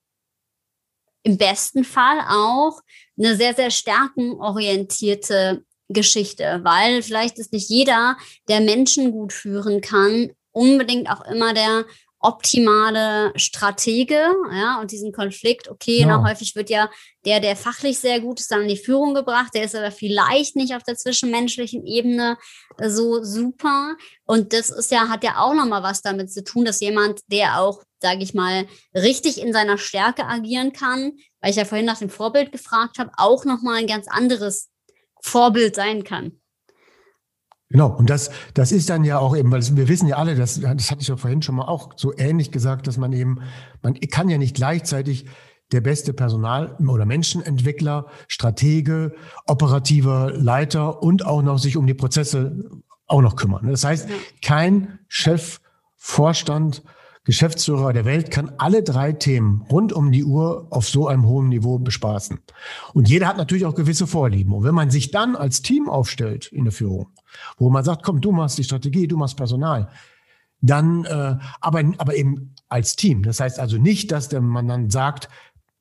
im 1.23 1.37
besten 1.37 1.83
Fall 1.83 2.19
auch 2.27 2.81
eine 3.17 3.35
sehr, 3.35 3.53
sehr 3.53 3.71
stärkenorientierte 3.71 5.63
Geschichte, 5.89 6.61
weil 6.63 7.01
vielleicht 7.01 7.37
ist 7.39 7.51
nicht 7.51 7.69
jeder, 7.69 8.17
der 8.47 8.61
Menschen 8.61 9.11
gut 9.11 9.33
führen 9.33 9.81
kann, 9.81 10.31
unbedingt 10.51 11.09
auch 11.09 11.25
immer 11.25 11.53
der 11.53 11.85
optimale 12.21 13.31
Stratege, 13.37 14.19
ja, 14.51 14.79
und 14.81 14.91
diesen 14.91 15.13
Konflikt, 15.13 15.69
okay, 15.69 16.01
ja. 16.01 16.21
häufig 16.21 16.53
wird 16.55 16.69
ja 16.69 16.89
der, 17.25 17.39
der 17.39 17.55
fachlich 17.55 17.99
sehr 17.99 18.19
gut 18.19 18.41
ist, 18.41 18.51
dann 18.51 18.63
in 18.63 18.67
die 18.67 18.77
Führung 18.77 19.13
gebracht, 19.13 19.53
der 19.53 19.63
ist 19.63 19.75
aber 19.75 19.91
vielleicht 19.91 20.55
nicht 20.55 20.75
auf 20.75 20.83
der 20.83 20.97
zwischenmenschlichen 20.97 21.85
Ebene 21.85 22.37
so 22.81 23.23
super. 23.23 23.95
Und 24.25 24.51
das 24.51 24.69
ist 24.69 24.91
ja, 24.91 25.07
hat 25.07 25.23
ja 25.23 25.37
auch 25.39 25.53
nochmal 25.53 25.83
was 25.83 26.01
damit 26.01 26.31
zu 26.31 26.43
tun, 26.43 26.65
dass 26.65 26.81
jemand, 26.81 27.21
der 27.27 27.61
auch, 27.61 27.83
sage 28.01 28.23
ich 28.23 28.33
mal, 28.33 28.65
richtig 28.93 29.39
in 29.39 29.53
seiner 29.53 29.77
Stärke 29.77 30.25
agieren 30.25 30.73
kann, 30.73 31.13
weil 31.41 31.51
ich 31.51 31.57
ja 31.57 31.65
vorhin 31.65 31.85
nach 31.85 31.99
dem 31.99 32.09
Vorbild 32.09 32.51
gefragt 32.51 32.99
habe, 32.99 33.11
auch 33.15 33.45
nochmal 33.45 33.75
ein 33.75 33.87
ganz 33.87 34.07
anderes 34.09 34.68
Vorbild 35.21 35.75
sein 35.75 36.03
kann. 36.03 36.33
Genau, 37.69 37.95
und 37.95 38.09
das, 38.09 38.31
das 38.55 38.71
ist 38.71 38.89
dann 38.89 39.03
ja 39.03 39.19
auch 39.19 39.35
eben, 39.35 39.51
weil 39.51 39.61
wir 39.75 39.87
wissen 39.87 40.07
ja 40.07 40.17
alle, 40.17 40.35
das, 40.35 40.59
das 40.59 40.89
hatte 40.89 41.01
ich 41.01 41.07
ja 41.07 41.17
vorhin 41.17 41.43
schon 41.43 41.55
mal 41.55 41.67
auch 41.67 41.93
so 41.97 42.17
ähnlich 42.17 42.51
gesagt, 42.51 42.87
dass 42.87 42.97
man 42.97 43.13
eben, 43.13 43.41
man 43.83 43.93
kann 43.93 44.27
ja 44.27 44.39
nicht 44.39 44.55
gleichzeitig 44.55 45.25
der 45.71 45.81
beste 45.81 46.13
Personal- 46.13 46.75
oder 46.79 47.05
Menschenentwickler, 47.05 48.07
Stratege, 48.27 49.13
operativer 49.45 50.31
Leiter 50.33 51.03
und 51.03 51.23
auch 51.25 51.43
noch 51.43 51.59
sich 51.59 51.77
um 51.77 51.85
die 51.85 51.93
Prozesse 51.93 52.65
auch 53.05 53.21
noch 53.21 53.35
kümmern. 53.35 53.67
Das 53.67 53.83
heißt, 53.83 54.09
kein 54.41 54.99
Chef, 55.07 55.59
Vorstand, 55.95 56.83
Geschäftsführer 57.25 57.93
der 57.93 58.05
Welt 58.05 58.31
kann 58.31 58.53
alle 58.57 58.81
drei 58.81 59.11
Themen 59.11 59.61
rund 59.69 59.93
um 59.93 60.11
die 60.11 60.23
Uhr 60.23 60.67
auf 60.69 60.87
so 60.87 61.07
einem 61.07 61.25
hohen 61.25 61.49
Niveau 61.49 61.77
bespaßen. 61.77 62.39
Und 62.93 63.09
jeder 63.09 63.27
hat 63.27 63.37
natürlich 63.37 63.65
auch 63.65 63.75
gewisse 63.75 64.07
Vorlieben. 64.07 64.53
Und 64.53 64.63
wenn 64.63 64.73
man 64.73 64.89
sich 64.89 65.11
dann 65.11 65.35
als 65.35 65.61
Team 65.61 65.89
aufstellt 65.89 66.47
in 66.47 66.63
der 66.63 66.71
Führung, 66.71 67.09
wo 67.57 67.69
man 67.69 67.83
sagt, 67.83 68.03
komm, 68.03 68.21
du 68.21 68.31
machst 68.31 68.57
die 68.57 68.63
Strategie, 68.63 69.07
du 69.07 69.17
machst 69.17 69.37
Personal, 69.37 69.89
dann 70.61 71.05
äh, 71.05 71.35
aber, 71.61 71.83
aber 71.97 72.15
eben 72.15 72.55
als 72.67 72.95
Team. 72.95 73.23
Das 73.23 73.39
heißt 73.39 73.59
also 73.59 73.77
nicht, 73.77 74.11
dass 74.11 74.29
der, 74.29 74.41
man 74.41 74.67
dann 74.67 74.89
sagt, 74.89 75.29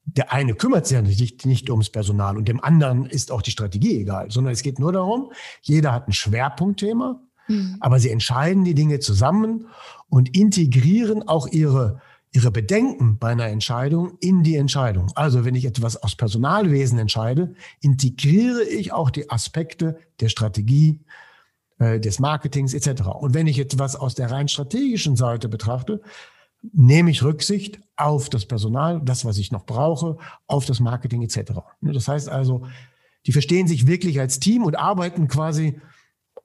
der 0.04 0.32
eine 0.32 0.54
kümmert 0.54 0.86
sich 0.86 0.94
ja 0.94 1.02
nicht, 1.02 1.46
nicht 1.46 1.70
ums 1.70 1.90
Personal 1.90 2.36
und 2.36 2.48
dem 2.48 2.62
anderen 2.62 3.06
ist 3.06 3.30
auch 3.30 3.42
die 3.42 3.50
Strategie 3.50 4.00
egal, 4.00 4.30
sondern 4.30 4.52
es 4.52 4.62
geht 4.62 4.78
nur 4.78 4.92
darum, 4.92 5.32
jeder 5.60 5.92
hat 5.92 6.08
ein 6.08 6.12
Schwerpunktthema, 6.12 7.20
mhm. 7.48 7.76
aber 7.80 7.98
sie 7.98 8.10
entscheiden 8.10 8.64
die 8.64 8.74
Dinge 8.74 9.00
zusammen 9.00 9.66
und 10.08 10.36
integrieren 10.36 11.26
auch 11.26 11.48
ihre, 11.48 12.00
ihre 12.32 12.50
Bedenken 12.50 13.18
bei 13.18 13.28
einer 13.28 13.46
Entscheidung 13.46 14.16
in 14.20 14.42
die 14.42 14.56
Entscheidung. 14.56 15.10
Also 15.14 15.44
wenn 15.44 15.54
ich 15.54 15.64
etwas 15.64 15.96
aus 15.96 16.16
Personalwesen 16.16 16.98
entscheide, 16.98 17.54
integriere 17.80 18.62
ich 18.62 18.92
auch 18.92 19.10
die 19.10 19.30
Aspekte 19.30 19.98
der 20.20 20.28
Strategie, 20.28 21.00
äh, 21.78 22.00
des 22.00 22.18
Marketings 22.18 22.74
etc. 22.74 23.02
Und 23.06 23.34
wenn 23.34 23.46
ich 23.46 23.58
etwas 23.60 23.94
aus 23.94 24.16
der 24.16 24.32
rein 24.32 24.48
strategischen 24.48 25.14
Seite 25.14 25.48
betrachte, 25.48 26.00
nehme 26.72 27.10
ich 27.10 27.22
Rücksicht 27.22 27.78
auf 27.96 28.28
das 28.28 28.46
Personal, 28.46 29.00
das, 29.04 29.24
was 29.24 29.38
ich 29.38 29.52
noch 29.52 29.64
brauche, 29.64 30.16
auf 30.48 30.64
das 30.66 30.80
Marketing 30.80 31.22
etc. 31.22 31.52
Das 31.80 32.08
heißt 32.08 32.28
also, 32.28 32.66
die 33.26 33.32
verstehen 33.32 33.68
sich 33.68 33.86
wirklich 33.86 34.18
als 34.18 34.40
Team 34.40 34.64
und 34.64 34.76
arbeiten 34.76 35.28
quasi 35.28 35.80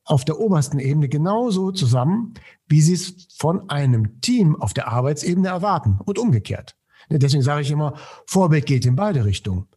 auf 0.06 0.26
der 0.26 0.40
obersten 0.40 0.80
Ebene 0.80 1.08
genauso 1.08 1.72
zusammen, 1.72 2.34
wie 2.68 2.82
sie 2.82 2.94
es 2.94 3.28
von 3.38 3.70
einem 3.70 4.22
Team 4.22 4.56
auf 4.60 4.74
der 4.74 4.90
Arbeitsebene 4.90 5.48
erwarten 5.48 6.00
und 6.04 6.20
umgekehrt. 6.20 6.76
Deswegen 7.10 7.44
sage 7.44 7.62
ich 7.62 7.72
immer, 7.72 7.96
Vorbild 8.26 8.66
geht 8.66 8.86
in 8.86 8.96
beide 8.96 9.26
Richtungen. 9.26 9.68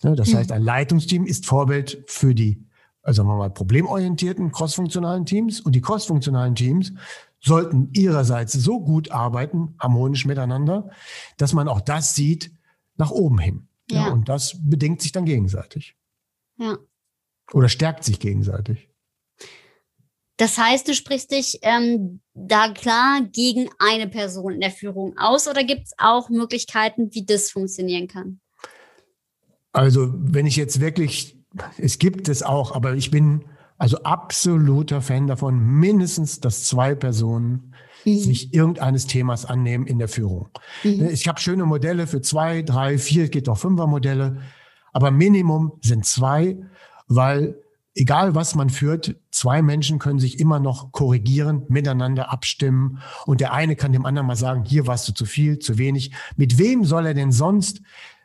Das 0.00 0.34
heißt, 0.34 0.52
ein 0.52 0.62
Leitungsteam 0.62 1.24
ist 1.24 1.46
Vorbild 1.46 2.04
für 2.06 2.34
die, 2.34 2.66
also 3.02 3.18
sagen 3.18 3.28
wir 3.28 3.36
mal, 3.36 3.50
problemorientierten, 3.50 4.52
crossfunktionalen 4.52 5.24
Teams 5.24 5.60
und 5.60 5.74
die 5.74 5.80
crossfunktionalen 5.80 6.54
Teams 6.54 6.92
sollten 7.40 7.90
ihrerseits 7.92 8.52
so 8.52 8.80
gut 8.80 9.10
arbeiten, 9.10 9.74
harmonisch 9.78 10.26
miteinander, 10.26 10.90
dass 11.38 11.54
man 11.54 11.68
auch 11.68 11.80
das 11.80 12.14
sieht 12.14 12.52
nach 12.96 13.10
oben 13.10 13.38
hin. 13.38 13.68
Ja. 13.88 14.08
und 14.08 14.28
das 14.28 14.58
bedingt 14.64 15.00
sich 15.00 15.12
dann 15.12 15.24
gegenseitig. 15.24 15.96
Ja. 16.58 16.76
Oder 17.52 17.68
stärkt 17.68 18.02
sich 18.02 18.18
gegenseitig. 18.18 18.90
Das 20.36 20.58
heißt, 20.58 20.86
du 20.86 20.94
sprichst 20.94 21.30
dich 21.30 21.60
ähm, 21.62 22.20
da 22.34 22.68
klar 22.68 23.22
gegen 23.32 23.70
eine 23.78 24.06
Person 24.06 24.52
in 24.52 24.60
der 24.60 24.70
Führung 24.70 25.16
aus 25.16 25.48
oder 25.48 25.64
gibt 25.64 25.86
es 25.86 25.92
auch 25.98 26.28
Möglichkeiten, 26.28 27.14
wie 27.14 27.24
das 27.24 27.50
funktionieren 27.50 28.06
kann? 28.06 28.40
Also 29.72 30.12
wenn 30.14 30.46
ich 30.46 30.56
jetzt 30.56 30.80
wirklich, 30.80 31.38
es 31.78 31.98
gibt 31.98 32.28
es 32.28 32.42
auch, 32.42 32.72
aber 32.72 32.94
ich 32.94 33.10
bin 33.10 33.44
also 33.78 33.98
absoluter 34.02 35.02
Fan 35.02 35.26
davon, 35.26 35.58
mindestens, 35.58 36.40
dass 36.40 36.64
zwei 36.64 36.94
Personen 36.94 37.74
mhm. 38.04 38.18
sich 38.18 38.54
irgendeines 38.54 39.06
Themas 39.06 39.44
annehmen 39.44 39.86
in 39.86 39.98
der 39.98 40.08
Führung. 40.08 40.48
Mhm. 40.82 41.08
Ich 41.10 41.28
habe 41.28 41.40
schöne 41.40 41.66
Modelle 41.66 42.06
für 42.06 42.20
zwei, 42.20 42.62
drei, 42.62 42.98
vier, 42.98 43.28
geht 43.28 43.48
auch 43.48 43.58
fünfer 43.58 43.86
Modelle, 43.86 44.42
aber 44.92 45.10
Minimum 45.10 45.72
sind 45.82 46.06
zwei, 46.06 46.58
weil 47.06 47.62
egal 47.96 48.34
was 48.34 48.54
man 48.54 48.70
führt, 48.70 49.16
zwei 49.30 49.62
Menschen 49.62 49.98
können 49.98 50.20
sich 50.20 50.38
immer 50.38 50.60
noch 50.60 50.92
korrigieren, 50.92 51.64
miteinander 51.68 52.30
abstimmen 52.30 52.98
und 53.24 53.40
der 53.40 53.52
eine 53.52 53.74
kann 53.74 53.92
dem 53.92 54.06
anderen 54.06 54.26
mal 54.28 54.36
sagen, 54.36 54.64
hier 54.64 54.86
warst 54.86 55.08
du 55.08 55.12
zu 55.12 55.24
viel, 55.24 55.58
zu 55.58 55.78
wenig. 55.78 56.12
Mit 56.36 56.58
wem 56.58 56.84
soll 56.84 57.06
er 57.06 57.14
denn 57.14 57.32
sonst 57.32 57.80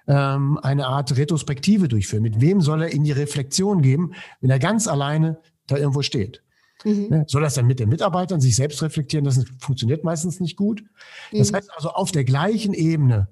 ähm, 0.08 0.60
eine 0.62 0.88
Art 0.88 1.16
Retrospektive 1.18 1.88
durchführen? 1.88 2.24
Mit 2.24 2.42
wem 2.42 2.62
soll 2.62 2.84
er 2.84 2.92
in 2.92 3.04
die 3.04 3.14
Reflexion 3.14 3.82
geben, 3.82 4.14
wenn 4.42 4.50
er 4.50 4.60
ganz 4.60 4.88
alleine 4.88 5.40
da 5.68 5.78
irgendwo 5.78 6.02
steht? 6.02 6.44
Mhm. 6.84 7.08
Ne? 7.10 7.26
Soll 7.28 7.42
das 7.42 7.54
dann 7.54 7.66
mit 7.66 7.80
den 7.80 7.90
Mitarbeitern 7.90 8.42
sich 8.42 8.56
selbst 8.56 8.84
reflektieren? 8.84 9.24
Das 9.24 9.44
funktioniert 9.60 10.04
meistens 10.04 10.42
nicht 10.42 10.58
gut. 10.58 10.84
Das 11.32 11.52
mhm. 11.52 11.56
heißt 11.56 11.72
also, 11.76 11.92
auf 11.92 12.12
der 12.12 12.26
gleichen 12.26 12.74
Ebene, 12.74 13.30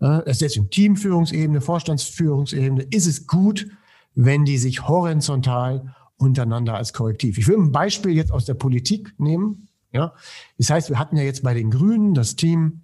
äh, 0.00 0.20
deswegen 0.26 0.70
Teamführungsebene, 0.70 1.60
Vorstandsführungsebene, 1.60 2.86
ist 2.90 3.06
es 3.06 3.26
gut, 3.26 3.66
wenn 4.14 4.44
die 4.44 4.58
sich 4.58 4.86
horizontal 4.86 5.94
untereinander 6.16 6.74
als 6.74 6.92
Korrektiv. 6.92 7.38
Ich 7.38 7.48
will 7.48 7.58
ein 7.58 7.72
Beispiel 7.72 8.12
jetzt 8.12 8.32
aus 8.32 8.44
der 8.44 8.54
Politik 8.54 9.14
nehmen. 9.18 9.68
Ja, 9.92 10.14
das 10.58 10.70
heißt, 10.70 10.90
wir 10.90 10.98
hatten 10.98 11.16
ja 11.16 11.22
jetzt 11.22 11.42
bei 11.42 11.54
den 11.54 11.70
Grünen 11.70 12.14
das 12.14 12.36
Team 12.36 12.82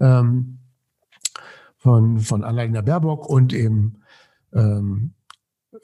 ähm, 0.00 0.58
von 1.76 2.18
von 2.20 2.44
Annalena 2.44 2.80
Baerbock 2.80 3.28
und 3.28 3.52
eben 3.52 4.02
ähm, 4.52 5.14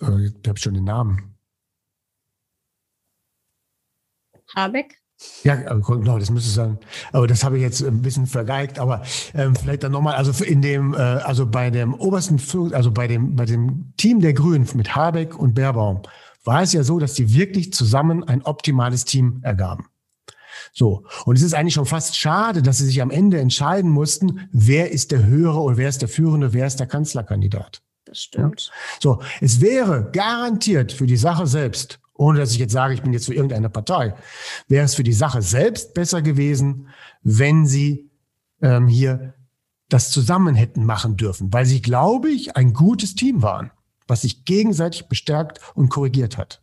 äh, 0.00 0.26
ich 0.26 0.48
habe 0.48 0.58
schon 0.58 0.74
den 0.74 0.84
Namen. 0.84 1.34
Habeck. 4.54 5.00
Ja, 5.42 5.56
genau, 5.56 6.18
das 6.18 6.30
müsste 6.30 6.50
sein. 6.50 6.78
Aber 7.12 7.26
das 7.26 7.42
habe 7.42 7.56
ich 7.56 7.62
jetzt 7.62 7.82
ein 7.82 8.02
bisschen 8.02 8.26
vergeigt. 8.26 8.78
Aber 8.78 9.02
ähm, 9.34 9.56
vielleicht 9.56 9.82
dann 9.82 9.92
nochmal, 9.92 10.14
also 10.14 10.44
in 10.44 10.62
dem, 10.62 10.94
äh, 10.94 10.96
also 10.96 11.46
bei 11.46 11.70
dem 11.70 11.94
obersten, 11.94 12.40
also 12.72 12.92
bei 12.92 13.08
dem, 13.08 13.34
bei 13.34 13.44
dem 13.44 13.92
Team 13.96 14.20
der 14.20 14.32
Grünen 14.32 14.68
mit 14.74 14.94
Habeck 14.94 15.36
und 15.38 15.54
Baerbaum 15.54 16.02
war 16.44 16.62
es 16.62 16.72
ja 16.72 16.82
so, 16.82 16.98
dass 16.98 17.14
die 17.14 17.34
wirklich 17.34 17.72
zusammen 17.72 18.24
ein 18.24 18.42
optimales 18.42 19.04
Team 19.04 19.40
ergaben. 19.42 19.86
So. 20.72 21.04
Und 21.24 21.36
es 21.36 21.42
ist 21.42 21.54
eigentlich 21.54 21.74
schon 21.74 21.86
fast 21.86 22.16
schade, 22.16 22.62
dass 22.62 22.78
sie 22.78 22.86
sich 22.86 23.02
am 23.02 23.10
Ende 23.10 23.40
entscheiden 23.40 23.90
mussten, 23.90 24.48
wer 24.52 24.90
ist 24.92 25.10
der 25.10 25.24
höhere 25.24 25.60
oder 25.60 25.76
wer 25.76 25.88
ist 25.88 26.02
der 26.02 26.08
führende, 26.08 26.52
wer 26.52 26.66
ist 26.66 26.80
der 26.80 26.86
Kanzlerkandidat. 26.86 27.82
Das 28.04 28.22
stimmt. 28.22 28.66
Ja? 28.66 28.72
So. 29.00 29.22
Es 29.40 29.60
wäre 29.60 30.10
garantiert 30.12 30.92
für 30.92 31.06
die 31.06 31.16
Sache 31.16 31.46
selbst 31.46 32.00
ohne 32.18 32.40
dass 32.40 32.52
ich 32.52 32.58
jetzt 32.58 32.72
sage, 32.72 32.92
ich 32.92 33.02
bin 33.02 33.12
jetzt 33.12 33.26
für 33.26 33.34
irgendeine 33.34 33.70
Partei, 33.70 34.14
wäre 34.66 34.84
es 34.84 34.94
für 34.94 35.04
die 35.04 35.12
Sache 35.12 35.40
selbst 35.40 35.94
besser 35.94 36.20
gewesen, 36.20 36.88
wenn 37.22 37.64
sie 37.64 38.10
ähm, 38.60 38.88
hier 38.88 39.34
das 39.88 40.10
zusammen 40.10 40.54
hätten 40.54 40.84
machen 40.84 41.16
dürfen, 41.16 41.52
weil 41.52 41.64
sie, 41.64 41.80
glaube 41.80 42.28
ich, 42.28 42.56
ein 42.56 42.74
gutes 42.74 43.14
Team 43.14 43.42
waren, 43.42 43.70
was 44.06 44.22
sich 44.22 44.44
gegenseitig 44.44 45.08
bestärkt 45.08 45.60
und 45.74 45.88
korrigiert 45.88 46.36
hat. 46.36 46.60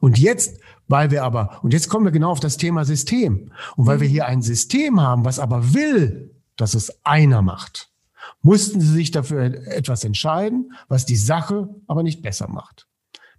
Und 0.00 0.18
jetzt, 0.18 0.60
weil 0.86 1.10
wir 1.10 1.24
aber, 1.24 1.58
und 1.62 1.72
jetzt 1.72 1.88
kommen 1.88 2.04
wir 2.04 2.12
genau 2.12 2.30
auf 2.30 2.40
das 2.40 2.56
Thema 2.56 2.84
System, 2.84 3.52
und 3.74 3.86
weil 3.86 4.00
wir 4.00 4.08
hier 4.08 4.26
ein 4.26 4.40
System 4.40 5.00
haben, 5.00 5.24
was 5.24 5.38
aber 5.38 5.74
will, 5.74 6.34
dass 6.56 6.74
es 6.74 7.04
einer 7.04 7.42
macht, 7.42 7.90
mussten 8.40 8.80
sie 8.80 8.92
sich 8.92 9.10
dafür 9.10 9.42
etwas 9.66 10.04
entscheiden, 10.04 10.72
was 10.88 11.04
die 11.06 11.16
Sache 11.16 11.68
aber 11.88 12.04
nicht 12.04 12.22
besser 12.22 12.48
macht. 12.48 12.86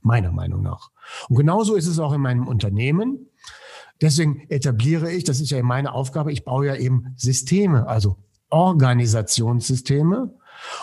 Meiner 0.01 0.31
Meinung 0.31 0.61
nach. 0.61 0.91
Und 1.29 1.35
genauso 1.35 1.75
ist 1.75 1.87
es 1.87 1.99
auch 1.99 2.13
in 2.13 2.21
meinem 2.21 2.47
Unternehmen. 2.47 3.27
Deswegen 4.01 4.41
etabliere 4.49 5.11
ich, 5.11 5.23
das 5.23 5.39
ist 5.39 5.49
ja 5.49 5.61
meine 5.63 5.93
Aufgabe, 5.93 6.31
ich 6.31 6.45
baue 6.45 6.67
ja 6.67 6.75
eben 6.75 7.13
Systeme, 7.15 7.87
also 7.87 8.17
Organisationssysteme. 8.49 10.33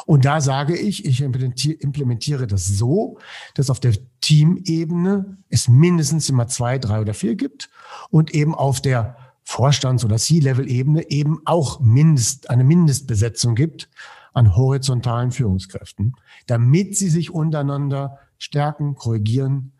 Und 0.06 0.24
da 0.24 0.40
sage 0.40 0.76
ich, 0.76 1.04
ich 1.04 1.20
implementiere 1.20 2.46
das 2.46 2.66
so, 2.66 3.18
dass 3.54 3.70
auf 3.70 3.80
der 3.80 3.94
Teamebene 4.20 5.38
es 5.48 5.68
mindestens 5.68 6.28
immer 6.28 6.46
zwei, 6.46 6.78
drei 6.78 7.00
oder 7.00 7.14
vier 7.14 7.34
gibt 7.34 7.70
und 8.10 8.34
eben 8.34 8.54
auf 8.54 8.80
der 8.80 9.16
Vorstands- 9.42 10.04
oder 10.04 10.16
C-Level-Ebene 10.16 11.10
eben 11.10 11.40
auch 11.44 11.80
Mindest, 11.80 12.50
eine 12.50 12.64
Mindestbesetzung 12.64 13.54
gibt 13.54 13.90
an 14.32 14.56
horizontalen 14.56 15.32
Führungskräften, 15.32 16.14
damit 16.46 16.96
sie 16.96 17.08
sich 17.08 17.30
untereinander 17.30 18.18
stärken, 18.38 18.94
korrigieren 18.94 19.73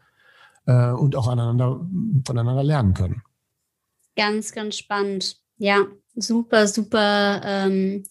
äh, 0.66 0.90
und 0.90 1.16
auch 1.16 1.28
aneinander, 1.28 1.86
voneinander 2.24 2.62
lernen 2.62 2.94
können. 2.94 3.22
Ganz, 4.16 4.52
ganz 4.52 4.76
spannend. 4.76 5.36
Ja, 5.56 5.86
super, 6.14 6.66
super 6.66 7.40
ähm, 7.44 8.04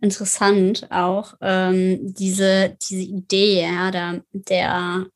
interessant 0.00 0.86
auch 0.90 1.34
ähm, 1.40 1.98
diese, 2.14 2.76
diese 2.88 3.02
Idee 3.02 3.62
ja, 3.62 3.90
der, 3.90 4.24
der 4.32 5.06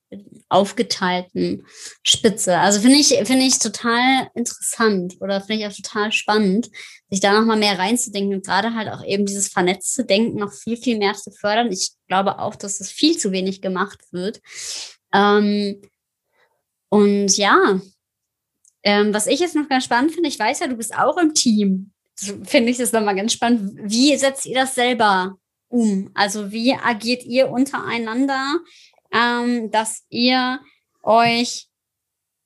aufgeteilten 0.49 1.67
Spitze. 2.03 2.59
Also 2.59 2.81
finde 2.81 2.99
ich, 2.99 3.09
finde 3.25 3.45
ich 3.45 3.59
total 3.59 4.29
interessant 4.35 5.17
oder 5.21 5.41
finde 5.41 5.63
ich 5.63 5.67
auch 5.67 5.77
total 5.77 6.13
spannend, 6.13 6.71
sich 7.11 7.21
da 7.21 7.33
nochmal 7.33 7.59
mehr 7.59 7.79
reinzudenken 7.79 8.35
und 8.35 8.47
gerade 8.47 8.75
halt 8.75 8.89
auch 8.89 9.03
eben 9.05 9.27
dieses 9.27 9.49
vernetzte 9.49 10.05
Denken 10.05 10.39
noch 10.39 10.53
viel, 10.53 10.77
viel 10.77 10.99
mehr 10.99 11.15
zu 11.15 11.31
fördern. 11.33 11.73
Ich 11.73 11.93
glaube 12.07 12.39
auch, 12.39 12.55
dass 12.55 12.79
das 12.79 12.91
viel 12.91 13.17
zu 13.17 13.33
wenig 13.33 13.63
gemacht 13.63 14.01
wird. 14.13 14.41
Ähm, 15.13 15.81
und 16.95 17.37
ja, 17.37 17.81
ähm, 18.85 19.13
was 19.13 19.27
ich 19.27 19.41
jetzt 19.41 19.57
noch 19.57 19.69
ganz 19.69 19.83
spannend 19.83 20.13
finde, 20.13 20.29
ich 20.29 20.39
weiß 20.39 20.61
ja, 20.61 20.69
du 20.69 20.77
bist 20.77 20.97
auch 20.97 21.17
im 21.17 21.35
Team. 21.35 21.91
Finde 22.15 22.71
ich 22.71 22.77
das 22.77 22.93
nochmal 22.93 23.17
ganz 23.17 23.33
spannend. 23.33 23.73
Wie 23.83 24.17
setzt 24.17 24.47
ihr 24.47 24.55
das 24.55 24.77
selber 24.77 25.37
um? 25.67 26.13
Also 26.15 26.53
wie 26.53 26.73
agiert 26.73 27.25
ihr 27.25 27.51
untereinander, 27.51 28.61
ähm, 29.13 29.73
dass 29.73 30.05
ihr 30.09 30.61
euch 31.03 31.67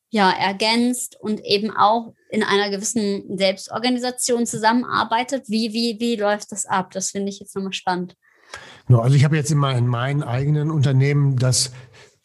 ja 0.09 0.31
ergänzt 0.31 1.19
und 1.21 1.45
eben 1.45 1.71
auch 1.71 2.15
in 2.31 2.43
einer 2.43 2.71
gewissen 2.71 3.37
Selbstorganisation 3.37 4.47
zusammenarbeitet? 4.47 5.45
Wie, 5.49 5.75
wie, 5.75 6.01
wie 6.01 6.17
läuft 6.17 6.53
das 6.53 6.65
ab? 6.65 6.93
Das 6.93 7.11
finde 7.11 7.29
ich 7.29 7.39
jetzt 7.39 7.55
nochmal 7.55 7.75
spannend. 7.75 8.15
Also 8.89 9.15
ich 9.15 9.25
habe 9.25 9.37
jetzt 9.37 9.51
immer 9.51 9.77
in 9.77 9.87
meinen 9.87 10.23
eigenen 10.23 10.71
Unternehmen 10.71 11.37
das 11.37 11.71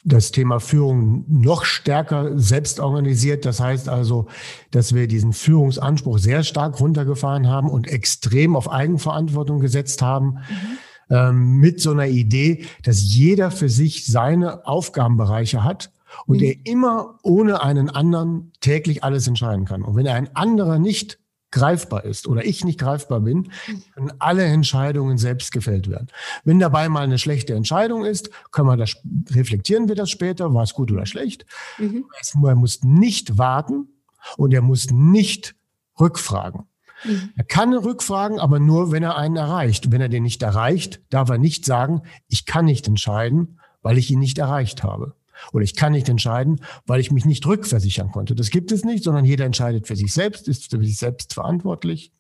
das 0.03 0.31
Thema 0.31 0.59
Führung 0.59 1.25
noch 1.27 1.63
stärker 1.63 2.37
selbst 2.37 2.79
organisiert. 2.79 3.45
Das 3.45 3.59
heißt 3.59 3.87
also, 3.87 4.27
dass 4.71 4.93
wir 4.93 5.07
diesen 5.07 5.33
Führungsanspruch 5.33 6.17
sehr 6.17 6.43
stark 6.43 6.79
runtergefahren 6.79 7.47
haben 7.47 7.69
und 7.69 7.87
extrem 7.87 8.55
auf 8.55 8.69
Eigenverantwortung 8.69 9.59
gesetzt 9.59 10.01
haben. 10.01 10.25
Mhm. 10.27 10.77
Ähm, 11.09 11.57
mit 11.57 11.81
so 11.81 11.91
einer 11.91 12.07
Idee, 12.07 12.65
dass 12.83 13.01
jeder 13.03 13.51
für 13.51 13.69
sich 13.69 14.05
seine 14.05 14.65
Aufgabenbereiche 14.65 15.63
hat 15.63 15.91
und 16.25 16.37
mhm. 16.37 16.43
er 16.43 16.55
immer 16.65 17.19
ohne 17.23 17.61
einen 17.61 17.89
anderen 17.89 18.51
täglich 18.61 19.03
alles 19.03 19.27
entscheiden 19.27 19.65
kann. 19.65 19.83
Und 19.83 19.95
wenn 19.95 20.05
er 20.05 20.15
ein 20.15 20.33
anderer 20.35 20.79
nicht 20.79 21.19
greifbar 21.53 22.03
ist 22.03 22.27
oder 22.27 22.43
ich 22.43 22.65
nicht 22.65 22.79
greifbar 22.79 23.21
bin, 23.21 23.51
können 23.93 24.11
alle 24.19 24.43
Entscheidungen 24.43 25.17
selbst 25.17 25.51
gefällt 25.51 25.89
werden. 25.89 26.07
Wenn 26.43 26.59
dabei 26.59 26.89
mal 26.89 27.03
eine 27.03 27.19
schlechte 27.19 27.53
Entscheidung 27.53 28.03
ist, 28.03 28.31
können 28.51 28.67
wir 28.67 28.75
das, 28.75 28.97
reflektieren 29.31 29.87
wir 29.87 29.95
das 29.95 30.09
später, 30.09 30.53
war 30.53 30.63
es 30.63 30.73
gut 30.73 30.91
oder 30.91 31.05
schlecht. 31.05 31.45
Mhm. 31.77 32.05
Er 32.43 32.55
muss 32.55 32.83
nicht 32.83 33.37
warten 33.37 33.87
und 34.35 34.53
er 34.53 34.61
muss 34.61 34.89
nicht 34.89 35.55
rückfragen. 35.99 36.63
Mhm. 37.05 37.29
Er 37.35 37.43
kann 37.43 37.73
rückfragen, 37.73 38.39
aber 38.39 38.59
nur, 38.59 38.91
wenn 38.91 39.03
er 39.03 39.15
einen 39.15 39.35
erreicht. 39.35 39.91
Wenn 39.91 40.01
er 40.01 40.09
den 40.09 40.23
nicht 40.23 40.41
erreicht, 40.41 41.01
darf 41.11 41.29
er 41.29 41.37
nicht 41.37 41.65
sagen, 41.65 42.01
ich 42.27 42.45
kann 42.45 42.65
nicht 42.65 42.87
entscheiden, 42.87 43.59
weil 43.83 43.99
ich 43.99 44.09
ihn 44.09 44.19
nicht 44.19 44.39
erreicht 44.39 44.81
habe. 44.81 45.13
Oder 45.51 45.63
ich 45.63 45.75
kann 45.75 45.91
nicht 45.93 46.09
entscheiden, 46.09 46.61
weil 46.85 46.99
ich 46.99 47.11
mich 47.11 47.25
nicht 47.25 47.45
rückversichern 47.45 48.11
konnte. 48.11 48.35
Das 48.35 48.49
gibt 48.49 48.71
es 48.71 48.85
nicht, 48.85 49.03
sondern 49.03 49.25
jeder 49.25 49.45
entscheidet 49.45 49.87
für 49.87 49.95
sich 49.95 50.13
selbst, 50.13 50.47
ist 50.47 50.71
für 50.71 50.83
sich 50.83 50.97
selbst 50.97 51.33
verantwortlich. 51.33 52.11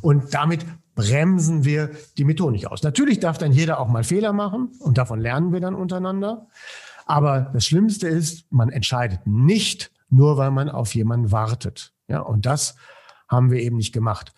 Und 0.00 0.34
damit 0.34 0.66
bremsen 0.94 1.64
wir 1.64 1.90
die 2.18 2.24
Methodik 2.24 2.66
aus. 2.66 2.82
Natürlich 2.82 3.20
darf 3.20 3.38
dann 3.38 3.52
jeder 3.52 3.80
auch 3.80 3.88
mal 3.88 4.04
Fehler 4.04 4.32
machen 4.32 4.72
und 4.80 4.98
davon 4.98 5.20
lernen 5.20 5.52
wir 5.52 5.60
dann 5.60 5.74
untereinander. 5.74 6.48
Aber 7.06 7.50
das 7.52 7.66
Schlimmste 7.66 8.08
ist, 8.08 8.50
man 8.50 8.68
entscheidet 8.68 9.26
nicht 9.26 9.92
nur, 10.10 10.36
weil 10.36 10.50
man 10.50 10.68
auf 10.68 10.94
jemanden 10.94 11.32
wartet. 11.32 11.92
Ja, 12.08 12.20
und 12.20 12.46
das 12.46 12.76
haben 13.28 13.50
wir 13.50 13.60
eben 13.60 13.76
nicht 13.76 13.92
gemacht. 13.92 14.34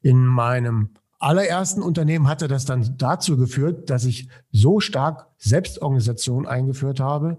In 0.00 0.24
meinem 0.24 0.90
allerersten 1.18 1.82
Unternehmen 1.82 2.28
hatte 2.28 2.48
das 2.48 2.64
dann 2.64 2.96
dazu 2.96 3.36
geführt, 3.36 3.90
dass 3.90 4.04
ich 4.04 4.28
so 4.50 4.80
stark 4.80 5.26
Selbstorganisation 5.38 6.46
eingeführt 6.46 7.00
habe, 7.00 7.38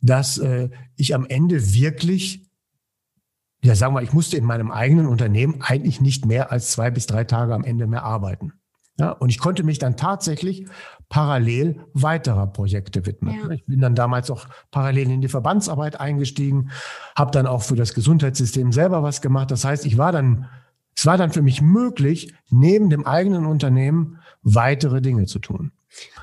dass 0.00 0.38
äh, 0.38 0.70
ich 0.96 1.14
am 1.14 1.26
Ende 1.26 1.74
wirklich, 1.74 2.50
ja 3.62 3.74
sagen 3.74 3.94
wir, 3.94 4.02
ich 4.02 4.12
musste 4.12 4.36
in 4.36 4.44
meinem 4.44 4.70
eigenen 4.70 5.06
Unternehmen 5.06 5.62
eigentlich 5.62 6.00
nicht 6.00 6.26
mehr 6.26 6.52
als 6.52 6.70
zwei 6.70 6.90
bis 6.90 7.06
drei 7.06 7.24
Tage 7.24 7.54
am 7.54 7.64
Ende 7.64 7.86
mehr 7.86 8.04
arbeiten. 8.04 8.52
Ja, 8.96 9.10
und 9.10 9.28
ich 9.30 9.38
konnte 9.38 9.64
mich 9.64 9.78
dann 9.78 9.96
tatsächlich 9.96 10.66
parallel 11.08 11.84
weiterer 11.94 12.46
Projekte 12.46 13.04
widmen. 13.06 13.34
Ja. 13.34 13.50
Ich 13.50 13.66
bin 13.66 13.80
dann 13.80 13.96
damals 13.96 14.30
auch 14.30 14.46
parallel 14.70 15.10
in 15.10 15.20
die 15.20 15.28
Verbandsarbeit 15.28 15.98
eingestiegen, 15.98 16.70
habe 17.16 17.32
dann 17.32 17.48
auch 17.48 17.62
für 17.62 17.74
das 17.74 17.94
Gesundheitssystem 17.94 18.70
selber 18.72 19.02
was 19.02 19.20
gemacht. 19.20 19.50
Das 19.50 19.64
heißt, 19.64 19.84
ich 19.84 19.98
war 19.98 20.12
dann 20.12 20.48
es 20.96 21.06
war 21.06 21.16
dann 21.16 21.32
für 21.32 21.42
mich 21.42 21.60
möglich, 21.60 22.34
neben 22.50 22.90
dem 22.90 23.06
eigenen 23.06 23.46
Unternehmen 23.46 24.20
weitere 24.42 25.00
Dinge 25.00 25.26
zu 25.26 25.38
tun. 25.38 25.72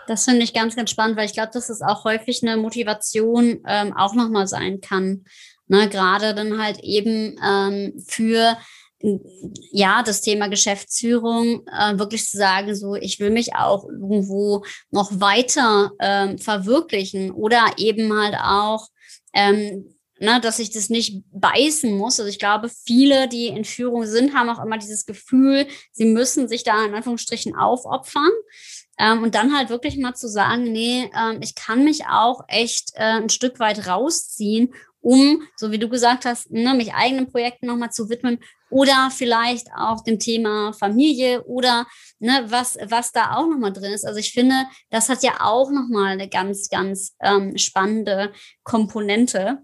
Das 0.08 0.26
finde 0.26 0.44
ich 0.44 0.54
ganz, 0.54 0.76
ganz 0.76 0.90
spannend, 0.90 1.18
weil 1.18 1.26
ich 1.26 1.34
glaube, 1.34 1.52
dass 1.54 1.70
es 1.70 1.82
auch 1.82 2.04
häufig 2.04 2.42
eine 2.44 2.58
Motivation 2.58 3.60
ähm, 3.66 3.94
auch 3.96 4.14
nochmal 4.14 4.48
sein 4.48 4.82
kann. 4.82 5.26
Ne, 5.68 5.88
Gerade 5.88 6.36
dann 6.36 6.62
halt 6.62 6.80
eben 6.82 7.38
ähm, 7.42 7.94
für 8.06 8.58
ja, 9.72 10.04
das 10.04 10.22
Thema 10.22 10.48
Geschäftsführung, 10.48 11.66
äh, 11.68 11.98
wirklich 11.98 12.28
zu 12.28 12.38
sagen, 12.38 12.76
so, 12.76 12.96
ich 12.96 13.20
will 13.20 13.32
mich 13.32 13.56
auch 13.56 13.86
irgendwo 13.86 14.64
noch 14.92 15.20
weiter 15.20 15.92
ähm, 16.00 16.38
verwirklichen 16.38 17.32
oder 17.32 17.66
eben 17.78 18.14
halt 18.14 18.36
auch 18.40 18.88
ähm, 19.34 19.96
ne, 20.22 20.40
dass 20.40 20.60
ich 20.60 20.70
das 20.70 20.90
nicht 20.90 21.24
beißen 21.32 21.98
muss. 21.98 22.20
Also 22.20 22.30
ich 22.30 22.38
glaube, 22.38 22.70
viele, 22.70 23.28
die 23.28 23.48
in 23.48 23.66
Führung 23.66 24.06
sind, 24.06 24.36
haben 24.36 24.50
auch 24.50 24.64
immer 24.64 24.78
dieses 24.78 25.06
Gefühl, 25.06 25.68
sie 25.92 26.06
müssen 26.06 26.48
sich 26.48 26.64
da 26.64 26.86
in 26.86 26.94
Anführungsstrichen 26.94 27.56
aufopfern. 27.56 28.30
Ähm, 29.00 29.24
und 29.24 29.34
dann 29.34 29.58
halt 29.58 29.70
wirklich 29.70 29.98
mal 29.98 30.14
zu 30.14 30.28
sagen, 30.28 30.72
nee, 30.72 31.10
ähm, 31.18 31.40
ich 31.42 31.56
kann 31.56 31.84
mich 31.84 32.06
auch 32.06 32.42
echt 32.48 32.92
äh, 32.94 33.22
ein 33.22 33.30
Stück 33.30 33.60
weit 33.60 33.88
rausziehen, 33.88 34.74
um, 35.00 35.42
so 35.56 35.72
wie 35.72 35.80
du 35.80 35.90
gesagt 35.90 36.26
hast, 36.26 36.52
ne, 36.52 36.76
mich 36.76 36.94
eigenen 36.94 37.32
Projekten 37.32 37.66
nochmal 37.66 37.90
zu 37.90 38.08
widmen 38.10 38.38
oder 38.70 39.10
vielleicht 39.12 39.70
auch 39.76 40.04
dem 40.04 40.20
Thema 40.20 40.74
Familie 40.74 41.44
oder 41.46 41.88
ne, 42.20 42.46
was, 42.50 42.78
was 42.84 43.12
da 43.12 43.38
auch 43.38 43.48
nochmal 43.48 43.74
drin 43.74 43.92
ist. 43.92 44.06
Also 44.06 44.20
ich 44.20 44.34
finde, 44.34 44.56
das 44.92 45.10
hat 45.10 45.24
ja 45.24 45.38
auch 45.40 45.72
nochmal 45.72 46.12
eine 46.12 46.30
ganz, 46.30 46.70
ganz 46.70 47.16
ähm, 47.22 47.58
spannende 47.58 48.32
Komponente. 48.64 49.64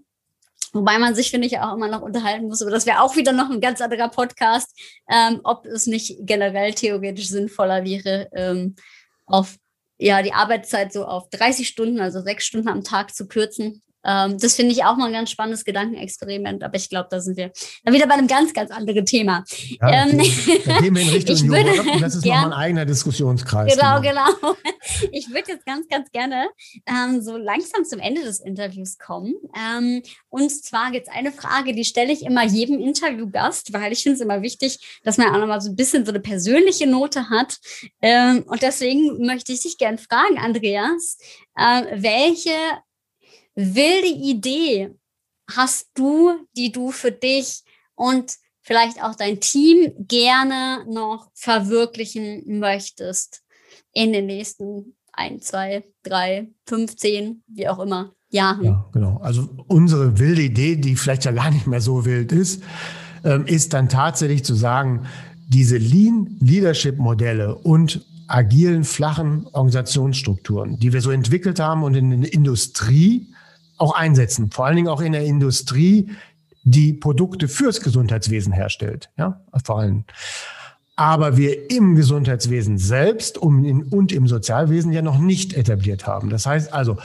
Wobei 0.72 0.98
man 0.98 1.14
sich, 1.14 1.30
finde 1.30 1.46
ich, 1.46 1.58
auch 1.58 1.74
immer 1.74 1.88
noch 1.88 2.02
unterhalten 2.02 2.46
muss, 2.46 2.62
aber 2.62 2.70
das 2.70 2.86
wäre 2.86 3.00
auch 3.00 3.16
wieder 3.16 3.32
noch 3.32 3.50
ein 3.50 3.60
ganz 3.60 3.80
anderer 3.80 4.08
Podcast, 4.08 4.78
ähm, 5.10 5.40
ob 5.44 5.66
es 5.66 5.86
nicht 5.86 6.16
generell 6.20 6.74
theoretisch 6.74 7.28
sinnvoller 7.28 7.84
wäre, 7.84 8.28
ähm, 8.32 8.76
auf 9.26 9.56
ja, 9.98 10.22
die 10.22 10.32
Arbeitszeit 10.32 10.92
so 10.92 11.04
auf 11.04 11.28
30 11.30 11.66
Stunden, 11.66 12.00
also 12.00 12.20
sechs 12.20 12.46
Stunden 12.46 12.68
am 12.68 12.84
Tag 12.84 13.14
zu 13.14 13.26
kürzen. 13.26 13.82
Ähm, 14.08 14.38
das 14.38 14.54
finde 14.54 14.72
ich 14.72 14.84
auch 14.84 14.96
mal 14.96 15.06
ein 15.06 15.12
ganz 15.12 15.30
spannendes 15.30 15.64
Gedankenexperiment, 15.64 16.64
aber 16.64 16.76
ich 16.76 16.88
glaube, 16.88 17.08
da 17.10 17.20
sind 17.20 17.36
wir 17.36 17.52
dann 17.84 17.92
wieder 17.92 18.06
bei 18.06 18.14
einem 18.14 18.26
ganz, 18.26 18.54
ganz 18.54 18.70
anderen 18.70 19.04
Thema. 19.04 19.44
Ja, 19.80 20.06
ähm, 20.06 20.18
da 20.64 20.80
gehen 20.80 20.94
wir 20.94 21.02
in 21.02 21.08
Richtung 21.10 21.36
Jura 21.36 21.92
und 21.92 22.00
das 22.00 22.14
ist 22.14 22.24
nochmal 22.24 22.46
ein 22.46 22.52
eigener 22.52 22.86
Diskussionskreis. 22.86 23.76
Genau, 23.76 24.00
genau. 24.00 24.26
ich 25.12 25.28
würde 25.28 25.52
jetzt 25.52 25.66
ganz, 25.66 25.86
ganz 25.88 26.10
gerne 26.10 26.48
ähm, 26.86 27.20
so 27.20 27.36
langsam 27.36 27.84
zum 27.84 28.00
Ende 28.00 28.22
des 28.22 28.40
Interviews 28.40 28.96
kommen. 28.98 29.34
Ähm, 29.54 30.02
und 30.30 30.50
zwar 30.50 30.90
gibt 30.90 31.08
es 31.08 31.14
eine 31.14 31.30
Frage, 31.30 31.74
die 31.74 31.84
stelle 31.84 32.12
ich 32.12 32.22
immer 32.22 32.44
jedem 32.44 32.80
Interviewgast, 32.80 33.74
weil 33.74 33.92
ich 33.92 34.02
finde 34.02 34.16
es 34.16 34.22
immer 34.22 34.40
wichtig, 34.40 35.00
dass 35.04 35.18
man 35.18 35.34
auch 35.34 35.38
nochmal 35.38 35.60
so 35.60 35.68
ein 35.68 35.76
bisschen 35.76 36.06
so 36.06 36.12
eine 36.12 36.20
persönliche 36.20 36.86
Note 36.86 37.28
hat. 37.28 37.58
Ähm, 38.00 38.44
und 38.46 38.62
deswegen 38.62 39.26
möchte 39.26 39.52
ich 39.52 39.60
dich 39.60 39.76
gerne 39.76 39.98
fragen, 39.98 40.38
Andreas, 40.38 41.18
äh, 41.56 42.02
welche 42.02 42.52
wilde 43.58 44.08
Idee 44.08 44.94
hast 45.50 45.88
du, 45.94 46.46
die 46.56 46.70
du 46.70 46.92
für 46.92 47.10
dich 47.10 47.64
und 47.96 48.36
vielleicht 48.60 49.02
auch 49.02 49.16
dein 49.16 49.40
Team 49.40 49.92
gerne 49.98 50.84
noch 50.88 51.30
verwirklichen 51.34 52.58
möchtest 52.60 53.42
in 53.92 54.12
den 54.12 54.26
nächsten 54.26 54.94
ein, 55.12 55.40
zwei, 55.40 55.84
drei, 56.04 56.48
15, 56.66 57.42
wie 57.48 57.68
auch 57.68 57.80
immer, 57.80 58.14
Jahren. 58.30 58.64
Ja, 58.64 58.88
genau. 58.92 59.18
Also 59.22 59.48
unsere 59.66 60.18
wilde 60.18 60.42
Idee, 60.42 60.76
die 60.76 60.94
vielleicht 60.94 61.24
ja 61.24 61.32
gar 61.32 61.50
nicht 61.50 61.66
mehr 61.66 61.80
so 61.80 62.04
wild 62.04 62.30
ist, 62.30 62.62
ähm, 63.24 63.46
ist 63.46 63.72
dann 63.72 63.88
tatsächlich 63.88 64.44
zu 64.44 64.54
sagen, 64.54 65.06
diese 65.48 65.78
Lean 65.78 66.36
Leadership 66.38 66.98
Modelle 66.98 67.56
und 67.56 68.06
agilen, 68.28 68.84
flachen 68.84 69.46
Organisationsstrukturen, 69.46 70.78
die 70.78 70.92
wir 70.92 71.00
so 71.00 71.10
entwickelt 71.10 71.58
haben 71.58 71.82
und 71.82 71.94
in 71.94 72.20
der 72.20 72.32
Industrie 72.32 73.32
auch 73.78 73.94
einsetzen. 73.94 74.50
Vor 74.50 74.66
allen 74.66 74.76
Dingen 74.76 74.88
auch 74.88 75.00
in 75.00 75.12
der 75.12 75.24
Industrie, 75.24 76.10
die 76.64 76.92
Produkte 76.92 77.48
fürs 77.48 77.80
Gesundheitswesen 77.80 78.52
herstellt. 78.52 79.10
Ja, 79.16 79.40
vor 79.64 79.78
allem. 79.78 80.04
Aber 80.96 81.36
wir 81.36 81.70
im 81.70 81.94
Gesundheitswesen 81.94 82.76
selbst 82.76 83.38
und 83.38 84.12
im 84.12 84.26
Sozialwesen 84.26 84.92
ja 84.92 85.00
noch 85.00 85.18
nicht 85.18 85.54
etabliert 85.54 86.06
haben. 86.06 86.28
Das 86.28 86.44
heißt 86.44 86.72
also, 86.72 86.98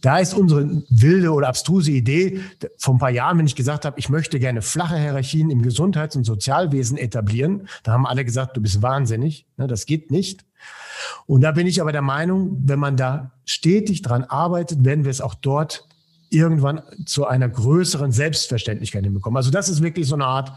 da 0.00 0.18
ist 0.18 0.34
unsere 0.34 0.82
wilde 0.88 1.32
oder 1.32 1.48
abstruse 1.48 1.90
Idee 1.90 2.40
vor 2.78 2.94
ein 2.94 2.98
paar 2.98 3.10
Jahren, 3.10 3.38
wenn 3.38 3.46
ich 3.46 3.56
gesagt 3.56 3.84
habe, 3.84 3.98
ich 3.98 4.08
möchte 4.08 4.38
gerne 4.38 4.62
flache 4.62 4.96
Hierarchien 4.96 5.50
im 5.50 5.62
Gesundheits- 5.62 6.16
und 6.16 6.24
Sozialwesen 6.24 6.96
etablieren. 6.96 7.68
Da 7.82 7.92
haben 7.92 8.06
alle 8.06 8.24
gesagt, 8.24 8.56
du 8.56 8.62
bist 8.62 8.80
wahnsinnig. 8.80 9.46
Ne, 9.56 9.66
das 9.66 9.84
geht 9.84 10.10
nicht. 10.10 10.46
Und 11.26 11.42
da 11.42 11.52
bin 11.52 11.66
ich 11.66 11.80
aber 11.80 11.92
der 11.92 12.02
Meinung, 12.02 12.62
wenn 12.64 12.78
man 12.78 12.96
da 12.96 13.32
stetig 13.44 14.02
dran 14.02 14.24
arbeitet, 14.24 14.84
werden 14.84 15.04
wir 15.04 15.10
es 15.10 15.20
auch 15.20 15.34
dort 15.34 15.86
irgendwann 16.30 16.82
zu 17.04 17.26
einer 17.26 17.48
größeren 17.48 18.12
Selbstverständlichkeit 18.12 19.04
hinbekommen. 19.04 19.36
Also 19.36 19.50
das 19.50 19.68
ist 19.68 19.82
wirklich 19.82 20.06
so 20.06 20.14
eine 20.14 20.26
Art 20.26 20.52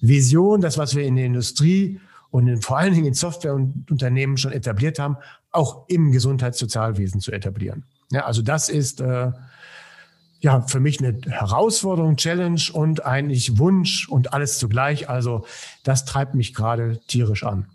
Vision, 0.00 0.60
das, 0.60 0.78
was 0.78 0.94
wir 0.94 1.04
in 1.04 1.16
der 1.16 1.26
Industrie 1.26 2.00
und 2.30 2.46
in, 2.46 2.62
vor 2.62 2.78
allen 2.78 2.94
Dingen 2.94 3.06
in 3.06 3.14
Softwareunternehmen 3.14 4.36
schon 4.36 4.52
etabliert 4.52 4.98
haben, 4.98 5.16
auch 5.50 5.88
im 5.88 6.12
Gesundheitssozialwesen 6.12 7.20
zu 7.20 7.32
etablieren. 7.32 7.84
Ja, 8.10 8.24
also 8.24 8.42
das 8.42 8.68
ist 8.68 9.00
äh, 9.00 9.32
ja 10.40 10.60
für 10.62 10.80
mich 10.80 11.00
eine 11.00 11.20
Herausforderung, 11.28 12.16
Challenge 12.16 12.62
und 12.72 13.04
eigentlich 13.04 13.58
Wunsch 13.58 14.08
und 14.08 14.32
alles 14.32 14.58
zugleich. 14.58 15.08
Also 15.08 15.44
das 15.82 16.04
treibt 16.04 16.34
mich 16.34 16.54
gerade 16.54 17.00
tierisch 17.08 17.44
an 17.44 17.66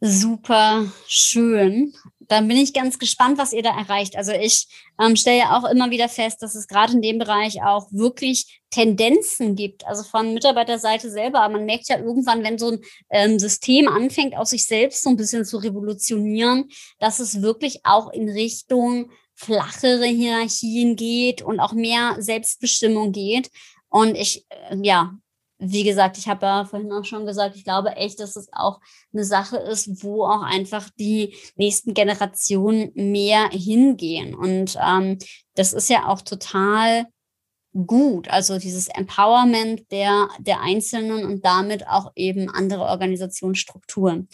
super 0.00 0.86
schön. 1.06 1.92
Dann 2.28 2.48
bin 2.48 2.56
ich 2.56 2.72
ganz 2.72 2.98
gespannt, 2.98 3.38
was 3.38 3.52
ihr 3.52 3.62
da 3.62 3.76
erreicht. 3.76 4.16
Also 4.16 4.32
ich 4.32 4.66
ähm, 5.00 5.16
stelle 5.16 5.38
ja 5.38 5.58
auch 5.58 5.68
immer 5.68 5.90
wieder 5.90 6.08
fest, 6.08 6.42
dass 6.42 6.54
es 6.54 6.68
gerade 6.68 6.92
in 6.94 7.02
dem 7.02 7.18
Bereich 7.18 7.62
auch 7.62 7.86
wirklich 7.90 8.60
Tendenzen 8.70 9.54
gibt, 9.56 9.86
also 9.86 10.02
von 10.02 10.34
Mitarbeiterseite 10.34 11.10
selber. 11.10 11.40
Aber 11.40 11.54
man 11.54 11.66
merkt 11.66 11.88
ja 11.88 11.98
irgendwann, 11.98 12.42
wenn 12.42 12.58
so 12.58 12.72
ein 12.72 12.80
ähm, 13.10 13.38
System 13.38 13.88
anfängt, 13.88 14.36
aus 14.36 14.50
sich 14.50 14.66
selbst 14.66 15.02
so 15.02 15.10
ein 15.10 15.16
bisschen 15.16 15.44
zu 15.44 15.58
revolutionieren, 15.58 16.68
dass 16.98 17.20
es 17.20 17.42
wirklich 17.42 17.80
auch 17.84 18.12
in 18.12 18.28
Richtung 18.28 19.10
flachere 19.34 20.06
Hierarchien 20.06 20.96
geht 20.96 21.42
und 21.42 21.60
auch 21.60 21.72
mehr 21.72 22.16
Selbstbestimmung 22.18 23.12
geht. 23.12 23.50
Und 23.88 24.16
ich, 24.16 24.46
äh, 24.50 24.76
ja, 24.82 25.12
wie 25.58 25.84
gesagt, 25.84 26.18
ich 26.18 26.28
habe 26.28 26.44
ja 26.44 26.64
vorhin 26.64 26.92
auch 26.92 27.04
schon 27.04 27.24
gesagt, 27.24 27.56
ich 27.56 27.64
glaube 27.64 27.96
echt, 27.96 28.20
dass 28.20 28.36
es 28.36 28.48
auch 28.52 28.80
eine 29.12 29.24
Sache 29.24 29.56
ist, 29.56 30.02
wo 30.02 30.24
auch 30.24 30.42
einfach 30.42 30.90
die 30.98 31.34
nächsten 31.56 31.94
Generationen 31.94 32.92
mehr 32.94 33.48
hingehen. 33.50 34.34
Und 34.34 34.76
ähm, 34.84 35.18
das 35.54 35.72
ist 35.72 35.88
ja 35.88 36.08
auch 36.08 36.20
total 36.20 37.06
gut. 37.72 38.28
Also 38.28 38.58
dieses 38.58 38.88
Empowerment 38.88 39.90
der, 39.90 40.28
der 40.38 40.60
Einzelnen 40.60 41.24
und 41.24 41.44
damit 41.44 41.86
auch 41.88 42.12
eben 42.14 42.50
andere 42.50 42.82
Organisationsstrukturen. 42.82 44.28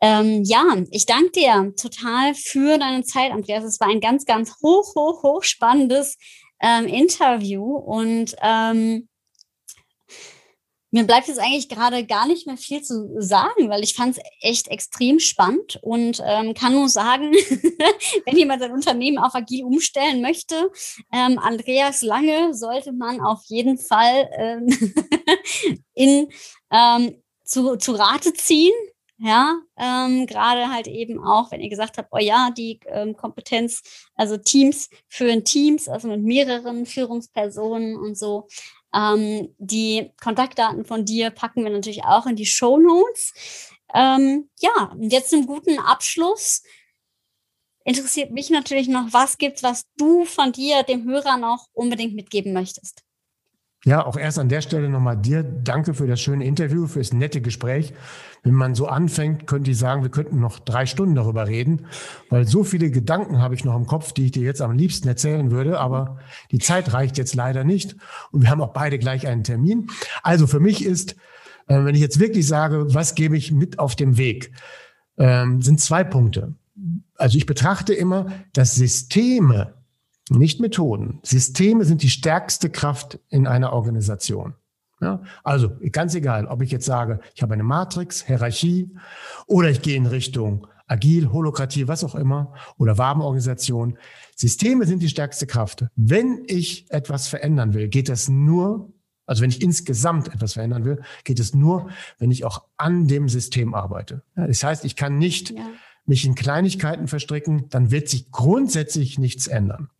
Ähm, 0.00 0.42
ja, 0.44 0.76
ich 0.90 1.06
danke 1.06 1.30
dir 1.32 1.72
total 1.76 2.34
für 2.34 2.78
deine 2.78 3.02
Zeit, 3.02 3.32
Andreas. 3.32 3.64
Es 3.64 3.80
war 3.80 3.88
ein 3.88 4.00
ganz, 4.00 4.26
ganz 4.26 4.54
hoch, 4.62 4.94
hoch, 4.94 5.22
hoch 5.22 5.42
spannendes 5.42 6.18
ähm, 6.60 6.86
Interview 6.86 7.64
und 7.64 8.36
ähm, 8.42 9.08
mir 10.96 11.04
bleibt 11.04 11.28
jetzt 11.28 11.38
eigentlich 11.38 11.68
gerade 11.68 12.06
gar 12.06 12.26
nicht 12.26 12.46
mehr 12.46 12.56
viel 12.56 12.82
zu 12.82 13.20
sagen, 13.20 13.68
weil 13.68 13.84
ich 13.84 13.94
fand 13.94 14.16
es 14.16 14.22
echt 14.40 14.68
extrem 14.68 15.20
spannend 15.20 15.78
und 15.82 16.22
ähm, 16.24 16.54
kann 16.54 16.72
nur 16.72 16.88
sagen, 16.88 17.32
wenn 18.24 18.36
jemand 18.36 18.62
sein 18.62 18.72
Unternehmen 18.72 19.18
auf 19.18 19.34
agil 19.34 19.64
umstellen 19.64 20.22
möchte, 20.22 20.70
ähm, 21.12 21.38
Andreas 21.38 22.00
Lange 22.00 22.54
sollte 22.54 22.92
man 22.92 23.20
auf 23.20 23.42
jeden 23.44 23.76
Fall 23.76 24.30
ähm, 24.38 24.68
in, 25.94 26.28
ähm, 26.70 27.22
zu, 27.44 27.76
zu 27.76 27.92
Rate 27.92 28.32
ziehen. 28.32 28.72
Ja, 29.18 29.58
ähm, 29.78 30.26
gerade 30.26 30.70
halt 30.70 30.88
eben 30.88 31.22
auch, 31.24 31.50
wenn 31.50 31.62
ihr 31.62 31.70
gesagt 31.70 31.96
habt, 31.96 32.10
oh 32.12 32.18
ja, 32.18 32.50
die 32.50 32.80
ähm, 32.86 33.16
Kompetenz, 33.16 33.82
also 34.14 34.36
Teams 34.36 34.90
führen 35.08 35.42
Teams, 35.42 35.88
also 35.88 36.08
mit 36.08 36.20
mehreren 36.22 36.84
Führungspersonen 36.84 37.96
und 37.96 38.18
so, 38.18 38.46
ähm, 38.96 39.54
die 39.58 40.10
Kontaktdaten 40.22 40.84
von 40.84 41.04
dir 41.04 41.30
packen 41.30 41.64
wir 41.64 41.70
natürlich 41.70 42.04
auch 42.04 42.26
in 42.26 42.36
die 42.36 42.46
Show 42.46 42.78
Notes. 42.78 43.34
Ähm, 43.94 44.48
ja, 44.58 44.96
jetzt 44.98 45.30
zum 45.30 45.46
guten 45.46 45.78
Abschluss 45.78 46.62
interessiert 47.84 48.32
mich 48.32 48.50
natürlich 48.50 48.88
noch, 48.88 49.12
was 49.12 49.38
gibt's, 49.38 49.62
was 49.62 49.84
du 49.96 50.24
von 50.24 50.52
dir 50.52 50.82
dem 50.82 51.04
Hörer 51.04 51.36
noch 51.36 51.68
unbedingt 51.72 52.14
mitgeben 52.14 52.52
möchtest? 52.52 53.05
Ja, 53.86 54.04
auch 54.04 54.16
erst 54.16 54.40
an 54.40 54.48
der 54.48 54.62
Stelle 54.62 54.88
nochmal 54.88 55.16
dir 55.16 55.44
danke 55.44 55.94
für 55.94 56.08
das 56.08 56.20
schöne 56.20 56.44
Interview, 56.44 56.88
für 56.88 56.98
das 56.98 57.12
nette 57.12 57.40
Gespräch. 57.40 57.94
Wenn 58.42 58.54
man 58.54 58.74
so 58.74 58.88
anfängt, 58.88 59.46
könnte 59.46 59.70
ich 59.70 59.78
sagen, 59.78 60.02
wir 60.02 60.10
könnten 60.10 60.40
noch 60.40 60.58
drei 60.58 60.86
Stunden 60.86 61.14
darüber 61.14 61.46
reden, 61.46 61.86
weil 62.28 62.48
so 62.48 62.64
viele 62.64 62.90
Gedanken 62.90 63.38
habe 63.38 63.54
ich 63.54 63.64
noch 63.64 63.76
im 63.76 63.86
Kopf, 63.86 64.10
die 64.10 64.24
ich 64.24 64.32
dir 64.32 64.42
jetzt 64.42 64.60
am 64.60 64.72
liebsten 64.72 65.06
erzählen 65.06 65.52
würde, 65.52 65.78
aber 65.78 66.18
die 66.50 66.58
Zeit 66.58 66.92
reicht 66.94 67.16
jetzt 67.16 67.36
leider 67.36 67.62
nicht 67.62 67.94
und 68.32 68.42
wir 68.42 68.50
haben 68.50 68.60
auch 68.60 68.72
beide 68.72 68.98
gleich 68.98 69.28
einen 69.28 69.44
Termin. 69.44 69.86
Also 70.24 70.48
für 70.48 70.58
mich 70.58 70.84
ist, 70.84 71.12
äh, 71.68 71.84
wenn 71.84 71.94
ich 71.94 72.00
jetzt 72.00 72.18
wirklich 72.18 72.48
sage, 72.48 72.92
was 72.92 73.14
gebe 73.14 73.36
ich 73.36 73.52
mit 73.52 73.78
auf 73.78 73.94
dem 73.94 74.16
Weg, 74.16 74.50
ähm, 75.16 75.62
sind 75.62 75.80
zwei 75.80 76.02
Punkte. 76.02 76.54
Also 77.14 77.38
ich 77.38 77.46
betrachte 77.46 77.94
immer, 77.94 78.32
dass 78.52 78.74
Systeme 78.74 79.75
nicht 80.30 80.60
Methoden. 80.60 81.20
Systeme 81.22 81.84
sind 81.84 82.02
die 82.02 82.10
stärkste 82.10 82.70
Kraft 82.70 83.18
in 83.28 83.46
einer 83.46 83.72
Organisation. 83.72 84.54
Ja, 85.00 85.22
also 85.44 85.72
ganz 85.92 86.14
egal, 86.14 86.46
ob 86.46 86.62
ich 86.62 86.70
jetzt 86.70 86.86
sage, 86.86 87.20
ich 87.34 87.42
habe 87.42 87.52
eine 87.52 87.62
Matrix, 87.62 88.24
Hierarchie 88.24 88.90
oder 89.46 89.68
ich 89.68 89.82
gehe 89.82 89.96
in 89.96 90.06
Richtung 90.06 90.66
Agil, 90.86 91.32
Holokratie, 91.32 91.88
was 91.88 92.04
auch 92.04 92.14
immer 92.14 92.54
oder 92.78 92.96
Wabenorganisation. 92.96 93.98
Systeme 94.34 94.86
sind 94.86 95.02
die 95.02 95.08
stärkste 95.08 95.46
Kraft. 95.46 95.84
Wenn 95.96 96.44
ich 96.46 96.90
etwas 96.90 97.28
verändern 97.28 97.74
will, 97.74 97.88
geht 97.88 98.08
das 98.08 98.28
nur, 98.28 98.92
also 99.26 99.42
wenn 99.42 99.50
ich 99.50 99.60
insgesamt 99.60 100.32
etwas 100.32 100.54
verändern 100.54 100.84
will, 100.84 101.02
geht 101.24 101.40
es 101.40 101.54
nur, 101.54 101.90
wenn 102.18 102.30
ich 102.30 102.44
auch 102.44 102.64
an 102.76 103.08
dem 103.08 103.28
System 103.28 103.74
arbeite. 103.74 104.22
Ja, 104.36 104.46
das 104.46 104.62
heißt, 104.62 104.84
ich 104.84 104.96
kann 104.96 105.18
nicht 105.18 105.50
ja. 105.50 105.68
mich 106.06 106.24
in 106.24 106.34
Kleinigkeiten 106.34 107.08
verstricken, 107.08 107.68
dann 107.68 107.90
wird 107.90 108.08
sich 108.08 108.30
grundsätzlich 108.30 109.18
nichts 109.18 109.46
ändern. 109.48 109.90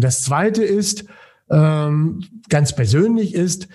Und 0.00 0.04
das 0.04 0.22
Zweite 0.22 0.64
ist, 0.64 1.04
ähm, 1.50 2.24
ganz 2.48 2.74
persönlich 2.74 3.34
ist, 3.34 3.68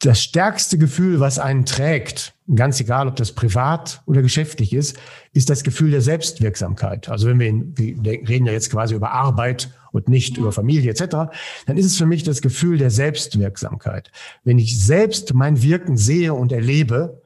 das 0.00 0.20
stärkste 0.20 0.76
Gefühl, 0.76 1.20
was 1.20 1.38
einen 1.38 1.64
trägt, 1.64 2.34
ganz 2.52 2.80
egal, 2.80 3.06
ob 3.06 3.14
das 3.14 3.30
privat 3.30 4.02
oder 4.06 4.22
geschäftlich 4.22 4.72
ist, 4.72 4.98
ist 5.34 5.48
das 5.48 5.62
Gefühl 5.62 5.92
der 5.92 6.00
Selbstwirksamkeit. 6.00 7.08
Also 7.08 7.28
wenn 7.28 7.38
wir, 7.38 7.46
in, 7.46 7.78
wir 7.78 8.28
reden 8.28 8.46
ja 8.46 8.52
jetzt 8.52 8.72
quasi 8.72 8.96
über 8.96 9.12
Arbeit 9.12 9.70
und 9.92 10.08
nicht 10.08 10.36
über 10.36 10.50
Familie 10.50 10.90
etc., 10.90 11.30
dann 11.66 11.76
ist 11.76 11.86
es 11.86 11.96
für 11.96 12.06
mich 12.06 12.24
das 12.24 12.42
Gefühl 12.42 12.76
der 12.76 12.90
Selbstwirksamkeit. 12.90 14.10
Wenn 14.42 14.58
ich 14.58 14.84
selbst 14.84 15.32
mein 15.32 15.62
Wirken 15.62 15.96
sehe 15.96 16.34
und 16.34 16.50
erlebe, 16.50 17.22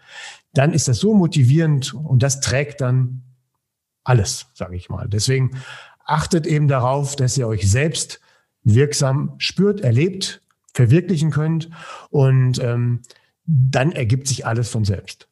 dann 0.52 0.74
ist 0.74 0.88
das 0.88 0.98
so 0.98 1.14
motivierend 1.14 1.94
und 1.94 2.22
das 2.22 2.40
trägt 2.40 2.82
dann 2.82 3.22
alles, 4.04 4.48
sage 4.52 4.76
ich 4.76 4.90
mal. 4.90 5.08
Deswegen 5.08 5.52
achtet 6.10 6.46
eben 6.46 6.68
darauf, 6.68 7.16
dass 7.16 7.38
ihr 7.38 7.46
euch 7.46 7.70
selbst 7.70 8.20
wirksam 8.62 9.34
spürt, 9.38 9.80
erlebt, 9.80 10.42
verwirklichen 10.74 11.30
könnt 11.30 11.70
und 12.10 12.58
ähm, 12.58 13.02
dann 13.44 13.92
ergibt 13.92 14.28
sich 14.28 14.46
alles 14.46 14.68
von 14.68 14.84
selbst. 14.84 15.28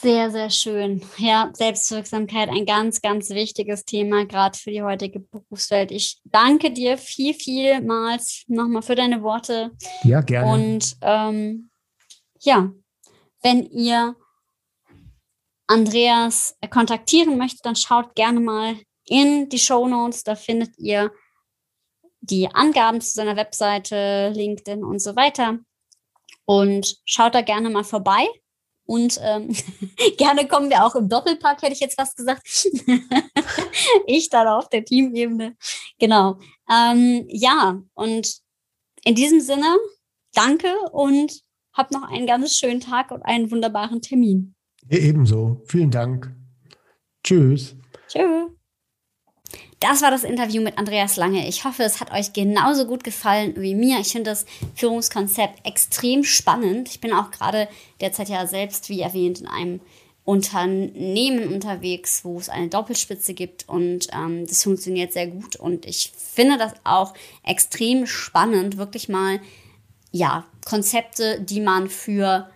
Sehr, 0.00 0.30
sehr 0.30 0.50
schön. 0.50 1.02
Ja, 1.16 1.50
Selbstwirksamkeit, 1.54 2.50
ein 2.50 2.66
ganz, 2.66 3.00
ganz 3.00 3.30
wichtiges 3.30 3.84
Thema, 3.84 4.26
gerade 4.26 4.56
für 4.56 4.70
die 4.70 4.82
heutige 4.82 5.18
Berufswelt. 5.18 5.90
Ich 5.90 6.20
danke 6.24 6.72
dir 6.72 6.98
viel, 6.98 7.34
vielmals 7.34 8.44
nochmal 8.46 8.82
für 8.82 8.94
deine 8.94 9.22
Worte. 9.24 9.72
Ja, 10.04 10.20
gerne. 10.20 10.52
Und 10.52 10.96
ähm, 11.00 11.70
ja, 12.38 12.70
wenn 13.42 13.64
ihr 13.66 14.14
Andreas 15.68 16.56
kontaktieren 16.70 17.38
möchtet, 17.38 17.64
dann 17.64 17.76
schaut 17.76 18.14
gerne 18.14 18.40
mal 18.40 18.76
in 19.06 19.48
die 19.48 19.58
Show 19.58 19.86
Notes. 19.86 20.24
Da 20.24 20.34
findet 20.34 20.76
ihr 20.78 21.12
die 22.20 22.48
Angaben 22.52 23.00
zu 23.00 23.12
seiner 23.12 23.36
Webseite, 23.36 24.30
LinkedIn 24.34 24.82
und 24.82 25.00
so 25.00 25.14
weiter. 25.14 25.58
Und 26.44 26.96
schaut 27.04 27.34
da 27.34 27.42
gerne 27.42 27.70
mal 27.70 27.84
vorbei. 27.84 28.26
Und 28.86 29.20
ähm, 29.22 29.54
gerne 30.16 30.48
kommen 30.48 30.70
wir 30.70 30.84
auch 30.84 30.94
im 30.94 31.10
Doppelpack, 31.10 31.60
hätte 31.60 31.74
ich 31.74 31.80
jetzt 31.80 32.00
fast 32.00 32.16
gesagt. 32.16 32.42
ich 34.06 34.30
dann 34.30 34.48
auf 34.48 34.70
der 34.70 34.84
Teamebene. 34.84 35.56
Genau. 35.98 36.38
Ähm, 36.70 37.26
ja, 37.28 37.80
und 37.94 38.38
in 39.04 39.14
diesem 39.14 39.40
Sinne, 39.40 39.76
danke 40.32 40.74
und 40.92 41.42
habt 41.74 41.92
noch 41.92 42.02
einen 42.02 42.26
ganz 42.26 42.56
schönen 42.56 42.80
Tag 42.80 43.10
und 43.10 43.22
einen 43.22 43.50
wunderbaren 43.50 44.00
Termin. 44.00 44.54
Ebenso. 44.90 45.62
Vielen 45.66 45.90
Dank. 45.90 46.34
Tschüss. 47.22 47.76
Tschüss. 48.08 48.48
Das 49.80 50.02
war 50.02 50.10
das 50.10 50.24
Interview 50.24 50.60
mit 50.60 50.76
Andreas 50.76 51.16
Lange. 51.16 51.48
Ich 51.48 51.64
hoffe, 51.64 51.84
es 51.84 52.00
hat 52.00 52.12
euch 52.12 52.32
genauso 52.32 52.86
gut 52.86 53.04
gefallen 53.04 53.54
wie 53.56 53.76
mir. 53.76 54.00
Ich 54.00 54.12
finde 54.12 54.30
das 54.30 54.44
Führungskonzept 54.74 55.64
extrem 55.64 56.24
spannend. 56.24 56.88
Ich 56.88 57.00
bin 57.00 57.12
auch 57.12 57.30
gerade 57.30 57.68
derzeit 58.00 58.28
ja 58.28 58.46
selbst, 58.46 58.88
wie 58.88 59.00
erwähnt, 59.00 59.40
in 59.40 59.46
einem 59.46 59.80
Unternehmen 60.24 61.54
unterwegs, 61.54 62.24
wo 62.24 62.38
es 62.38 62.48
eine 62.48 62.68
Doppelspitze 62.68 63.32
gibt 63.32 63.66
und 63.68 64.08
ähm, 64.12 64.46
das 64.46 64.62
funktioniert 64.62 65.12
sehr 65.12 65.28
gut. 65.28 65.56
Und 65.56 65.86
ich 65.86 66.12
finde 66.16 66.58
das 66.58 66.74
auch 66.84 67.14
extrem 67.44 68.06
spannend, 68.06 68.76
wirklich 68.76 69.08
mal 69.08 69.40
ja 70.10 70.44
Konzepte, 70.66 71.40
die 71.40 71.60
man 71.60 71.88
für 71.88 72.50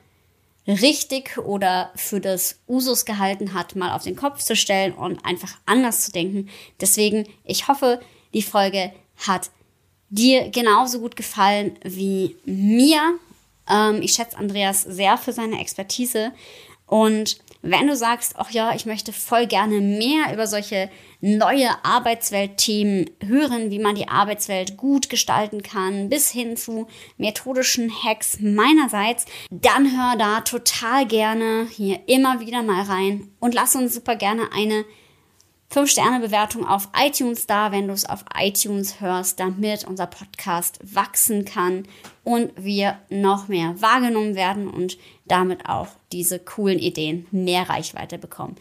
richtig 0.66 1.38
oder 1.38 1.90
für 1.96 2.20
das 2.20 2.60
Usus 2.68 3.04
gehalten 3.04 3.54
hat, 3.54 3.74
mal 3.74 3.94
auf 3.94 4.04
den 4.04 4.16
Kopf 4.16 4.40
zu 4.40 4.54
stellen 4.54 4.92
und 4.92 5.24
einfach 5.24 5.56
anders 5.66 6.04
zu 6.04 6.12
denken. 6.12 6.48
Deswegen, 6.80 7.26
ich 7.44 7.68
hoffe, 7.68 8.00
die 8.32 8.42
Folge 8.42 8.92
hat 9.26 9.50
dir 10.10 10.50
genauso 10.50 11.00
gut 11.00 11.16
gefallen 11.16 11.78
wie 11.82 12.36
mir. 12.44 13.18
Ähm, 13.68 14.02
ich 14.02 14.12
schätze 14.12 14.36
Andreas 14.36 14.82
sehr 14.82 15.18
für 15.18 15.32
seine 15.32 15.60
Expertise 15.60 16.32
und 16.86 17.38
wenn 17.62 17.86
du 17.86 17.96
sagst, 17.96 18.34
ach 18.36 18.50
ja, 18.50 18.74
ich 18.74 18.86
möchte 18.86 19.12
voll 19.12 19.46
gerne 19.46 19.80
mehr 19.80 20.32
über 20.32 20.46
solche 20.46 20.90
neue 21.20 21.68
Arbeitsweltthemen 21.84 23.08
hören, 23.24 23.70
wie 23.70 23.78
man 23.78 23.94
die 23.94 24.08
Arbeitswelt 24.08 24.76
gut 24.76 25.08
gestalten 25.08 25.62
kann, 25.62 26.08
bis 26.08 26.30
hin 26.30 26.56
zu 26.56 26.88
methodischen 27.16 27.90
Hacks 28.04 28.40
meinerseits, 28.40 29.26
dann 29.50 29.92
hör 29.96 30.16
da 30.18 30.40
total 30.40 31.06
gerne 31.06 31.68
hier 31.70 32.00
immer 32.08 32.40
wieder 32.40 32.62
mal 32.62 32.82
rein 32.82 33.28
und 33.38 33.54
lass 33.54 33.76
uns 33.76 33.94
super 33.94 34.16
gerne 34.16 34.50
eine 34.52 34.84
5-Sterne-Bewertung 35.72 36.66
auf 36.66 36.88
iTunes 36.96 37.46
da, 37.46 37.72
wenn 37.72 37.88
du 37.88 37.94
es 37.94 38.04
auf 38.04 38.24
iTunes 38.36 39.00
hörst, 39.00 39.40
damit 39.40 39.84
unser 39.84 40.06
Podcast 40.06 40.78
wachsen 40.82 41.44
kann 41.44 41.88
und 42.24 42.52
wir 42.56 42.98
noch 43.08 43.48
mehr 43.48 43.80
wahrgenommen 43.80 44.34
werden 44.34 44.68
und 44.68 44.98
damit 45.24 45.66
auch 45.66 45.88
diese 46.12 46.38
coolen 46.38 46.78
Ideen 46.78 47.26
mehr 47.30 47.68
Reichweite 47.68 48.18
bekommen. 48.18 48.56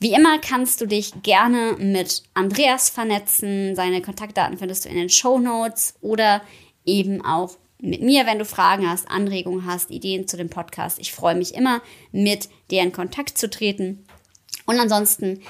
Wie 0.00 0.12
immer 0.12 0.38
kannst 0.38 0.80
du 0.80 0.86
dich 0.86 1.22
gerne 1.22 1.76
mit 1.78 2.22
Andreas 2.34 2.88
vernetzen. 2.88 3.74
Seine 3.74 4.02
Kontaktdaten 4.02 4.58
findest 4.58 4.84
du 4.84 4.88
in 4.88 4.96
den 4.96 5.10
Show 5.10 5.38
Notes 5.38 5.94
oder 6.00 6.42
eben 6.84 7.24
auch 7.24 7.56
mit 7.80 8.02
mir, 8.02 8.26
wenn 8.26 8.38
du 8.38 8.44
Fragen 8.44 8.88
hast, 8.88 9.08
Anregungen 9.08 9.66
hast, 9.66 9.90
Ideen 9.90 10.26
zu 10.26 10.36
dem 10.36 10.50
Podcast. 10.50 10.98
Ich 10.98 11.12
freue 11.12 11.36
mich 11.36 11.54
immer, 11.54 11.82
mit 12.10 12.48
dir 12.70 12.82
in 12.82 12.92
Kontakt 12.92 13.38
zu 13.38 13.48
treten. 13.48 14.04
Und 14.66 14.78
ansonsten 14.78 15.40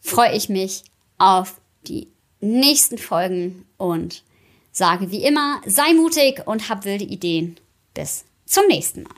freue 0.00 0.34
ich 0.34 0.48
mich 0.48 0.84
auf 1.18 1.60
die 1.86 2.08
nächsten 2.40 2.98
Folgen 2.98 3.66
und 3.76 4.24
sage 4.72 5.10
wie 5.10 5.24
immer, 5.24 5.60
sei 5.66 5.92
mutig 5.94 6.46
und 6.46 6.68
hab 6.68 6.84
wilde 6.84 7.04
Ideen. 7.04 7.58
Bis 7.94 8.24
zum 8.46 8.66
nächsten 8.68 9.02
Mal. 9.02 9.14